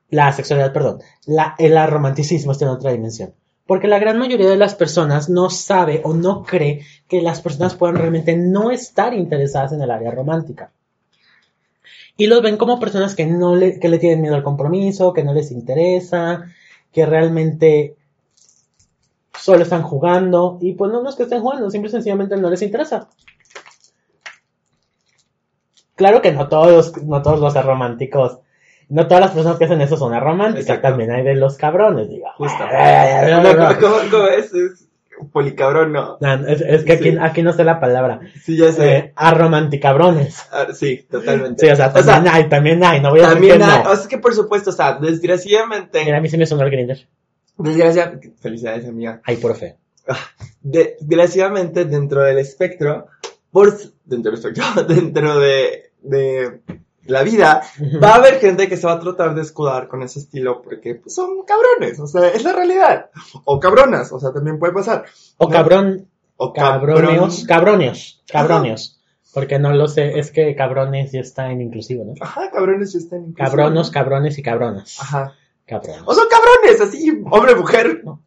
La 0.08 0.32
sexualidad, 0.32 0.72
perdón. 0.72 1.00
La, 1.26 1.54
el 1.58 1.76
romanticismo 1.88 2.52
está 2.52 2.64
en 2.64 2.70
otra 2.70 2.92
dimensión. 2.92 3.34
Porque 3.66 3.88
la 3.88 3.98
gran 3.98 4.18
mayoría 4.18 4.48
de 4.48 4.56
las 4.56 4.74
personas 4.74 5.28
no 5.28 5.48
sabe 5.48 6.00
o 6.04 6.14
no 6.14 6.42
cree 6.42 6.84
que 7.08 7.22
las 7.22 7.40
personas 7.40 7.74
puedan 7.74 7.96
realmente 7.96 8.36
no 8.36 8.70
estar 8.70 9.14
interesadas 9.14 9.72
en 9.72 9.82
el 9.82 9.90
área 9.90 10.10
romántica. 10.10 10.72
Y 12.16 12.26
los 12.26 12.42
ven 12.42 12.56
como 12.56 12.80
personas 12.80 13.14
que 13.14 13.26
no 13.26 13.56
le, 13.56 13.78
que 13.78 13.88
le 13.88 13.98
tienen 13.98 14.20
miedo 14.20 14.34
al 14.34 14.42
compromiso, 14.42 15.12
que 15.12 15.24
no 15.24 15.32
les 15.32 15.50
interesa, 15.50 16.44
que 16.92 17.06
realmente 17.06 17.96
solo 19.38 19.62
están 19.62 19.82
jugando. 19.82 20.58
Y 20.60 20.72
pues 20.72 20.92
no, 20.92 21.02
no 21.02 21.08
es 21.08 21.16
que 21.16 21.22
estén 21.22 21.40
jugando, 21.40 21.70
simple 21.70 21.88
y 21.88 21.92
sencillamente 21.92 22.36
no 22.36 22.50
les 22.50 22.62
interesa. 22.62 23.08
Claro 25.94 26.20
que 26.20 26.32
no 26.32 26.48
todos, 26.48 27.02
no 27.04 27.22
todos 27.22 27.40
los 27.40 27.64
románticos, 27.64 28.38
no 28.92 29.06
todas 29.06 29.20
las 29.22 29.30
personas 29.32 29.58
que 29.58 29.64
hacen 29.64 29.80
eso 29.80 29.96
son 29.96 30.18
románticas, 30.20 30.62
Exacto. 30.68 30.88
también 30.88 31.10
hay 31.12 31.22
de 31.24 31.34
los 31.34 31.56
cabrones, 31.56 32.08
digo. 32.08 32.26
Justo. 32.36 32.58
No, 32.64 33.42
no, 33.42 33.54
no. 33.54 33.78
¿Cómo, 33.80 33.96
cómo- 34.10 34.26
es? 34.26 34.52
Es 34.54 34.88
policabrón, 35.32 35.92
no. 35.92 36.18
No, 36.20 36.34
es, 36.48 36.60
es 36.62 36.82
que 36.84 36.94
aquí, 36.94 37.10
Sí. 37.12 37.18
aquí 37.20 37.42
no 37.42 37.52
sé 37.52 37.62
la 37.64 37.78
palabra. 37.78 38.20
Sí, 38.42 38.56
ya 38.56 38.72
sé. 38.72 38.96
Eh, 38.96 39.12
arromanticabrones. 39.14 40.46
Ah, 40.50 40.66
sí, 40.72 41.06
totalmente. 41.10 41.64
Sí, 41.66 41.72
o 41.72 41.76
sea, 41.76 41.92
también 41.92 42.28
hay, 42.34 42.48
también 42.48 42.82
hay, 42.84 43.00
no 43.00 43.10
voy 43.10 43.20
a 43.20 43.28
decir 43.28 43.34
también 43.34 43.58
que 43.58 43.64
hay- 43.64 43.70
no. 43.84 43.90
o 43.90 43.94
sea, 43.94 44.02
es 44.02 44.08
que 44.08 44.18
por 44.18 44.34
supuesto, 44.34 44.70
o 44.70 44.72
sea, 44.72 44.98
desgraciadamente, 45.00 46.04
Mira, 46.04 46.18
a 46.18 46.20
mí 46.20 46.28
se 46.28 46.38
me 46.38 46.46
sonó 46.46 46.62
el 46.64 46.70
grinder. 46.70 47.06
desgraciadamente, 47.56 48.32
felicidades 48.40 48.86
amiga, 48.88 49.20
Ay, 49.24 49.36
por 49.36 49.54
fe. 49.54 49.76
De- 50.62 50.96
desgraciadamente 51.00 51.84
dentro 51.84 52.22
del 52.22 52.38
espectro, 52.38 53.06
por, 53.52 53.76
dentro 54.04 54.32
del 54.32 54.40
espectro, 54.40 54.64
dentro 54.88 55.38
de, 55.38 55.90
de 56.02 56.60
la 57.06 57.22
vida, 57.22 57.62
va 58.02 58.10
a 58.10 58.14
haber 58.16 58.38
gente 58.38 58.68
que 58.68 58.76
se 58.76 58.86
va 58.86 58.94
a 58.94 59.00
tratar 59.00 59.34
de 59.34 59.42
escudar 59.42 59.88
con 59.88 60.02
ese 60.02 60.20
estilo 60.20 60.62
porque 60.62 60.94
pues, 60.96 61.14
son 61.14 61.42
cabrones, 61.44 61.98
o 62.00 62.06
sea, 62.06 62.28
es 62.28 62.44
la 62.44 62.52
realidad. 62.52 63.10
O 63.44 63.58
cabronas, 63.58 64.12
o 64.12 64.20
sea, 64.20 64.32
también 64.32 64.58
puede 64.58 64.72
pasar. 64.72 65.04
O 65.38 65.46
No. 65.46 65.50
cabrón, 65.50 66.08
O 66.36 66.52
cabroneos, 66.52 67.44
cabrón. 67.44 67.46
cabronios, 67.46 68.22
cabronios. 68.30 68.98
Porque 69.34 69.58
no 69.58 69.72
lo 69.72 69.88
sé, 69.88 70.18
es 70.18 70.30
que 70.30 70.54
cabrones 70.54 71.10
ya 71.12 71.20
está 71.20 71.50
en 71.50 71.62
inclusivo, 71.62 72.04
¿no? 72.04 72.12
Ajá, 72.20 72.50
cabrones 72.50 72.92
ya 72.92 72.98
están 72.98 73.20
incluso. 73.28 73.50
Cabronos, 73.50 73.90
cabrones 73.90 74.36
y 74.38 74.42
cabronas. 74.42 74.98
Ajá. 75.00 75.32
Cabrones. 75.66 76.02
O 76.04 76.12
son 76.14 76.26
cabrones, 76.28 76.80
así, 76.82 77.22
hombre, 77.30 77.54
mujer. 77.54 78.02
No. 78.04 78.20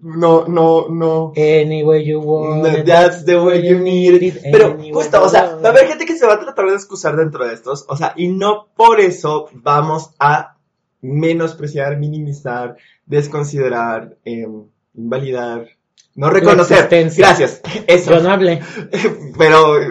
No, 0.00 0.46
no, 0.46 0.88
no. 0.88 1.32
Anyway 1.36 2.04
you 2.04 2.20
want 2.20 2.62
No, 2.62 2.84
That's 2.84 3.24
the 3.24 3.40
way 3.42 3.66
you 3.68 3.78
need 3.80 4.22
it. 4.22 4.42
Pero 4.52 4.78
justo, 4.92 5.22
o 5.22 5.28
sea, 5.28 5.56
va 5.56 5.68
a 5.68 5.72
haber 5.72 5.88
gente 5.88 6.06
que 6.06 6.16
se 6.16 6.26
va 6.26 6.34
a 6.34 6.40
tratar 6.40 6.66
de 6.66 6.74
excusar 6.74 7.16
dentro 7.16 7.46
de 7.46 7.54
estos, 7.54 7.84
o 7.88 7.96
sea, 7.96 8.12
y 8.16 8.28
no 8.28 8.68
por 8.76 9.00
eso 9.00 9.48
vamos 9.52 10.10
a 10.20 10.56
menospreciar, 11.00 11.98
minimizar, 11.98 12.76
desconsiderar, 13.06 14.16
em, 14.24 14.66
invalidar, 14.94 15.68
no 16.14 16.30
reconocer. 16.30 16.88
Gracias, 17.16 17.60
eso. 17.86 18.10
Yo 18.10 18.20
no 18.20 18.30
hablé. 18.30 18.60
Pero 19.38 19.80
eh, 19.80 19.90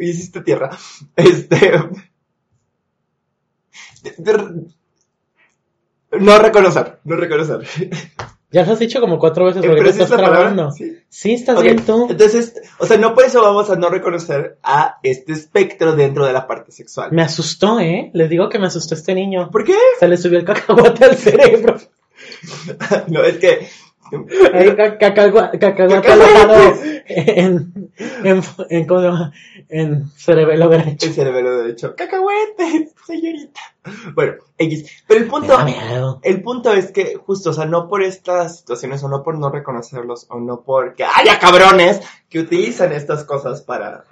hiciste 0.00 0.40
tierra. 0.42 0.70
Este. 1.16 1.72
No 6.18 6.38
reconocer, 6.38 6.98
no 7.04 7.16
reconocer. 7.16 7.66
Ya 8.52 8.62
has 8.62 8.78
dicho 8.78 9.00
como 9.00 9.18
cuatro 9.18 9.44
veces 9.46 9.62
Eh, 9.62 9.66
porque 9.68 9.82
pero 9.82 9.90
estás 9.90 10.10
trabando. 10.10 10.72
sí. 10.72 10.96
Sí, 11.08 11.34
estás 11.34 11.56
Ok, 11.56 11.62
bien 11.62 11.84
tú. 11.84 12.06
Entonces, 12.10 12.54
o 12.78 12.86
sea, 12.86 12.96
no 12.96 13.14
por 13.14 13.24
eso 13.24 13.40
vamos 13.42 13.68
a 13.70 13.76
no 13.76 13.90
reconocer 13.90 14.58
a 14.62 14.98
este 15.02 15.32
espectro 15.32 15.94
dentro 15.96 16.24
de 16.26 16.32
la 16.32 16.46
parte 16.46 16.72
sexual. 16.72 17.10
Me 17.12 17.22
asustó, 17.22 17.78
¿eh? 17.80 18.10
Les 18.12 18.28
digo 18.30 18.48
que 18.48 18.58
me 18.58 18.66
asustó 18.66 18.94
este 18.94 19.14
niño. 19.14 19.50
¿Por 19.50 19.64
qué? 19.64 19.76
Se 19.98 20.08
le 20.08 20.16
subió 20.16 20.38
el 20.38 20.44
cacahuate 20.44 21.04
al 21.04 21.16
cerebro. 21.16 21.76
no, 23.08 23.22
es 23.24 23.38
que 23.38 23.68
cacahuate 24.98 25.66
alojado 25.66 26.54
en, 27.06 27.92
en, 28.24 28.42
en, 28.70 29.32
en 29.68 30.10
cerebelo 30.10 30.68
derecho. 30.68 31.06
El 31.06 31.14
cerebelo 31.14 31.58
derecho. 31.58 31.94
Cacahuete, 31.96 32.90
señorita. 33.06 33.60
Bueno, 34.14 34.34
X. 34.58 35.04
Pero 35.06 35.20
el 35.20 35.26
punto, 35.28 35.56
el 36.22 36.42
punto 36.42 36.72
es 36.72 36.92
que 36.92 37.16
justo, 37.16 37.50
o 37.50 37.52
sea, 37.52 37.66
no 37.66 37.88
por 37.88 38.02
estas 38.02 38.58
situaciones 38.58 39.02
o 39.02 39.08
no 39.08 39.22
por 39.22 39.38
no 39.38 39.50
reconocerlos 39.50 40.26
o 40.28 40.38
no 40.38 40.62
porque 40.62 41.04
haya 41.04 41.38
cabrones 41.38 42.00
que 42.28 42.40
utilizan 42.40 42.92
estas 42.92 43.24
cosas 43.24 43.62
para, 43.62 44.04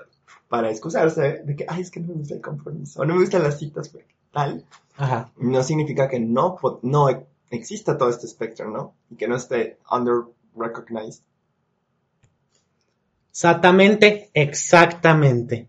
para 0.48 0.70
excusarse 0.70 1.42
de 1.44 1.56
que, 1.56 1.66
ay, 1.68 1.82
es 1.82 1.90
que 1.90 2.00
no 2.00 2.08
me 2.08 2.14
gusta 2.14 2.34
el 2.34 2.40
compromiso 2.40 3.02
o 3.02 3.04
no 3.04 3.14
me 3.14 3.20
gustan 3.20 3.42
las 3.42 3.58
citas, 3.58 3.92
tal. 4.32 4.64
Ajá. 4.96 5.30
No 5.36 5.62
significa 5.62 6.08
que 6.08 6.18
no, 6.18 6.56
no 6.82 7.08
exista 7.50 7.96
todo 7.96 8.10
este 8.10 8.26
espectro, 8.26 8.70
¿no? 8.70 8.94
Y 9.10 9.16
que 9.16 9.28
no 9.28 9.36
esté 9.36 9.78
under 9.90 10.22
recognized. 10.56 11.22
Exactamente, 13.30 14.30
exactamente. 14.34 15.68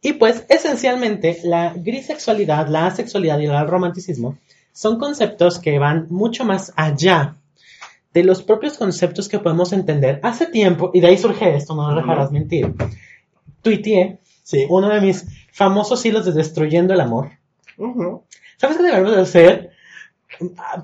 Y 0.00 0.14
pues, 0.14 0.44
esencialmente, 0.48 1.38
la 1.44 1.74
grisexualidad, 1.74 2.68
la 2.68 2.86
asexualidad 2.86 3.38
y 3.40 3.46
el 3.46 3.66
romanticismo 3.68 4.38
son 4.72 4.98
conceptos 4.98 5.58
que 5.58 5.78
van 5.78 6.06
mucho 6.10 6.44
más 6.44 6.72
allá 6.76 7.36
de 8.14 8.24
los 8.24 8.42
propios 8.42 8.78
conceptos 8.78 9.28
que 9.28 9.38
podemos 9.38 9.72
entender 9.72 10.20
hace 10.22 10.46
tiempo, 10.46 10.90
y 10.94 11.00
de 11.00 11.08
ahí 11.08 11.18
surge 11.18 11.54
esto, 11.54 11.74
no 11.74 11.88
me 11.88 12.00
dejarás 12.00 12.32
mentir. 12.32 12.74
Tuiteé 13.62 14.18
Sí. 14.42 14.66
uno 14.68 14.88
de 14.88 15.00
mis 15.00 15.26
famosos 15.52 16.04
hilos 16.04 16.24
de 16.24 16.32
Destruyendo 16.32 16.92
el 16.94 17.00
Amor. 17.00 17.30
Ujú. 17.76 18.24
¿Sabes 18.56 18.78
qué 18.78 18.82
debemos 18.84 19.14
de 19.14 19.20
hacer? 19.22 19.70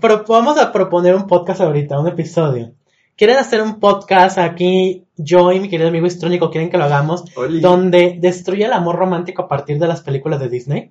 Pero 0.01 0.24
vamos 0.28 0.59
a 0.59 0.72
proponer 0.72 1.14
un 1.14 1.26
podcast 1.26 1.61
ahorita, 1.61 1.99
un 1.99 2.09
episodio. 2.09 2.72
¿Quieren 3.16 3.36
hacer 3.38 3.62
un 3.62 3.80
podcast 3.80 4.38
aquí? 4.38 5.07
Yo 5.16 5.51
y 5.53 5.61
mi 5.61 5.70
querido 5.70 5.88
amigo 5.88 6.07
Histrónico 6.07 6.51
quieren 6.51 6.68
que 6.68 6.76
lo 6.76 6.84
hagamos, 6.84 7.24
Oli. 7.36 7.61
donde 7.61 8.18
destruye 8.20 8.66
el 8.66 8.72
amor 8.74 8.97
romántico 8.97 9.42
a 9.42 9.49
partir 9.49 9.78
de 9.78 9.86
las 9.88 10.03
películas 10.03 10.38
de 10.40 10.49
Disney. 10.51 10.90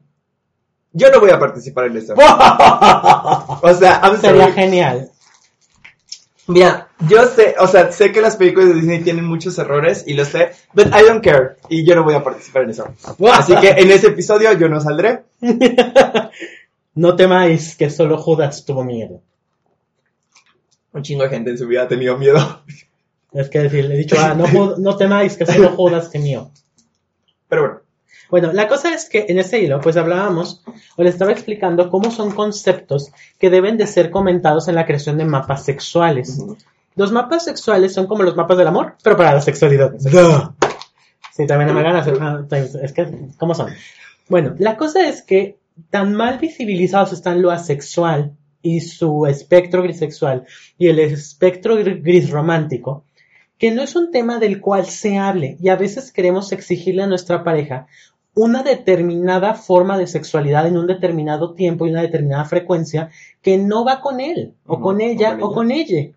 Yo 0.91 1.11
no 1.11 1.19
voy 1.19 1.29
a 1.29 1.37
participar 1.39 1.85
en 1.87 1.97
eso. 1.97 2.15
O 3.61 3.73
sea, 3.73 4.01
I'm 4.03 4.19
Sería 4.19 4.43
sorry. 4.47 4.53
genial. 4.53 5.11
Mira, 6.47 6.87
yo 7.07 7.25
sé, 7.25 7.55
o 7.59 7.67
sea, 7.67 7.91
sé 7.91 8.11
que 8.11 8.21
las 8.21 8.35
películas 8.37 8.69
de 8.69 8.75
Disney 8.75 9.01
tienen 9.01 9.25
muchos 9.25 9.57
errores 9.57 10.03
y 10.07 10.13
lo 10.13 10.25
sé, 10.25 10.51
but 10.73 10.87
I 10.87 11.03
don't 11.07 11.23
care 11.23 11.57
y 11.69 11.83
yo 11.85 11.95
no 11.95 12.03
voy 12.03 12.13
a 12.13 12.23
participar 12.23 12.63
en 12.63 12.69
eso. 12.69 12.87
Así 13.33 13.55
que 13.57 13.69
en 13.71 13.89
ese 13.91 14.07
episodio 14.07 14.53
yo 14.53 14.69
no 14.69 14.79
saldré. 14.79 15.23
No 16.95 17.15
temáis 17.15 17.75
que 17.75 17.89
solo 17.89 18.17
Judas 18.17 18.65
tuvo 18.65 18.83
miedo. 18.83 19.21
Un 20.93 21.03
chingo 21.03 21.23
de 21.23 21.29
gente 21.29 21.51
en 21.51 21.57
su 21.57 21.67
vida 21.67 21.83
ha 21.83 21.87
tenido 21.87 22.17
miedo. 22.17 22.63
Es 23.33 23.49
que 23.49 23.59
decir, 23.59 23.83
le 23.83 23.95
he 23.95 23.97
dicho, 23.97 24.15
ah, 24.17 24.33
no, 24.33 24.77
no 24.77 24.95
temáis 24.95 25.35
que 25.35 25.45
solo 25.45 25.71
Judas 25.71 26.09
temió. 26.09 26.51
Pero 27.49 27.61
bueno, 27.61 27.81
Bueno, 28.29 28.53
la 28.53 28.69
cosa 28.69 28.93
es 28.93 29.09
que 29.09 29.25
en 29.27 29.37
ese 29.37 29.59
hilo, 29.59 29.81
pues 29.81 29.97
hablábamos, 29.97 30.63
o 30.95 31.03
le 31.03 31.09
estaba 31.09 31.33
explicando 31.33 31.89
cómo 31.89 32.11
son 32.11 32.31
conceptos 32.31 33.11
que 33.37 33.49
deben 33.49 33.75
de 33.77 33.87
ser 33.87 34.09
comentados 34.09 34.69
en 34.69 34.75
la 34.75 34.85
creación 34.85 35.17
de 35.17 35.25
mapas 35.25 35.65
sexuales. 35.65 36.41
Los 36.95 37.11
mapas 37.11 37.43
sexuales 37.43 37.93
son 37.93 38.07
como 38.07 38.23
los 38.23 38.37
mapas 38.37 38.57
del 38.57 38.67
amor, 38.67 38.95
pero 39.03 39.17
para 39.17 39.33
la 39.33 39.41
sexualidad. 39.41 39.93
Sí, 41.33 41.45
también 41.45 41.75
me 41.75 41.83
ganas. 41.83 42.07
Es 42.81 42.93
que, 42.93 43.29
¿cómo 43.37 43.53
son? 43.53 43.73
Bueno, 44.29 44.55
la 44.59 44.77
cosa 44.77 45.09
es 45.09 45.21
que 45.21 45.57
tan 45.89 46.13
mal 46.13 46.39
visibilizados 46.39 47.13
están 47.13 47.41
lo 47.41 47.51
asexual 47.51 48.35
y 48.61 48.81
su 48.81 49.25
espectro 49.27 49.83
grisexual 49.83 50.45
y 50.77 50.87
el 50.87 50.99
espectro 50.99 51.77
gr- 51.79 52.01
gris 52.01 52.29
romántico, 52.29 53.03
que 53.57 53.71
no 53.71 53.81
es 53.83 53.95
un 53.95 54.11
tema 54.11 54.39
del 54.39 54.59
cual 54.61 54.85
se 54.85 55.17
hable 55.17 55.57
y 55.59 55.69
a 55.69 55.75
veces 55.75 56.11
queremos 56.11 56.51
exigirle 56.51 57.03
a 57.03 57.07
nuestra 57.07 57.43
pareja 57.43 57.87
una 58.33 58.63
determinada 58.63 59.53
forma 59.53 59.97
de 59.97 60.07
sexualidad 60.07 60.67
en 60.67 60.77
un 60.77 60.87
determinado 60.87 61.53
tiempo 61.53 61.85
y 61.87 61.91
una 61.91 62.01
determinada 62.01 62.45
frecuencia 62.45 63.09
que 63.41 63.57
no 63.57 63.85
va 63.85 64.01
con 64.01 64.19
él 64.19 64.55
o 64.65 64.81
con 64.81 64.99
ella 64.99 65.37
o 65.39 65.45
o 65.45 65.47
con 65.47 65.53
con 65.53 65.71
ella. 65.71 66.11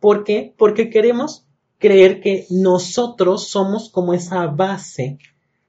¿Por 0.00 0.24
qué? 0.24 0.52
Porque 0.56 0.90
queremos 0.90 1.46
creer 1.78 2.20
que 2.20 2.46
nosotros 2.50 3.48
somos 3.48 3.88
como 3.90 4.14
esa 4.14 4.46
base 4.48 5.18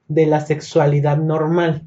de 0.08 0.26
la 0.26 0.40
sexualidad 0.40 1.18
normal. 1.18 1.86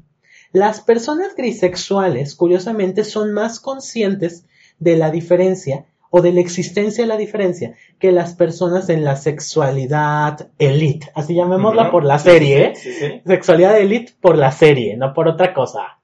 Las 0.56 0.80
personas 0.80 1.36
grisexuales, 1.36 2.34
curiosamente, 2.34 3.04
son 3.04 3.34
más 3.34 3.60
conscientes 3.60 4.46
de 4.78 4.96
la 4.96 5.10
diferencia 5.10 5.84
o 6.08 6.22
de 6.22 6.32
la 6.32 6.40
existencia 6.40 7.04
de 7.04 7.08
la 7.08 7.18
diferencia 7.18 7.74
que 7.98 8.10
las 8.10 8.32
personas 8.32 8.88
en 8.88 9.04
la 9.04 9.16
sexualidad 9.16 10.48
elite. 10.58 11.10
Así 11.14 11.34
llamémosla 11.34 11.90
por 11.90 12.04
la 12.06 12.18
serie, 12.18 12.68
¿eh? 12.68 12.74
sí, 12.74 12.90
sí. 12.90 13.20
Sexualidad 13.26 13.78
elite 13.78 14.14
por 14.18 14.38
la 14.38 14.50
serie, 14.50 14.96
no 14.96 15.12
por 15.12 15.28
otra 15.28 15.52
cosa. 15.52 15.98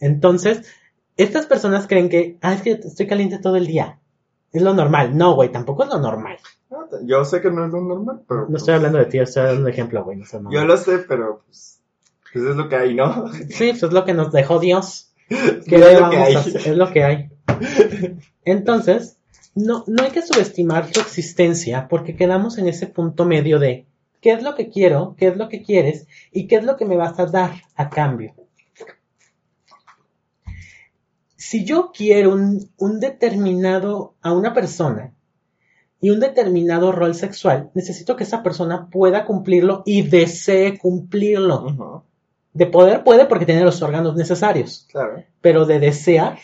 Entonces, 0.00 0.66
estas 1.16 1.46
personas 1.46 1.86
creen 1.86 2.08
que, 2.08 2.38
ah, 2.42 2.54
es 2.54 2.62
que 2.62 2.72
estoy 2.72 3.06
caliente 3.06 3.38
todo 3.38 3.54
el 3.54 3.68
día. 3.68 4.00
Es 4.52 4.62
lo 4.62 4.74
normal. 4.74 5.16
No, 5.16 5.36
güey, 5.36 5.52
tampoco 5.52 5.84
es 5.84 5.90
lo 5.90 6.00
normal. 6.00 6.38
No, 6.70 6.88
Yo 7.04 7.24
sé 7.24 7.40
que 7.40 7.52
no 7.52 7.66
es 7.66 7.70
lo 7.70 7.82
normal, 7.82 8.22
pero... 8.26 8.48
No 8.48 8.56
estoy 8.56 8.74
hablando 8.74 8.98
de 8.98 9.06
ti, 9.06 9.20
estoy 9.20 9.44
dando 9.44 9.62
un 9.62 9.68
ejemplo, 9.68 10.02
güey. 10.02 10.16
No 10.16 10.24
sé, 10.24 10.40
no. 10.40 10.50
Yo 10.50 10.64
lo 10.64 10.76
sé, 10.76 10.98
pero 10.98 11.44
pues, 11.46 11.75
pues 12.36 12.50
es 12.50 12.56
lo 12.56 12.68
que 12.68 12.76
hay, 12.76 12.94
¿no? 12.94 13.32
Sí, 13.32 13.70
pues 13.70 13.82
es 13.82 13.92
lo 13.92 14.04
que 14.04 14.12
nos 14.12 14.30
dejó 14.30 14.58
Dios. 14.58 15.14
¿Qué 15.28 15.76
Es 15.76 16.00
lo 16.00 16.10
que 16.10 16.16
hay. 16.16 16.34
Es 16.34 16.76
lo 16.76 16.92
que 16.92 17.02
hay. 17.02 17.30
Entonces, 18.44 19.16
no, 19.54 19.84
no 19.86 20.02
hay 20.02 20.10
que 20.10 20.20
subestimar 20.20 20.90
tu 20.90 21.00
existencia 21.00 21.88
porque 21.88 22.14
quedamos 22.14 22.58
en 22.58 22.68
ese 22.68 22.88
punto 22.88 23.24
medio 23.24 23.58
de 23.58 23.86
qué 24.20 24.32
es 24.32 24.42
lo 24.42 24.54
que 24.54 24.68
quiero, 24.68 25.14
qué 25.16 25.28
es 25.28 25.38
lo 25.38 25.48
que 25.48 25.62
quieres 25.62 26.06
y 26.30 26.46
qué 26.46 26.56
es 26.56 26.64
lo 26.64 26.76
que 26.76 26.84
me 26.84 26.96
vas 26.96 27.18
a 27.18 27.24
dar 27.24 27.62
a 27.74 27.88
cambio. 27.88 28.34
Si 31.36 31.64
yo 31.64 31.90
quiero 31.90 32.32
un, 32.32 32.70
un 32.76 33.00
determinado 33.00 34.14
a 34.20 34.32
una 34.32 34.52
persona 34.52 35.14
y 36.02 36.10
un 36.10 36.20
determinado 36.20 36.92
rol 36.92 37.14
sexual, 37.14 37.70
necesito 37.72 38.14
que 38.14 38.24
esa 38.24 38.42
persona 38.42 38.90
pueda 38.90 39.24
cumplirlo 39.24 39.82
y 39.86 40.02
desee 40.02 40.76
cumplirlo. 40.76 41.64
Ujú, 41.64 42.02
De 42.56 42.66
poder 42.66 43.04
puede 43.04 43.26
porque 43.26 43.44
tiene 43.46 43.64
los 43.64 43.82
órganos 43.82 44.16
necesarios, 44.16 44.86
Claro. 44.90 45.22
pero 45.40 45.66
de 45.66 45.78
desear, 45.78 46.38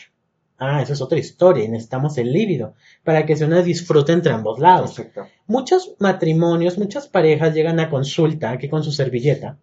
ah, 0.59 0.83
eso 0.83 0.93
es 0.93 1.01
otra 1.01 1.19
historia 1.19 1.65
y 1.65 1.69
necesitamos 1.69 2.19
el 2.19 2.33
líbido 2.33 2.75
para 3.03 3.25
que 3.25 3.35
sea 3.37 3.47
una 3.47 3.63
disfrute 3.63 4.13
entre 4.13 4.33
ambos 4.33 4.59
lados. 4.59 4.95
Perfecto. 4.95 5.27
Muchos 5.47 5.95
matrimonios, 5.99 6.77
muchas 6.77 7.09
parejas 7.09 7.55
llegan 7.55 7.81
a 7.81 7.89
consulta 7.89 8.51
aquí 8.51 8.69
con 8.69 8.85
su 8.85 8.93
servilleta 8.93 9.57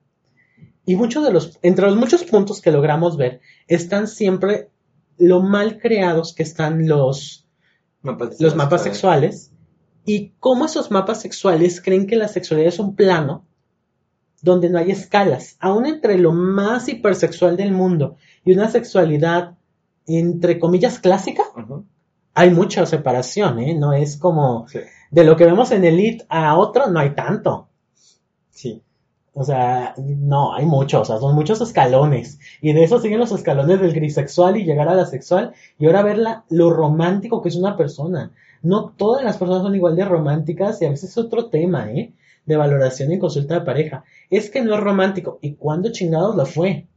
y 0.86 0.96
muchos 0.96 1.24
de 1.24 1.32
los, 1.32 1.60
entre 1.62 1.86
los 1.86 1.96
muchos 1.96 2.24
puntos 2.24 2.62
que 2.62 2.72
logramos 2.72 3.16
ver, 3.16 3.42
están 3.68 4.08
siempre 4.08 4.70
lo 5.20 5.42
mal 5.42 5.78
creados 5.78 6.34
que 6.34 6.42
están 6.42 6.88
los, 6.88 7.46
Mapas 8.02 8.42
los 8.42 8.56
mapas 8.56 8.82
sexuales 8.82 9.52
y 10.04 10.34
cómo 10.40 10.66
esos 10.66 10.90
mapas 10.90 11.22
sexuales 11.22 11.80
creen 11.80 12.08
que 12.08 12.16
la 12.16 12.28
sexualidad 12.28 12.70
es 12.70 12.80
un 12.80 12.96
plano 12.96 13.46
donde 14.42 14.70
no 14.70 14.80
hay 14.80 14.92
escalas, 14.92 15.58
aún 15.60 15.86
entre 15.86 16.18
lo 16.18 16.32
más 16.32 16.88
hipersexual 16.90 17.58
del 17.58 17.72
mundo 17.72 18.16
y 18.46 18.54
una 18.54 18.70
sexualidad 18.70 19.56
entre 20.08 20.60
comillas 20.60 21.00
clásica, 21.00 21.44
hay 22.34 22.50
mucha 22.52 22.86
separación, 22.86 23.60
¿eh? 23.60 23.76
No 23.76 23.94
es 23.94 24.18
como 24.18 24.68
Sí, 24.68 24.80
de 25.12 25.24
lo 25.24 25.36
que 25.36 25.46
vemos 25.46 25.72
en 25.72 25.84
Elite 25.84 26.26
a 26.30 26.58
otro, 26.58 26.88
no 26.88 27.00
hay 27.00 27.14
tanto. 27.16 27.68
sí. 28.50 28.82
O 29.34 29.44
sea, 29.44 29.94
no, 29.98 30.54
hay 30.56 30.66
muchos, 30.66 31.02
o 31.02 31.06
sea, 31.06 31.18
son 31.20 31.36
muchos 31.36 31.62
escalones. 31.62 32.40
Y 32.62 32.74
de 32.74 32.84
eso 32.84 33.00
siguen 33.00 33.20
los 33.20 33.32
escalones 33.32 33.80
del 33.80 33.94
grisexual 33.94 34.58
y 34.58 34.66
llegar 34.66 34.90
a 34.90 34.96
la 34.96 35.06
sexual. 35.06 35.54
Y 35.78 35.86
ahora 35.86 36.02
ver 36.04 36.18
la- 36.18 36.44
lo 36.50 36.72
romántico 36.72 37.42
que 37.42 37.50
es 37.50 37.56
una 37.56 37.78
persona. 37.78 38.32
No 38.64 38.90
todas 38.98 39.24
las 39.24 39.38
personas 39.38 39.64
son 39.64 39.76
igual 39.76 39.96
de 39.96 40.04
románticas 40.04 40.82
y 40.82 40.86
a 40.86 40.90
veces 40.90 41.12
es 41.12 41.18
otro 41.18 41.46
tema, 41.50 41.92
¿eh? 41.92 42.14
De 42.50 42.58
valoración 42.58 43.12
en 43.12 43.20
consulta 43.20 43.60
de 43.60 43.62
pareja. 43.62 44.04
Es 44.28 44.50
que 44.50 44.64
no 44.64 44.74
es 44.74 44.80
romántico. 44.80 45.38
¿Y 45.40 45.54
cuándo 45.54 45.92
chingados 45.92 46.36
lo 46.36 46.48
fue? 46.48 46.88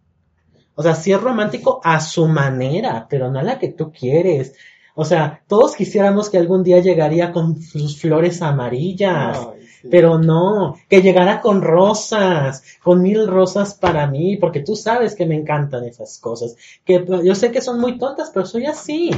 O 0.74 0.82
sea, 0.82 0.94
sí 0.94 1.12
es 1.12 1.20
romántico 1.20 1.82
a 1.84 2.00
su 2.00 2.26
manera, 2.26 3.06
pero 3.10 3.30
no 3.30 3.38
a 3.38 3.42
la 3.42 3.58
que 3.58 3.68
tú 3.68 3.92
quieres. 3.92 4.54
O 4.94 5.04
sea, 5.04 5.42
todos 5.46 5.76
quisiéramos 5.76 6.30
que 6.30 6.38
algún 6.38 6.62
día 6.62 6.78
llegaría 6.78 7.32
con 7.32 7.60
sus 7.60 8.00
flores 8.00 8.40
amarillas. 8.40 9.38
Ay, 9.38 9.66
sí. 9.66 9.88
Pero 9.90 10.18
no, 10.18 10.74
que 10.88 11.02
llegara 11.02 11.42
con 11.42 11.60
rosas, 11.60 12.64
con 12.82 13.02
mil 13.02 13.26
rosas 13.26 13.74
para 13.74 14.06
mí, 14.06 14.38
porque 14.38 14.60
tú 14.60 14.74
sabes 14.74 15.14
que 15.14 15.26
me 15.26 15.34
encantan 15.34 15.84
esas 15.84 16.18
cosas. 16.18 16.56
Que 16.82 17.04
yo 17.22 17.34
sé 17.34 17.52
que 17.52 17.60
son 17.60 17.78
muy 17.78 17.98
tontas, 17.98 18.30
pero 18.32 18.46
soy 18.46 18.64
así. 18.64 19.10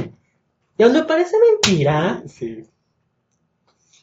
Y 0.77 0.83
aún 0.83 0.91
me 0.91 1.03
parece 1.03 1.37
mentira. 1.39 2.23
Sí. 2.27 2.65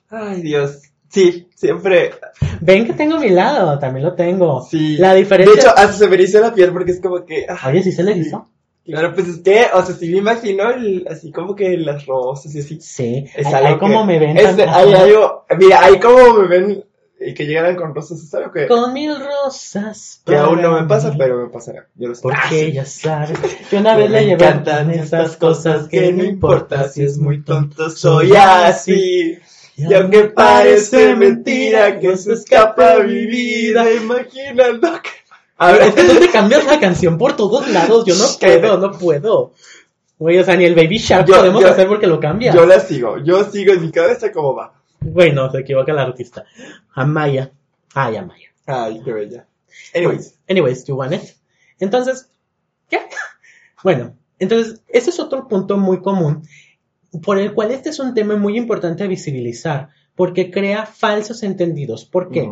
Ay, 0.09 0.41
Dios. 0.41 0.92
Sí, 1.13 1.47
siempre. 1.55 2.13
Ven 2.61 2.87
que 2.87 2.95
tengo 2.95 3.19
mi 3.19 3.29
lado, 3.29 3.79
también 3.79 4.07
lo 4.07 4.15
tengo. 4.15 4.63
Sí. 4.69 4.97
La 4.97 5.15
diferencia. 5.15 5.55
De 5.55 5.61
hecho, 5.61 5.71
hasta 5.71 5.93
se 5.93 6.09
me 6.09 6.15
eriza 6.15 6.41
la 6.41 6.55
piel 6.55 6.73
porque 6.73 6.93
es 6.93 7.01
como 7.01 7.25
que. 7.27 7.45
ah, 7.49 7.69
Oye, 7.69 7.83
¿sí 7.83 7.93
se 7.93 8.03
le 8.03 8.13
hizo? 8.13 8.49
Claro, 8.85 9.15
pues 9.15 9.29
es 9.29 9.39
que, 9.39 9.67
o 9.75 9.85
sea, 9.85 9.95
si 9.95 10.11
me 10.11 10.19
imagino 10.19 10.71
el- 10.71 11.07
así 11.09 11.31
como 11.31 11.55
que 11.55 11.77
las 11.77 12.05
rosas 12.07 12.53
y 12.55 12.61
así. 12.61 12.81
Sí, 12.81 13.27
Es 13.37 13.47
ahí, 13.47 13.55
algo 13.55 13.69
ahí 13.69 13.79
como 13.79 14.01
que- 14.01 14.07
me 14.07 14.19
ven. 14.19 14.37
es- 14.39 14.59
hay 14.59 14.93
algo, 14.95 15.45
mira, 15.59 15.85
ahí 15.85 16.01
como 16.01 16.33
me 16.39 16.49
ven 16.49 16.85
y 17.25 17.35
que 17.35 17.47
llegaran 17.47 17.77
con 17.77 17.95
rosas, 17.95 18.21
es 18.21 18.35
algo 18.35 18.51
que, 18.51 18.67
Con 18.67 18.93
mil 18.93 19.15
rosas. 19.21 20.21
que 20.27 20.35
aún 20.35 20.61
no 20.61 20.81
me 20.81 20.89
pasa, 20.89 21.15
pero 21.17 21.37
me 21.47 21.49
pasará. 21.53 21.87
Yo 21.95 22.09
lo 22.09 22.15
sé. 22.17 22.23
Porque 22.23 22.73
ya 22.73 22.85
sabes. 22.85 23.39
Yo 23.71 23.79
una 23.79 23.95
vez 23.97 24.11
me 24.11 24.21
le 24.21 24.27
llevé 24.27 24.45
encantan 24.47 24.91
estas 24.91 25.37
cosas 25.37 25.87
que 25.89 26.11
no 26.13 26.25
importa 26.25 26.89
si 26.89 27.05
es 27.05 27.19
muy 27.19 27.45
tonto, 27.45 27.89
soy 27.91 28.33
así. 28.35 29.39
Y 29.77 29.93
aunque 29.95 30.25
parece 30.25 31.15
mentira 31.17 31.99
que 31.99 32.17
se 32.17 32.35
escapa 32.35 32.99
mi 33.01 33.27
vida, 33.27 33.91
imaginando 33.93 35.01
que... 35.03 35.11
A 35.59 35.73
Es 35.73 35.95
que 35.95 36.03
ver, 36.03 36.11
tú 36.15 36.21
te 36.21 36.29
cambias 36.31 36.65
la 36.67 36.79
canción 36.81 37.17
por 37.19 37.35
todos 37.37 37.69
lados. 37.69 38.05
Yo 38.05 38.15
no 38.15 38.25
puedo, 38.39 38.79
no 38.79 38.93
puedo. 38.99 39.53
Güey, 40.19 40.39
o 40.39 40.45
sea, 40.45 40.57
ni 40.57 40.65
el 40.65 40.75
Baby 40.75 40.99
Shark 40.99 41.27
Yo- 41.27 41.37
podemos 41.37 41.63
yo- 41.63 41.69
hacer 41.71 41.89
porque 41.89 42.07
lo 42.07 42.21
cambia. 42.21 42.53
yo 42.55 42.67
la 42.67 42.81
sigo, 42.81 43.19
yo 43.19 43.45
sigo 43.51 43.73
en 43.73 43.81
mi 43.83 43.91
cabeza 43.91 44.31
como 44.31 44.55
va. 44.55 44.75
Bueno, 45.01 45.51
se 45.51 45.61
equivoca 45.61 45.91
el 45.93 45.99
artista. 45.99 46.45
Amaya. 46.95 47.51
Ay, 47.95 48.17
Amaya. 48.17 48.49
Ay, 48.67 49.01
qué 49.05 49.13
bella. 49.13 49.47
Anyways, 49.95 50.39
Anyways, 50.49 50.85
you 50.85 50.95
want 50.97 51.13
it? 51.15 51.23
Entonces, 51.81 52.29
¿qué? 52.89 53.01
Bueno, 53.83 54.15
entonces, 54.39 54.81
ese 54.89 55.11
es 55.11 55.19
otro 55.19 55.49
punto 55.49 55.77
muy 55.77 56.01
común 56.01 56.47
por 57.21 57.39
el 57.39 57.53
cual 57.53 57.73
este 57.73 57.91
es 57.91 57.99
un 57.99 58.15
tema 58.15 58.37
muy 58.37 58.57
importante 58.57 59.05
a 59.05 59.09
visibilizar, 59.09 59.89
porque 60.15 60.51
crea 60.51 60.87
falsos 60.87 61.43
entendidos. 61.43 62.05
¿Por 62.05 62.31
qué? 62.31 62.51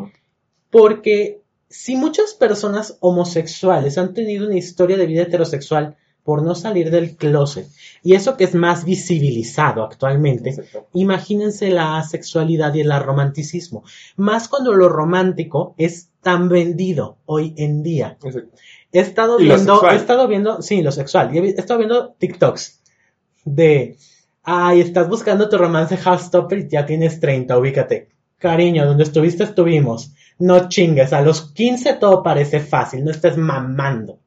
Porque 0.70 1.40
si 1.68 1.96
muchas 1.96 2.34
personas 2.34 2.96
homosexuales 3.00 3.96
han 3.96 4.12
tenido 4.12 4.46
una 4.46 4.56
historia 4.56 4.96
de 4.96 5.06
vida 5.06 5.22
heterosexual 5.22 5.96
por 6.24 6.42
no 6.42 6.54
salir 6.54 6.90
del 6.90 7.16
closet, 7.16 7.66
y 8.02 8.14
eso 8.14 8.36
que 8.36 8.44
es 8.44 8.54
más 8.54 8.84
visibilizado 8.84 9.82
actualmente, 9.82 10.50
Exacto. 10.50 10.86
imagínense 10.92 11.70
la 11.70 11.98
asexualidad 11.98 12.74
y 12.74 12.80
el 12.80 12.92
romanticismo, 13.00 13.84
más 14.16 14.48
cuando 14.48 14.74
lo 14.74 14.88
romántico 14.88 15.74
es 15.78 16.10
tan 16.20 16.48
vendido 16.48 17.16
hoy 17.24 17.54
en 17.56 17.82
día. 17.82 18.18
Exacto. 18.22 18.56
He 18.92 19.00
estado 19.00 19.38
viendo, 19.38 19.88
he 19.88 19.94
estado 19.94 20.28
viendo, 20.28 20.60
sí, 20.60 20.82
lo 20.82 20.92
sexual, 20.92 21.34
he 21.34 21.48
estado 21.48 21.78
viendo 21.78 22.14
TikToks 22.18 22.80
de, 23.44 23.96
ay, 24.42 24.80
estás 24.80 25.08
buscando 25.08 25.48
tu 25.48 25.58
romance 25.58 25.96
Stopper 25.96 26.58
y 26.58 26.68
ya 26.68 26.86
tienes 26.86 27.20
30, 27.20 27.58
ubícate. 27.58 28.08
Cariño, 28.38 28.86
donde 28.86 29.04
estuviste 29.04 29.44
estuvimos. 29.44 30.14
No 30.38 30.68
chingues, 30.68 31.12
a 31.12 31.20
los 31.20 31.52
15 31.52 31.94
todo 31.94 32.22
parece 32.22 32.60
fácil, 32.60 33.04
no 33.04 33.10
estés 33.10 33.36
mamando. 33.36 34.18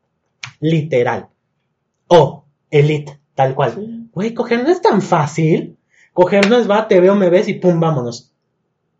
Literal. 0.59 1.27
O, 2.07 2.45
elite, 2.69 3.19
tal 3.33 3.55
cual. 3.55 3.73
Sí. 3.73 4.09
Güey, 4.13 4.33
coger 4.33 4.63
no 4.63 4.69
es 4.69 4.81
tan 4.81 5.01
fácil. 5.01 5.77
Coger 6.13 6.47
no 6.47 6.57
es 6.57 6.69
va, 6.69 6.87
te 6.87 6.99
veo, 6.99 7.15
me 7.15 7.29
ves 7.29 7.47
y 7.47 7.55
pum, 7.55 7.79
vámonos. 7.79 8.31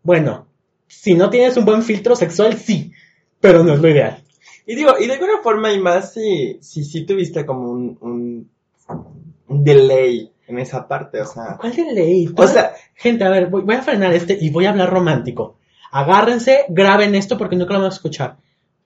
Bueno, 0.02 0.48
si 0.88 1.14
no 1.14 1.30
tienes 1.30 1.56
un 1.58 1.66
buen 1.66 1.84
filtro 1.84 2.16
sexual, 2.16 2.58
sí, 2.58 2.92
pero 3.40 3.64
no 3.64 3.74
es 3.74 3.80
lo 3.80 3.90
ideal. 3.90 4.24
Y 4.66 4.76
digo, 4.76 4.94
y 5.00 5.06
de 5.06 5.14
alguna 5.14 5.42
forma 5.44 5.72
y 5.72 5.80
más 5.80 6.14
si, 6.14 6.58
si, 6.62 6.84
si 6.84 7.06
tuviste 7.06 7.46
como 7.46 7.70
un, 7.72 8.50
un 9.48 9.64
delay 9.64 10.33
en 10.48 10.60
esa 10.60 10.88
parte, 10.88 11.22
o 11.22 11.26
sea, 11.26 11.58
¿Cuál 11.60 11.76
de 11.76 11.94
ley? 11.94 12.30
o 12.36 12.48
sea, 12.48 12.74
Gente, 12.96 13.24
a 13.24 13.30
ver, 13.30 13.48
voy, 13.48 13.62
voy 13.64 13.76
a 13.76 13.82
frenar 13.82 14.14
este 14.14 14.38
y 14.40 14.50
voy 14.50 14.66
a 14.66 14.70
hablar 14.72 14.90
romántico. 14.90 15.58
Agárrense, 15.92 16.66
graben 16.70 17.16
esto 17.16 17.38
porque 17.38 17.56
nunca 17.56 17.74
lo 17.74 17.80
vamos 17.80 17.96
a 17.96 17.98
escuchar. 17.98 18.38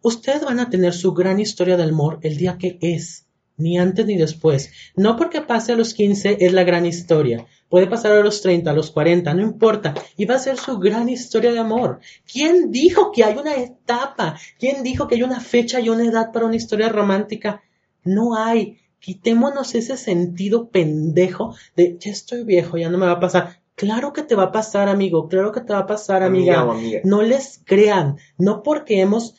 Ustedes 0.02 0.44
van 0.44 0.60
a 0.60 0.70
tener 0.70 0.94
su 0.94 1.14
gran 1.14 1.40
historia 1.40 1.78
de 1.78 1.84
amor 1.84 2.20
el 2.22 2.38
día 2.38 2.58
que 2.58 2.78
es, 2.82 3.28
ni 3.58 3.78
antes 3.80 4.06
ni 4.06 4.18
después. 4.18 4.72
No 4.96 5.16
porque 5.16 5.42
pase 5.42 5.74
a 5.74 5.76
los 5.76 5.94
15 5.94 6.38
es 6.40 6.54
la 6.54 6.64
gran 6.64 6.86
historia. 6.86 7.46
Puede 7.70 7.88
pasar 7.88 8.14
a 8.14 8.22
los 8.22 8.42
30, 8.42 8.70
a 8.70 8.74
los 8.74 8.92
40, 8.92 9.34
no 9.34 9.42
importa. 9.42 9.94
Y 10.16 10.26
va 10.26 10.36
a 10.36 10.40
ser 10.40 10.58
su 10.58 10.78
gran 10.80 11.10
historia 11.10 11.52
de 11.52 11.60
amor. 11.60 12.00
¿Quién 12.32 12.72
dijo 12.72 13.12
que 13.12 13.24
hay 13.24 13.36
una 13.36 13.56
etapa? 13.56 14.38
¿Quién 14.60 14.84
dijo 14.84 15.08
que 15.08 15.16
hay 15.16 15.24
una 15.24 15.42
fecha 15.42 15.80
y 15.80 15.90
una 15.90 16.06
edad 16.06 16.32
para 16.32 16.46
una 16.46 16.56
historia 16.56 16.90
romántica? 16.90 17.62
No 18.04 18.36
hay. 18.36 18.80
Quitémonos 19.00 19.76
ese 19.76 19.98
sentido 19.98 20.70
pendejo 20.70 21.56
de 21.76 21.98
ya 22.00 22.12
estoy 22.12 22.44
viejo, 22.44 22.78
ya 22.78 22.90
no 22.90 22.98
me 22.98 23.06
va 23.06 23.14
a 23.14 23.20
pasar. 23.20 23.62
Claro 23.76 24.12
que 24.12 24.24
te 24.24 24.36
va 24.36 24.46
a 24.46 24.52
pasar, 24.52 24.90
amigo. 24.90 25.28
Claro 25.28 25.52
que 25.52 25.62
te 25.62 25.72
va 25.74 25.80
a 25.80 25.88
pasar, 25.88 26.24
amiga. 26.24 26.62
amiga. 26.62 27.02
No 27.04 27.22
les 27.22 27.62
crean, 27.64 28.18
no 28.38 28.64
porque 28.64 29.02
hemos 29.02 29.36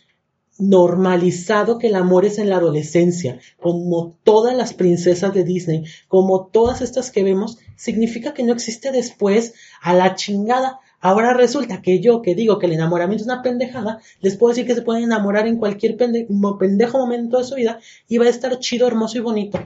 normalizado 0.58 1.78
que 1.78 1.86
el 1.86 1.94
amor 1.94 2.24
es 2.24 2.38
en 2.38 2.50
la 2.50 2.56
adolescencia, 2.56 3.38
como 3.60 4.18
todas 4.24 4.56
las 4.56 4.74
princesas 4.74 5.32
de 5.32 5.44
Disney, 5.44 5.84
como 6.08 6.46
todas 6.46 6.82
estas 6.82 7.10
que 7.10 7.22
vemos, 7.22 7.58
significa 7.76 8.34
que 8.34 8.42
no 8.42 8.52
existe 8.52 8.90
después 8.90 9.54
a 9.80 9.94
la 9.94 10.16
chingada. 10.16 10.80
Ahora 11.00 11.32
resulta 11.32 11.80
que 11.80 12.00
yo 12.00 12.22
que 12.22 12.34
digo 12.34 12.58
que 12.58 12.66
el 12.66 12.72
enamoramiento 12.72 13.22
es 13.22 13.28
una 13.28 13.42
pendejada, 13.42 14.00
les 14.20 14.36
puedo 14.36 14.50
decir 14.50 14.66
que 14.66 14.74
se 14.74 14.82
pueden 14.82 15.04
enamorar 15.04 15.46
en 15.46 15.56
cualquier 15.56 15.96
pendejo 15.96 16.98
momento 16.98 17.38
de 17.38 17.44
su 17.44 17.54
vida 17.54 17.78
y 18.08 18.18
va 18.18 18.26
a 18.26 18.30
estar 18.30 18.58
chido, 18.58 18.86
hermoso 18.86 19.18
y 19.18 19.20
bonito. 19.20 19.60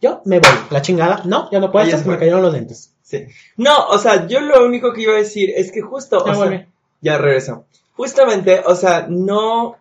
Yo 0.00 0.22
me 0.24 0.40
voy, 0.40 0.50
la 0.70 0.82
chingada, 0.82 1.22
no, 1.26 1.50
ya 1.50 1.60
no 1.60 1.70
puedo, 1.70 1.86
que 1.86 2.08
me 2.08 2.18
cayeron 2.18 2.42
los 2.42 2.52
lentes. 2.52 2.92
Sí. 3.02 3.26
No, 3.56 3.86
o 3.86 3.98
sea, 3.98 4.26
yo 4.26 4.40
lo 4.40 4.64
único 4.66 4.92
que 4.92 5.02
iba 5.02 5.12
a 5.12 5.18
decir 5.18 5.52
es 5.54 5.70
que 5.70 5.82
justo, 5.82 6.24
Ya 6.24 6.32
o 6.32 6.34
sea, 6.34 6.68
ya 7.02 7.18
regreso. 7.18 7.66
Justamente, 7.92 8.62
o 8.64 8.74
sea, 8.74 9.06
no, 9.08 9.76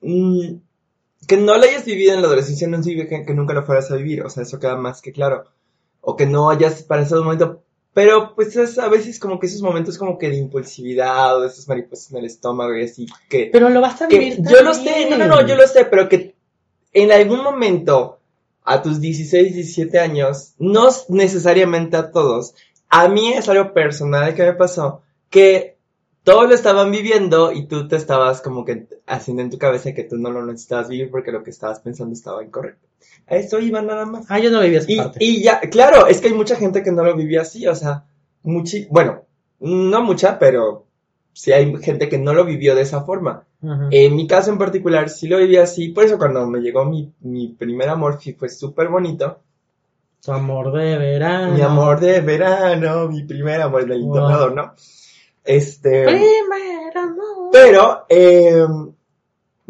mm, 0.00 0.54
que 1.28 1.36
no 1.36 1.56
lo 1.56 1.62
hayas 1.62 1.84
vivido 1.84 2.14
en 2.14 2.22
la 2.22 2.28
adolescencia 2.28 2.66
no 2.66 2.82
significa 2.82 3.08
que, 3.08 3.26
que 3.26 3.34
nunca 3.34 3.52
lo 3.52 3.64
fueras 3.64 3.90
a 3.90 3.96
vivir, 3.96 4.22
o 4.22 4.30
sea, 4.30 4.42
eso 4.42 4.58
queda 4.58 4.76
más 4.76 5.02
que 5.02 5.12
claro. 5.12 5.44
O 6.00 6.16
que 6.16 6.26
no 6.26 6.50
hayas 6.50 6.82
pasado 6.82 7.20
un 7.20 7.26
momento, 7.26 7.62
pero 7.94 8.34
pues 8.34 8.56
es 8.56 8.76
a 8.78 8.88
veces 8.88 9.20
como 9.20 9.38
que 9.38 9.46
esos 9.46 9.62
momentos 9.62 9.96
como 9.96 10.18
que 10.18 10.28
de 10.28 10.36
impulsividad 10.36 11.36
o 11.36 11.40
de 11.42 11.46
esas 11.46 11.68
mariposas 11.68 12.10
en 12.10 12.18
el 12.18 12.24
estómago 12.26 12.76
y 12.76 12.84
así 12.84 13.06
que... 13.28 13.48
Pero 13.52 13.70
lo 13.70 13.80
vas 13.80 14.02
a 14.02 14.08
vivir 14.08 14.38
yo 14.42 14.62
lo 14.62 14.74
sé, 14.74 15.08
no, 15.08 15.16
no, 15.16 15.26
no, 15.26 15.46
yo 15.46 15.54
lo 15.54 15.66
sé, 15.66 15.84
pero 15.84 16.08
que 16.08 16.34
en 16.92 17.12
algún 17.12 17.42
momento, 17.42 18.18
a 18.64 18.82
tus 18.82 19.00
16, 19.00 19.54
17 19.54 19.98
años, 19.98 20.54
no 20.58 20.88
necesariamente 21.08 21.96
a 21.96 22.10
todos, 22.10 22.54
a 22.88 23.08
mí 23.08 23.32
es 23.32 23.48
algo 23.48 23.72
personal 23.72 24.34
que 24.34 24.42
me 24.42 24.54
pasó, 24.54 25.02
que 25.30 25.76
todos 26.24 26.48
lo 26.48 26.54
estaban 26.54 26.90
viviendo 26.90 27.52
y 27.52 27.66
tú 27.66 27.86
te 27.86 27.96
estabas 27.96 28.40
como 28.40 28.64
que 28.64 28.88
haciendo 29.06 29.42
en 29.42 29.50
tu 29.50 29.58
cabeza 29.58 29.92
que 29.92 30.04
tú 30.04 30.16
no 30.16 30.30
lo 30.30 30.44
necesitabas 30.44 30.88
vivir 30.88 31.10
porque 31.10 31.32
lo 31.32 31.44
que 31.44 31.50
estabas 31.50 31.80
pensando 31.80 32.14
estaba 32.14 32.42
incorrecto. 32.42 32.88
A 33.26 33.36
eso 33.36 33.58
iba 33.58 33.80
nada 33.80 34.04
más. 34.04 34.26
Ah, 34.28 34.38
yo 34.38 34.50
no 34.50 34.60
viví 34.60 34.76
esa 34.76 35.12
Y, 35.18 35.42
ya, 35.42 35.60
claro, 35.60 36.06
es 36.06 36.20
que 36.20 36.28
hay 36.28 36.34
mucha 36.34 36.56
gente 36.56 36.82
que 36.82 36.92
no 36.92 37.04
lo 37.04 37.16
vivía 37.16 37.42
así, 37.42 37.66
o 37.66 37.74
sea, 37.74 38.04
muchi, 38.42 38.86
bueno, 38.90 39.22
no 39.60 40.02
mucha, 40.02 40.38
pero 40.38 40.86
sí 41.32 41.52
hay 41.52 41.74
gente 41.82 42.08
que 42.08 42.18
no 42.18 42.34
lo 42.34 42.44
vivió 42.44 42.74
de 42.74 42.82
esa 42.82 43.02
forma. 43.02 43.44
En 43.90 44.14
mi 44.14 44.26
caso 44.26 44.50
en 44.50 44.58
particular 44.58 45.08
sí 45.08 45.26
lo 45.26 45.38
viví 45.38 45.56
así, 45.56 45.88
por 45.88 46.04
eso 46.04 46.18
cuando 46.18 46.46
me 46.46 46.60
llegó 46.60 46.84
mi, 46.84 47.10
mi 47.20 47.48
primer 47.48 47.88
amor 47.88 48.18
sí 48.20 48.34
fue 48.34 48.50
súper 48.50 48.88
bonito. 48.88 49.40
Tu 50.22 50.32
amor 50.32 50.72
de 50.72 50.98
verano. 50.98 51.54
Mi 51.54 51.62
amor 51.62 51.98
de 51.98 52.20
verano, 52.20 53.08
mi 53.08 53.22
primer 53.22 53.62
amor 53.62 53.86
del 53.86 54.02
Wow. 54.02 54.50
¿no? 54.50 54.74
Este, 55.42 56.04
Primer 56.04 56.96
amor. 56.96 57.50
pero, 57.52 58.06
eh, 58.08 58.66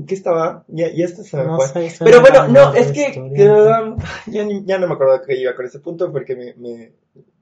¿qué 0.06 0.14
estaba? 0.14 0.64
Ya, 0.68 0.88
ya 0.92 1.04
esto 1.04 1.22
se 1.22 1.36
me 1.36 1.44
No 1.44 1.56
fue. 1.60 1.88
sé, 1.90 2.04
Pero 2.04 2.20
bueno, 2.20 2.48
no, 2.48 2.74
es 2.74 2.92
que, 2.92 3.12
que, 3.12 3.94
ya, 4.26 4.44
ni- 4.44 4.64
ya 4.64 4.78
no 4.78 4.86
me 4.88 4.94
acuerdo 4.94 5.22
que 5.26 5.36
iba 5.40 5.54
con 5.54 5.66
ese 5.66 5.78
punto 5.80 6.10
porque 6.10 6.34
me, 6.36 6.54
me 6.54 6.92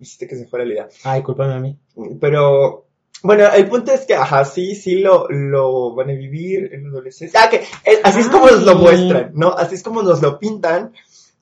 hiciste 0.01 0.27
que 0.27 0.37
se 0.37 0.47
fuera 0.47 0.65
la 0.65 0.73
idea. 0.73 0.89
Ay, 1.05 1.23
cúlpame 1.23 1.55
a 1.55 1.61
mí. 1.61 1.79
Pero, 2.21 2.87
bueno, 3.23 3.45
el 3.55 3.69
punto 3.69 3.93
es 3.93 4.03
que, 4.07 4.15
ajá, 4.15 4.45
sí, 4.45 4.75
sí 4.75 4.97
lo, 5.01 5.29
lo 5.31 5.95
van 5.95 6.11
a 6.11 6.15
vivir 6.15 6.71
en 6.75 6.85
la 6.85 6.89
adolescencia. 6.91 7.41
Ah, 7.43 7.49
que 7.49 7.57
eh, 7.57 8.01
así 8.03 8.21
es 8.21 8.29
como 8.29 8.47
nos 8.49 8.65
lo 8.65 8.75
muestran, 8.77 9.31
¿no? 9.35 9.51
Así 9.53 9.75
es 9.77 9.83
como 9.83 10.03
nos 10.03 10.21
lo 10.21 10.39
pintan, 10.39 10.93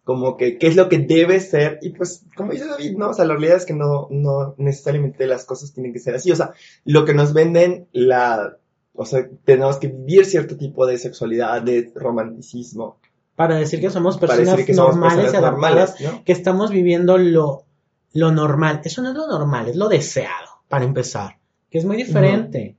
como 0.05 0.37
que 0.37 0.59
qué 0.59 0.67
es 0.69 0.77
lo 0.77 0.89
que 0.89 0.99
debe 0.99 1.41
ser. 1.41 1.79
Y 1.83 1.91
pues, 1.91 2.23
como 2.37 2.53
dice 2.53 2.67
David, 2.67 2.97
¿no? 2.97 3.11
O 3.11 3.15
sea, 3.15 3.25
la 3.25 3.35
realidad 3.35 3.57
es 3.57 3.67
que 3.67 3.75
no, 3.75 4.09
no 4.11 4.55
necesariamente 4.59 5.27
las 5.27 5.45
cosas 5.45 5.73
tienen 5.73 5.93
que 5.93 5.99
ser 6.01 6.15
así. 6.15 6.31
O 6.31 6.37
sea, 6.37 6.53
lo 6.85 7.05
que 7.05 7.15
nos 7.15 7.33
venden, 7.33 7.89
la, 7.93 8.57
o 8.95 9.05
sea, 9.05 9.29
tenemos 9.45 9.79
que 9.79 9.89
vivir 9.89 10.27
cierto 10.27 10.57
tipo 10.57 10.87
de 10.87 10.99
sexualidad, 10.99 11.63
de 11.63 11.93
romanticismo. 11.95 12.99
Para 13.37 13.57
decir 13.57 13.81
que 13.81 13.91
somos 13.91 14.19
personas 14.19 14.65
que 14.65 14.75
somos 14.75 14.97
normales 14.97 15.19
y 15.19 15.23
personas 15.23 15.51
normales, 15.51 15.95
¿no? 16.01 16.25
que 16.25 16.33
estamos 16.33 16.71
viviendo 16.71 17.17
lo, 17.17 17.65
lo 18.13 18.33
normal. 18.33 18.83
Eso 18.85 19.01
no 19.03 19.11
es 19.11 19.15
lo 19.15 19.27
normal, 19.27 19.69
es 19.69 19.77
lo 19.77 19.89
deseado, 19.89 20.63
para 20.69 20.85
empezar, 20.85 21.39
que 21.71 21.79
es 21.79 21.85
muy 21.85 21.97
diferente. 21.97 22.77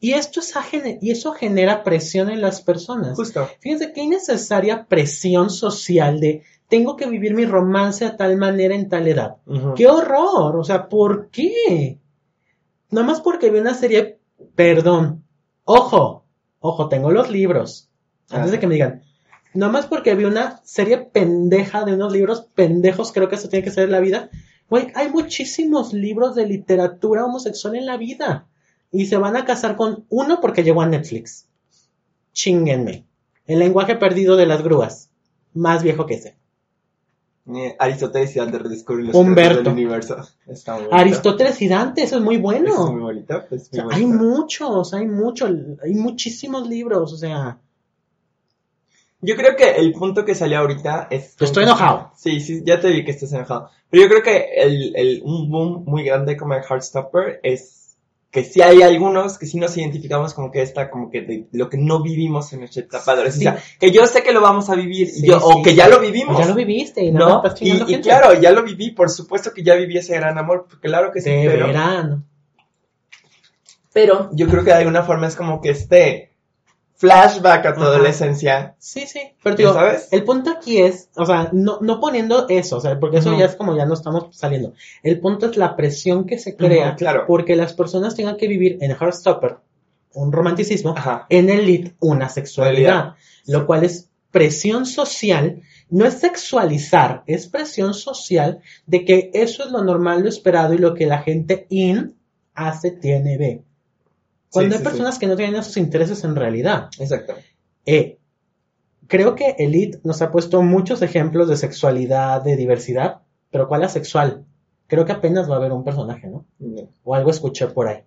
Y 0.00 0.14
esto 0.14 0.40
es 0.40 0.52
y 1.00 1.12
eso 1.12 1.32
genera 1.32 1.84
presión 1.84 2.28
en 2.28 2.40
las 2.40 2.60
personas. 2.60 3.14
Justo. 3.14 3.48
Fíjense 3.60 3.92
qué 3.92 4.02
innecesaria 4.02 4.86
presión 4.86 5.48
social 5.48 6.18
de 6.18 6.42
tengo 6.66 6.96
que 6.96 7.06
vivir 7.06 7.34
mi 7.34 7.44
romance 7.44 8.04
a 8.04 8.16
tal 8.16 8.36
manera 8.36 8.74
en 8.74 8.88
tal 8.88 9.06
edad. 9.06 9.36
¡Qué 9.76 9.86
horror! 9.86 10.56
O 10.56 10.64
sea, 10.64 10.88
¿por 10.88 11.28
qué? 11.28 12.00
Nada 12.90 13.06
más 13.06 13.20
porque 13.20 13.50
vi 13.50 13.60
una 13.60 13.74
serie, 13.74 14.18
perdón, 14.56 15.21
ojo, 15.64 16.24
ojo, 16.60 16.88
tengo 16.88 17.10
los 17.10 17.30
libros. 17.30 17.88
Antes 18.30 18.50
de 18.50 18.58
que 18.58 18.66
me 18.66 18.74
digan, 18.74 19.02
Nomás 19.54 19.86
porque 19.86 20.14
vi 20.14 20.24
una 20.24 20.62
serie 20.64 20.96
pendeja 20.98 21.84
de 21.84 21.94
unos 21.94 22.12
libros 22.12 22.46
pendejos, 22.54 23.12
creo 23.12 23.28
que 23.28 23.34
eso 23.34 23.48
tiene 23.48 23.64
que 23.64 23.70
ser 23.70 23.90
la 23.90 24.00
vida. 24.00 24.30
Güey, 24.70 24.90
hay 24.94 25.10
muchísimos 25.10 25.92
libros 25.92 26.34
de 26.34 26.46
literatura 26.46 27.26
homosexual 27.26 27.76
en 27.76 27.84
la 27.84 27.98
vida. 27.98 28.46
Y 28.90 29.06
se 29.06 29.18
van 29.18 29.36
a 29.36 29.44
casar 29.44 29.76
con 29.76 30.06
uno 30.08 30.40
porque 30.40 30.62
llegó 30.62 30.80
a 30.80 30.88
Netflix. 30.88 31.46
Chinguenme. 32.32 33.04
El 33.46 33.58
lenguaje 33.58 33.96
perdido 33.96 34.36
de 34.36 34.46
las 34.46 34.62
grúas. 34.62 35.10
Más 35.52 35.82
viejo 35.82 36.06
que 36.06 36.14
ese. 36.14 36.36
Eh, 37.44 37.74
Aristóteles 37.78 38.36
y 38.36 38.38
Dante 38.38 38.58
redescubren 38.58 39.06
los 39.08 39.16
Humberto. 39.16 39.62
del 39.64 39.72
universo. 39.72 40.16
Está 40.46 40.74
muy 40.74 40.82
bonito. 40.84 40.96
Aristóteles 40.96 41.60
y 41.62 41.68
Dante, 41.68 42.02
eso 42.04 42.16
es 42.16 42.22
muy 42.22 42.36
bueno. 42.36 42.72
Eso 42.72 42.84
es 42.86 42.92
muy 42.92 43.00
bonito. 43.02 43.42
es 43.50 43.68
O 43.72 43.82
muy 43.82 43.92
sea, 43.92 43.98
hay 43.98 44.06
muchos, 44.06 44.94
hay 44.94 45.06
muchos, 45.06 45.50
hay 45.82 45.94
muchísimos 45.94 46.68
libros, 46.68 47.12
o 47.12 47.16
sea, 47.16 47.58
Yo 49.20 49.36
creo 49.36 49.56
que 49.56 49.70
el 49.70 49.92
punto 49.92 50.24
que 50.24 50.34
salió 50.36 50.58
ahorita 50.60 51.08
es... 51.10 51.34
Estoy 51.40 51.64
enojado. 51.64 52.12
Sí, 52.16 52.40
sí, 52.40 52.62
ya 52.64 52.80
te 52.80 52.90
vi 52.90 53.04
que 53.04 53.10
estás 53.10 53.32
enojado. 53.32 53.70
Pero 53.90 54.04
yo 54.04 54.08
creo 54.08 54.22
que 54.22 54.48
el, 54.56 54.94
el, 54.96 55.22
un 55.24 55.50
boom 55.50 55.84
muy 55.84 56.04
grande 56.04 56.36
como 56.36 56.54
el 56.54 56.62
Heartstopper 56.62 57.40
es 57.42 57.81
que 58.32 58.44
sí 58.44 58.62
hay 58.62 58.80
algunos 58.80 59.36
que 59.36 59.44
sí 59.44 59.58
nos 59.58 59.76
identificamos 59.76 60.32
como 60.32 60.50
que 60.50 60.62
esta, 60.62 60.90
como 60.90 61.10
que 61.10 61.20
de 61.20 61.48
lo 61.52 61.68
que 61.68 61.76
no 61.76 62.02
vivimos 62.02 62.50
en 62.54 62.60
nuestra 62.60 62.82
etapa 62.82 63.12
adolescencia. 63.12 63.62
Que 63.78 63.90
yo 63.90 64.06
sé 64.06 64.22
que 64.22 64.32
lo 64.32 64.40
vamos 64.40 64.70
a 64.70 64.74
vivir, 64.74 65.06
y 65.08 65.10
Sí, 65.10 65.30
o 65.30 65.38
sí, 65.38 65.62
que 65.62 65.74
ya 65.74 65.84
sí. 65.84 65.90
lo 65.90 66.00
vivimos. 66.00 66.38
ya 66.38 66.46
lo 66.46 66.54
viviste 66.54 67.04
y 67.04 67.12
no, 67.12 67.44
estás 67.44 67.60
Y, 67.60 68.00
claro, 68.00 68.32
ya 68.40 68.50
lo 68.50 68.62
viví, 68.62 68.92
por 68.92 69.10
supuesto 69.10 69.52
que 69.52 69.62
ya 69.62 69.74
viví 69.74 69.98
ese 69.98 70.14
gran 70.16 70.38
amor, 70.38 70.66
claro 70.80 71.12
que 71.12 71.20
sí, 71.20 71.28
pero, 71.44 71.66
verano. 71.66 72.24
pero 73.92 74.30
yo 74.32 74.48
creo 74.48 74.64
que 74.64 74.70
de 74.70 74.76
alguna 74.76 75.02
forma 75.02 75.26
es 75.26 75.36
como 75.36 75.60
que 75.60 75.68
este 75.68 76.31
flashback 77.02 77.66
a 77.66 77.74
tu 77.74 77.80
Ajá. 77.80 77.88
adolescencia, 77.90 78.76
Sí, 78.78 79.06
sí, 79.08 79.20
pero 79.42 79.56
¿Ya 79.56 79.58
digo, 79.58 79.74
sabes? 79.74 80.08
el 80.12 80.22
punto 80.22 80.50
aquí 80.50 80.78
es, 80.78 81.08
o 81.16 81.26
sea, 81.26 81.48
no, 81.52 81.78
no 81.80 81.98
poniendo 81.98 82.46
eso, 82.48 82.76
o 82.76 82.80
sea, 82.80 82.98
porque 83.00 83.18
eso 83.18 83.36
ya 83.36 83.46
es 83.46 83.56
como 83.56 83.76
ya 83.76 83.84
no 83.86 83.94
estamos 83.94 84.28
saliendo. 84.36 84.72
El 85.02 85.18
punto 85.18 85.46
es 85.46 85.56
la 85.56 85.74
presión 85.74 86.26
que 86.26 86.38
se 86.38 86.54
crea 86.56 86.94
claro. 86.94 87.24
porque 87.26 87.56
las 87.56 87.74
personas 87.74 88.14
tengan 88.14 88.36
que 88.36 88.46
vivir 88.46 88.78
en 88.80 88.92
Heartstopper 88.92 89.56
un 90.14 90.30
romanticismo, 90.30 90.94
Ajá. 90.96 91.26
en 91.28 91.50
el 91.50 91.66
lead 91.66 91.92
una 91.98 92.28
sexualidad, 92.28 93.14
lo 93.46 93.66
cual 93.66 93.82
es 93.82 94.08
presión 94.30 94.86
social, 94.86 95.62
no 95.90 96.04
es 96.06 96.14
sexualizar, 96.20 97.24
es 97.26 97.48
presión 97.48 97.94
social 97.94 98.60
de 98.86 99.04
que 99.04 99.30
eso 99.34 99.64
es 99.64 99.72
lo 99.72 99.82
normal, 99.82 100.22
lo 100.22 100.28
esperado 100.28 100.72
y 100.74 100.78
lo 100.78 100.94
que 100.94 101.06
la 101.06 101.18
gente 101.22 101.66
in 101.68 102.14
hace, 102.54 102.92
tiene, 102.92 103.38
ve. 103.38 103.62
Cuando 104.52 104.70
Sí, 104.70 104.78
hay 104.78 104.78
sí, 104.78 104.84
personas 104.84 105.18
que 105.18 105.26
no 105.26 105.36
tienen 105.36 105.56
esos 105.56 105.76
intereses 105.76 106.22
en 106.24 106.36
realidad. 106.36 106.88
exacto. 106.98 107.34
Eh, 107.86 108.18
creo 109.08 109.34
que 109.34 109.56
Elite 109.58 110.00
nos 110.04 110.22
ha 110.22 110.30
puesto 110.30 110.62
muchos 110.62 111.02
ejemplos 111.02 111.48
de 111.48 111.56
sexualidad, 111.56 112.42
de 112.42 112.56
diversidad, 112.56 113.22
pero 113.50 113.66
¿cuál 113.68 113.82
asexual? 113.82 114.44
Creo 114.86 115.04
que 115.04 115.12
apenas 115.12 115.48
va 115.50 115.54
a 115.54 115.58
haber 115.58 115.72
un 115.72 115.84
personaje, 115.84 116.28
¿no? 116.28 116.44
No, 116.58 116.88
O 117.04 117.14
algo 117.14 117.30
escuché 117.30 117.66
por 117.68 117.88
ahí. 117.88 118.04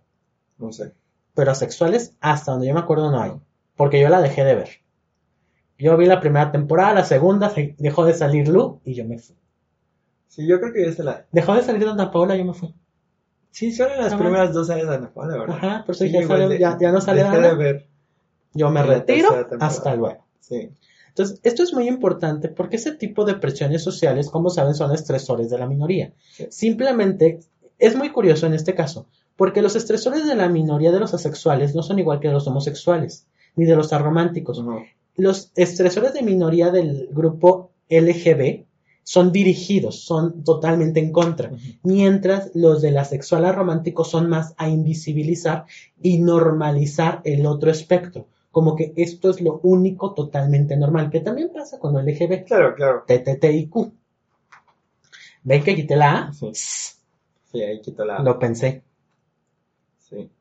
no 0.58 0.72
sé. 0.72 0.94
Pero 1.34 1.52
asexuales, 1.52 2.14
hasta 2.22 2.52
donde 2.52 2.68
yo 2.68 2.74
me 2.74 2.80
acuerdo, 2.80 3.12
no 3.12 3.22
hay. 3.22 3.34
Porque 3.76 4.00
yo 4.00 4.08
la 4.10 4.22
dejé 4.22 4.46
de 4.46 4.56
ver. 4.56 4.70
Yo 5.78 5.98
vi 5.98 6.06
la 6.06 6.22
primera 6.22 6.52
temporada, 6.52 6.94
la 6.94 7.04
segunda 7.04 7.50
se- 7.50 7.76
dejó 7.78 8.06
de 8.06 8.14
salir 8.14 8.48
Lu 8.48 8.80
y 8.86 8.94
yo 8.94 9.04
me 9.04 9.20
fui. 9.20 9.36
Sí, 10.30 10.48
yo 10.48 10.60
creo 10.62 10.72
que 10.72 10.86
ya 10.86 10.92
se 10.94 11.04
la... 11.04 11.26
Dejó 11.32 11.54
de 11.56 11.64
salir 11.64 11.86
Ana 11.88 12.12
Paola, 12.12 12.36
yo 12.38 12.46
me 12.46 12.54
fui. 12.54 12.74
Sí, 13.56 13.72
son 13.72 13.88
las 13.98 14.08
Ajá. 14.12 14.18
primeras 14.22 14.54
dos 14.54 14.70
años 14.70 14.90
de 14.90 14.96
Ana 14.96 15.12
Paula, 15.14 15.38
¿verdad? 15.38 15.56
Ajá, 15.56 15.84
por 15.86 15.96
eso 15.96 16.04
Sí, 16.04 16.12
ya, 16.12 16.28
sale- 16.28 16.48
de- 16.50 16.60
ya, 16.60 16.78
ya 16.78 16.92
no 16.92 17.00
sale 17.00 17.24
dejé 17.24 17.38
Ana. 17.38 17.48
de 17.48 17.56
ver. 17.56 17.88
Yo 18.54 18.70
me 18.70 18.82
en 18.82 18.88
retiro. 18.88 19.30
Hasta 19.62 19.96
luego. 19.96 20.26
Sí. 20.42 20.72
Entonces, 21.08 21.40
esto 21.44 21.64
es 21.64 21.74
muy 21.74 21.88
importante 21.88 22.50
porque 22.50 22.76
ese 22.76 22.92
tipo 22.92 23.24
de 23.24 23.36
presiones 23.36 23.82
sociales, 23.82 24.30
como 24.30 24.50
saben, 24.50 24.76
son 24.76 24.94
estresores 24.94 25.50
de 25.50 25.58
la 25.58 25.68
minoría. 25.68 26.12
Sí. 26.34 26.48
Simplemente, 26.50 27.40
es 27.80 27.96
muy 27.96 28.10
curioso 28.10 28.46
en 28.46 28.54
este 28.54 28.76
caso, 28.76 29.06
porque 29.38 29.62
los 29.62 29.78
estresores 29.78 30.28
de 30.28 30.36
la 30.36 30.50
minoría 30.50 30.92
de 30.92 31.00
los 31.00 31.14
asexuales 31.14 31.74
no 31.76 31.82
son 31.82 31.98
igual 32.00 32.20
que 32.20 32.28
los 32.28 32.46
homosexuales, 32.48 33.26
ni 33.56 33.64
de 33.64 33.78
los 33.78 33.94
arománticos. 33.94 34.60
Ujú. 34.60 34.80
Los 35.16 35.54
estresores 35.56 36.14
de 36.14 36.24
minoría 36.24 36.72
del 36.72 37.08
grupo 37.14 37.72
LGB 37.90 38.66
son 39.06 39.32
dirigidos, 39.32 40.04
son 40.04 40.44
totalmente 40.44 41.00
en 41.00 41.12
contra, 41.12 41.52
mientras 41.84 42.50
los 42.56 42.82
del 42.82 42.98
asexual 42.98 43.46
aromántico 43.46 44.04
son 44.04 44.28
más 44.28 44.56
a 44.58 44.68
invisibilizar 44.68 45.66
y 46.02 46.18
normalizar 46.18 47.22
el 47.24 47.46
otro 47.46 47.70
espectro, 47.70 48.26
como 48.50 48.76
que 48.76 48.94
esto 48.96 49.30
es 49.30 49.42
lo 49.42 49.60
único 49.62 50.16
totalmente 50.16 50.76
normal, 50.76 51.12
que 51.12 51.20
también 51.20 51.52
pasa 51.54 51.78
con 51.78 51.96
el 51.96 52.06
LGB, 52.08 52.46
Claro, 52.46 52.74
claro. 52.74 53.04
TTTIQ. 53.06 53.92
¿Ven 55.44 55.64
que 55.64 55.76
quité 55.76 55.96
la 55.96 56.18
A? 56.18 56.34
Sí. 56.34 56.52
Sí, 56.54 57.62
ahí 57.62 57.80
quito 57.82 58.06
la... 58.06 58.20
Lo 58.20 58.40
pensé. 58.40 58.82
Sí. 60.10 60.32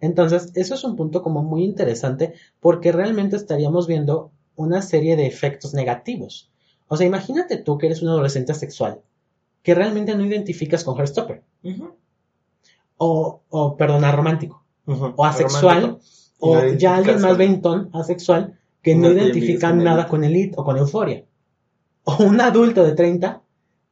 Entonces, 0.00 0.50
eso 0.56 0.74
es 0.74 0.82
un 0.82 0.96
punto 0.96 1.22
como 1.22 1.44
muy 1.44 1.62
interesante 1.62 2.34
porque 2.58 2.90
realmente 2.90 3.36
estaríamos 3.36 3.86
viendo 3.86 4.32
una 4.56 4.82
serie 4.82 5.14
de 5.14 5.26
efectos 5.28 5.72
negativos. 5.72 6.50
O 6.88 6.96
sea, 6.96 7.06
imagínate 7.06 7.58
tú 7.58 7.78
que 7.78 7.86
eres 7.86 8.02
un 8.02 8.08
adolescente 8.08 8.52
asexual, 8.52 9.00
que 9.62 9.74
realmente 9.74 10.14
no 10.14 10.24
identificas 10.24 10.84
con 10.84 10.96
Heartstopper, 10.96 11.42
o, 12.96 13.42
o 13.48 13.76
perdona, 13.76 14.12
romántico, 14.12 14.64
o 14.86 15.24
asexual, 15.24 15.82
Romántico. 15.82 16.18
O 16.40 16.54
no 16.54 16.72
ya 16.74 16.96
alguien 16.96 17.20
más 17.20 17.36
veintón, 17.36 17.90
asexual, 17.92 18.58
que 18.82 18.94
No 18.94 19.08
con 19.60 19.78
nada 19.84 20.06
con 20.08 20.24
Elite 20.24 20.54
o 20.56 20.64
con 20.64 20.76
Euforia. 20.76 21.24
O 22.04 22.22
un 22.22 22.40
adulto 22.40 22.84
de 22.84 22.92
30 22.92 23.42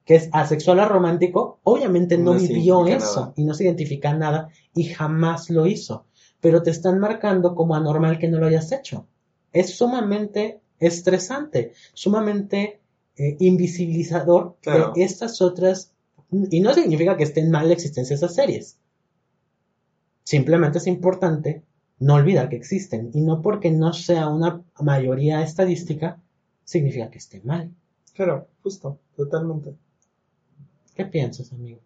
que 0.07 0.15
es 0.15 0.29
asexual 0.33 0.79
a 0.79 0.87
romántico, 0.87 1.59
obviamente 1.65 2.17
no, 2.17 2.35
vivió 2.35 2.87
identifica 2.87 2.97
eso 2.97 3.21
nada. 3.21 3.33
y 3.37 3.45
no 3.45 3.55
se 3.55 3.65
identifica 3.65 4.15
nada 4.15 4.49
y 4.73 4.85
jamás 4.85 5.51
lo 5.51 5.67
hizo. 5.67 6.07
Pero 6.41 6.63
te 6.63 6.71
están 6.71 7.01
marcando 7.01 7.57
como 7.57 7.75
anormal 7.75 8.19
que 8.19 8.29
no 8.29 8.39
lo 8.39 8.47
hayas 8.47 8.71
hecho. 8.71 9.09
Es 9.53 9.77
sumamente 9.77 10.61
estresante, 10.79 11.73
sumamente 11.93 12.81
eh, 13.17 13.37
invisibilizador 13.41 14.57
Claro. 14.61 14.93
de 14.95 15.03
estas 15.03 15.41
otras. 15.41 15.93
Y 16.51 16.61
no 16.61 16.75
significa 16.75 17.17
que 17.17 17.23
estén 17.25 17.51
mal 17.51 17.69
la 17.69 17.75
existencia 17.75 18.15
de 18.15 18.19
esas 18.25 18.35
series. 18.35 18.79
Simplemente 20.25 20.79
es 20.79 20.87
importante 20.87 21.63
no 21.99 22.15
olvidar 22.15 22.49
que 22.49 22.57
existen. 22.57 23.11
Y 23.15 23.21
no 23.21 23.43
porque 23.43 23.71
no 23.71 23.93
sea 23.93 24.29
una 24.29 24.63
mayoría 24.81 25.43
estadística, 25.43 26.21
significa 26.65 27.11
que 27.11 27.19
esté 27.19 27.41
mal. 27.45 27.71
Claro, 28.15 28.49
justo, 28.63 28.99
totalmente. 29.17 29.77
¿Qué 30.95 31.05
piensas, 31.05 31.53
amigo? 31.53 31.81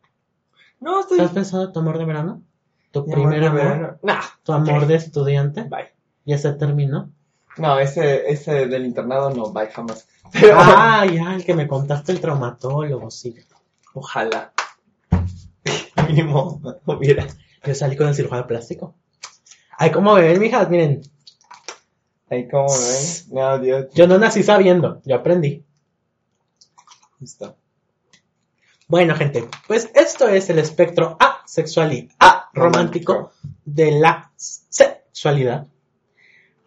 No, 0.80 1.00
estoy... 1.00 1.18
¿Estás 1.18 1.32
pensando 1.34 1.66
en 1.66 1.72
tu 1.72 1.80
amor 1.80 1.98
de 1.98 2.04
verano? 2.06 2.42
¿Tu 2.92 3.04
primer 3.04 3.40
de 3.40 3.46
amor? 3.46 3.60
verano. 3.60 3.98
Nah, 4.02 4.20
¿Tu 4.42 4.52
amor 4.52 4.86
de 4.86 4.94
estudiante? 4.96 5.62
Bye. 5.64 5.88
¿Ya 6.24 6.38
se 6.38 6.52
terminó? 6.54 7.12
No, 7.56 7.78
ese, 7.78 8.30
ese 8.30 8.66
del 8.66 8.86
internado 8.86 9.30
no, 9.30 9.52
bye 9.52 9.68
jamás. 9.70 10.06
Pero, 10.32 10.56
Ah, 10.60 11.04
ya, 11.06 11.34
el 11.34 11.44
que 11.44 11.54
me 11.54 11.66
contaste 11.66 12.12
el 12.12 12.20
traumatólogo, 12.20 13.10
sí. 13.10 13.34
ojalá. 13.94 14.52
Mínimo, 16.08 16.60
hubiera. 16.86 17.26
Yo 17.64 17.74
salí 17.74 17.96
con 17.96 18.08
el 18.08 18.14
cirujano 18.14 18.46
plástico. 18.46 18.94
Ay, 19.76 19.90
¿cómo 19.90 20.14
ven, 20.14 20.38
mijas? 20.40 20.68
Miren, 20.70 21.02
Ahí 22.30 22.48
como 22.48 22.68
ven. 22.68 23.04
No, 23.32 23.58
Dios. 23.58 23.86
yo 23.92 24.06
no 24.06 24.16
nací 24.18 24.42
sabiendo, 24.42 25.02
yo 25.04 25.16
aprendí. 25.16 25.64
Justo. 27.18 27.56
Bueno, 28.86 29.14
gente, 29.14 29.48
pues 29.66 29.90
esto 29.94 30.28
es 30.28 30.48
el 30.50 30.58
espectro 30.58 31.16
asexual 31.18 31.92
y 31.92 32.08
aromántico 32.18 33.32
de 33.64 33.92
la 33.92 34.32
sexualidad. 34.36 35.66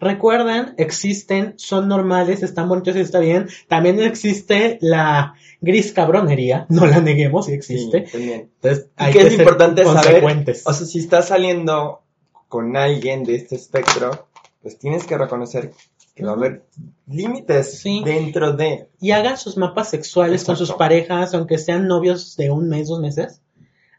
Recuerden, 0.04 0.76
existen, 0.78 1.54
son 1.58 1.88
normales, 1.88 2.44
están 2.44 2.70
bonitos 2.70 2.96
y 2.96 3.00
está 3.00 3.20
bien. 3.20 3.48
También 3.68 4.00
existe 4.02 4.78
la 4.82 5.36
gris 5.62 5.94
cabronería, 5.94 6.66
no 6.70 6.86
la 6.86 7.00
neguemos, 7.02 7.50
existe. 7.50 8.08
Sí, 8.08 8.18
Y 8.18 9.06
que 9.06 9.12
que 9.12 9.22
es 9.22 9.32
ser 9.32 9.42
importante 9.42 9.84
saber, 9.86 10.24
o 10.66 10.74
sea, 10.74 10.86
si 10.86 11.00
estás 11.00 11.28
saliendo 11.30 12.02
con 12.48 12.78
alguien 12.78 13.24
de 13.24 13.36
este 13.36 13.56
espectro, 13.56 14.28
pues 14.62 14.78
tienes 14.78 15.06
que 15.06 15.18
reconocer 15.18 15.72
que 16.16 16.24
va 16.24 16.32
a 16.32 16.36
haber 16.36 16.64
límites 17.08 17.80
Sí. 17.80 18.04
dentro 18.06 18.54
de. 18.54 18.88
y 19.00 19.12
hagan 19.12 19.38
sus 19.38 19.58
mapas 19.58 19.90
sexuales 19.90 20.44
con 20.44 20.56
sus 20.56 20.72
parejas, 20.74 21.34
aunque 21.34 21.58
sean 21.58 21.88
novios 21.88 22.36
de 22.38 22.52
un 22.52 22.70
mes, 22.70 22.88
dos 22.88 23.00
meses. 23.00 23.42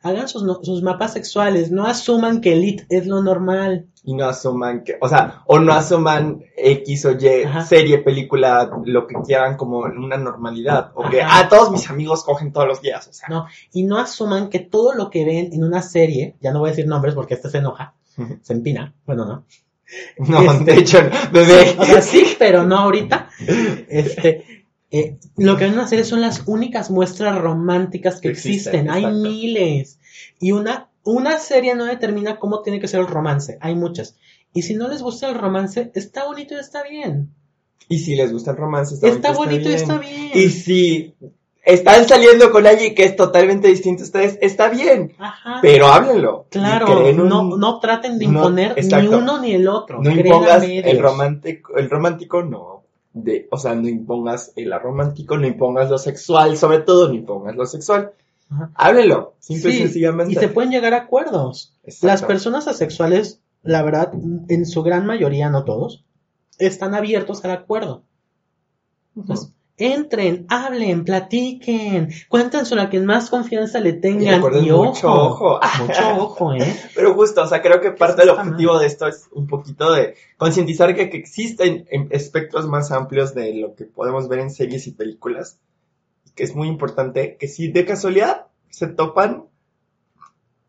Hagan 0.05 0.29
sus, 0.29 0.43
no- 0.45 0.61
sus 0.63 0.83
mapas 0.83 1.15
sexuales, 1.15 1.71
no 1.73 1.87
asuman 1.87 2.41
que 2.43 2.53
elite 2.53 2.87
es 2.91 3.07
lo 3.07 3.23
normal. 3.23 3.87
Y 4.05 4.13
no 4.15 4.27
asuman 4.27 4.85
que, 4.85 4.99
o 5.01 5.09
sea, 5.09 5.43
o 5.47 5.59
no 5.59 5.73
asuman 5.73 6.45
X 6.57 7.07
o 7.07 7.13
Y, 7.13 7.45
Ajá. 7.45 7.65
serie, 7.65 7.99
película, 7.99 8.71
lo 8.85 9.07
que 9.07 9.15
quieran 9.25 9.57
como 9.57 9.79
una 9.79 10.19
normalidad. 10.19 10.93
O 10.95 11.09
que, 11.09 11.23
ah, 11.23 11.49
todos 11.49 11.71
mis 11.71 11.89
amigos 11.89 12.23
cogen 12.23 12.53
todos 12.53 12.69
los 12.69 12.83
días, 12.83 13.09
o 13.09 13.13
sea. 13.15 13.29
No, 13.31 13.47
y 13.73 13.85
no 13.85 13.97
asuman 13.99 14.51
que 14.51 14.59
todo 14.61 14.93
lo 14.93 15.09
que 15.09 15.25
ven 15.25 15.49
en 15.55 15.65
una 15.65 15.81
serie, 15.81 16.37
ya 16.43 16.53
no 16.53 16.59
voy 16.61 16.69
a 16.69 16.73
decir 16.73 16.87
nombres 16.87 17.15
porque 17.15 17.33
este 17.35 17.49
se 17.49 17.59
enoja, 17.59 17.95
se 18.43 18.53
empina, 18.53 18.93
bueno, 19.07 19.25
no. 19.25 19.45
No, 20.19 20.53
Este- 20.53 20.65
de 20.65 20.75
hecho, 20.81 20.99
bebé. 21.33 21.77
O 21.79 21.85
sea, 21.85 22.03
sí, 22.03 22.27
pero 22.39 22.63
no 22.65 22.77
ahorita. 22.79 23.29
Este, 23.89 24.64
eh, 24.97 25.17
lo 25.37 25.57
que 25.57 25.67
van 25.67 25.79
a 25.79 25.85
hacer 25.85 26.05
son 26.05 26.21
las 26.21 26.43
únicas 26.47 26.91
muestras 26.91 27.37
románticas 27.41 28.21
que 28.21 28.29
existen, 28.29 28.89
existen. 28.89 28.91
Hay 28.91 29.07
miles. 29.07 29.99
Y 30.39 30.53
una, 30.53 30.89
una 31.03 31.39
serie 31.39 31.75
no 31.75 31.85
determina 31.85 32.39
cómo 32.39 32.63
tiene 32.63 32.81
que 32.81 32.89
ser 32.89 33.01
el 33.01 33.07
romance. 33.09 33.59
Hay 33.61 33.75
muchas. 33.75 34.17
Y 34.53 34.63
si 34.63 34.75
no 34.75 34.89
les 34.89 35.03
gusta 35.03 35.29
el 35.29 35.35
romance, 35.35 35.91
está 35.95 36.25
bonito 36.25 36.55
y 36.55 36.59
está 36.61 36.83
bien. 36.85 37.31
Y 37.89 37.99
si 37.99 38.15
les 38.15 38.33
gusta 38.33 38.53
el 38.53 38.57
romance, 38.57 38.95
está, 38.95 39.09
Está 39.09 39.33
bonito 39.33 39.63
y 39.69 39.73
bien. 39.73 39.75
está 39.75 39.99
bien. 39.99 40.31
Y 40.33 40.49
si 40.49 41.15
están 41.65 42.07
saliendo 42.07 42.51
con 42.51 42.67
alguien 42.67 42.95
que 42.95 43.05
es 43.05 43.17
totalmente 43.17 43.69
distinto 43.69 44.03
a 44.03 44.07
ustedes, 44.07 44.39
está 44.41 44.69
bien. 44.69 45.13
Ajá. 45.19 45.59
Pero 45.61 45.87
háblenlo. 45.89 46.47
Claro, 46.51 47.09
un- 47.11 47.29
no, 47.29 47.57
no 47.57 47.81
traten 47.81 48.19
de 48.19 48.27
no, 48.27 48.33
imponer 48.39 48.75
ni 48.83 49.07
uno 49.09 49.41
ni 49.41 49.53
el 49.55 49.67
otro. 49.69 50.01
no 50.03 50.11
impongas 50.11 50.63
el 50.63 50.99
romántico, 50.99 51.77
el 51.77 51.91
romántico 51.91 52.43
no. 52.43 52.74
De, 53.15 53.49
o 53.51 53.57
sea, 53.57 53.75
no 53.75 53.89
impongas 53.89 54.53
el 54.57 54.73
romántico, 54.79 55.39
no 55.39 55.47
impongas 55.47 55.89
lo 55.89 55.99
sexual, 55.99 56.57
sobre 56.57 56.81
todo 56.81 57.09
no 57.09 57.15
impongas 57.15 57.57
lo 57.57 57.65
sexual. 57.65 58.13
Ajá. 58.51 58.71
Háblenlo, 58.75 59.35
simple 59.39 59.71
y 59.71 59.73
Sí, 59.73 59.79
sencillamente. 59.79 60.33
Y 60.33 60.37
se 60.37 60.49
pueden 60.49 60.71
llegar 60.71 60.93
a 60.93 60.99
acuerdos. 60.99 61.75
Exacto. 61.85 62.07
Las 62.09 62.23
personas 62.23 62.69
asexuales, 62.69 63.41
la 63.63 63.83
verdad, 63.83 64.13
en 64.49 64.67
su 64.67 64.83
gran 64.83 65.07
mayoría, 65.07 65.49
no 65.49 65.65
todos, 65.65 66.05
están 66.59 66.95
abiertos 66.95 67.45
al 67.45 67.53
acuerdo. 67.53 68.03
Entonces, 69.17 69.53
entren, 69.77 70.47
hablen, 70.49 71.05
platiquen, 71.05 72.11
cuéntense 72.29 72.79
a 72.79 72.89
quien 72.89 73.07
más 73.07 73.31
confianza 73.31 73.81
le 73.81 73.95
tengan. 73.95 74.41
Y, 74.41 74.71
mucho 74.71 75.13
ojo, 75.13 75.57
ojo. 75.57 75.61
mucho 75.87 76.17
ojo, 76.17 76.55
¿eh? 76.55 76.77
Pero 76.95 77.15
justo, 77.15 77.43
o 77.43 77.47
sea, 77.47 77.61
creo 77.61 77.81
que 77.81 77.91
parte 77.91 78.23
del 78.23 78.31
objetivo 78.31 78.79
de 78.79 78.87
esto 78.87 79.07
es 79.07 79.29
un 79.33 79.47
poquito 79.47 79.93
de 79.93 80.15
concientizar 80.37 80.95
que, 80.95 81.11
que 81.11 81.17
existen 81.17 81.87
em, 81.91 82.09
espectros 82.11 82.69
más 82.69 82.93
amplios 82.93 83.35
de 83.35 83.55
lo 83.55 83.75
que 83.75 83.85
podemos 83.85 84.29
ver 84.29 84.41
en 84.41 84.51
series 84.51 84.87
y 84.87 84.93
películas. 84.93 85.59
Que 86.35 86.45
es 86.45 86.55
muy 86.55 86.69
importante 86.69 87.37
que 87.39 87.49
si 87.49 87.69
de 87.69 87.85
casualidad 87.85 88.47
se 88.69 88.89
topan, 88.89 89.45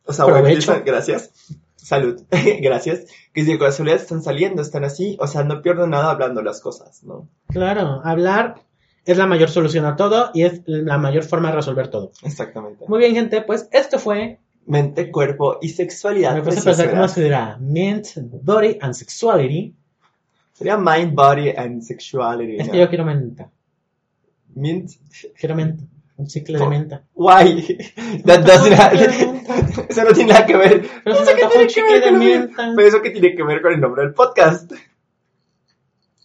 o 0.06 0.14
sea, 0.14 0.26
empiezan- 0.26 0.84
gracias, 0.86 1.32
salud, 1.76 2.22
gracias, 2.62 3.06
que 3.34 3.43
si 3.43 3.51
de 3.51 3.60
casualidad 3.60 3.99
están 3.99 4.24
saliendo, 4.24 4.62
están 4.62 4.84
así, 4.84 5.18
o 5.20 5.28
sea, 5.28 5.43
no 5.43 5.62
pierden 5.62 5.91
nada 5.91 6.12
hablando 6.12 6.41
las 6.41 6.62
cosas, 6.62 7.03
¿no? 7.03 7.28
Claro, 7.47 8.01
hablar 8.03 8.66
es 9.06 9.18
la 9.18 9.28
mayor 9.28 9.49
solución 9.49 9.86
a 9.86 9.95
todo 9.95 10.32
y 10.34 10.43
es 10.43 10.62
la 10.66 10.97
mayor 10.97 11.24
forma 11.24 11.49
de 11.49 11.56
resolver 11.56 11.88
todo. 11.89 12.12
Exactamente. 12.24 12.86
Muy 12.88 12.99
bien, 12.99 13.14
gente, 13.16 13.41
pues 13.41 13.68
esto 13.72 13.99
fue. 13.99 14.39
Mente, 14.68 15.12
cuerpo 15.12 15.60
y 15.62 15.70
sexualidad. 15.70 16.34
Me 16.34 16.41
puse 16.41 16.60
a 16.60 16.64
pensar 16.64 16.89
cómo 16.89 17.08
se 17.08 17.24
dirá 17.24 17.58
Mint, 17.60 18.08
Body 18.41 18.78
and 18.82 18.93
Sexuality. 18.95 19.76
Sería 20.53 20.78
mind, 20.78 21.14
body 21.14 21.49
and 21.49 21.82
sexuality. 21.82 22.56
Es 22.58 22.68
¿no? 22.68 22.72
que 22.72 22.80
yo 22.80 22.88
quiero 22.89 23.03
menta. 23.03 23.49
Mint, 24.56 24.89
Quiero 25.38 25.53
menta. 25.56 25.84
Un 26.18 26.28
chicle 26.28 26.58
de 26.58 26.66
menta. 26.68 27.03
Why? 27.14 27.78
That 28.26 28.45
doesn't 28.45 28.72
have- 28.74 29.86
eso 29.89 30.03
no 30.06 30.14
tiene 30.14 30.32
nada 30.32 30.45
que 30.45 30.56
ver. 30.56 30.88
Pero 31.03 31.16
se 31.18 31.24
Eso 31.24 31.32
me 31.32 31.38
que 31.38 31.43
antojó 31.43 31.49
tiene 31.49 31.62
un 31.64 31.68
que 31.68 31.74
chicle 31.74 31.91
ver 31.91 31.99
de 32.03 32.10
con 32.10 32.14
lo- 32.14 32.26
menta. 32.26 32.74
Pero 32.74 32.88
eso 32.88 33.01
que 33.01 33.10
tiene 33.12 33.36
que 33.36 33.43
ver 33.43 33.62
con 33.62 33.74
el 33.74 33.82
nombre 33.82 34.03
del 34.03 34.14
podcast. 34.14 34.72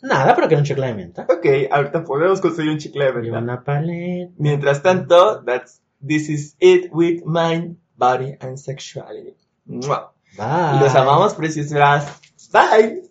Nada, 0.03 0.35
pero 0.35 0.49
quiero 0.49 0.61
un 0.61 0.67
chicle 0.67 0.87
de 0.87 0.95
menta. 0.95 1.27
Ok, 1.29 1.47
ahorita 1.71 2.05
podemos 2.05 2.41
conseguir 2.41 2.71
un 2.73 2.79
chicle 2.79 3.05
de 3.05 3.11
Y 3.11 3.15
verdad. 3.15 3.43
una 3.43 3.63
paleta. 3.65 4.33
Mientras 4.39 4.83
tanto, 4.83 5.43
that's 5.45 5.81
this 6.07 6.29
is 6.29 6.57
it 6.59 6.91
with 6.93 7.23
mind, 7.25 7.77
body 7.97 8.37
and 8.41 8.57
sexuality. 8.57 9.37
Bye. 9.67 10.81
Los 10.81 10.95
amamos, 10.95 11.35
preciosas. 11.35 12.07
Bye. 12.53 13.10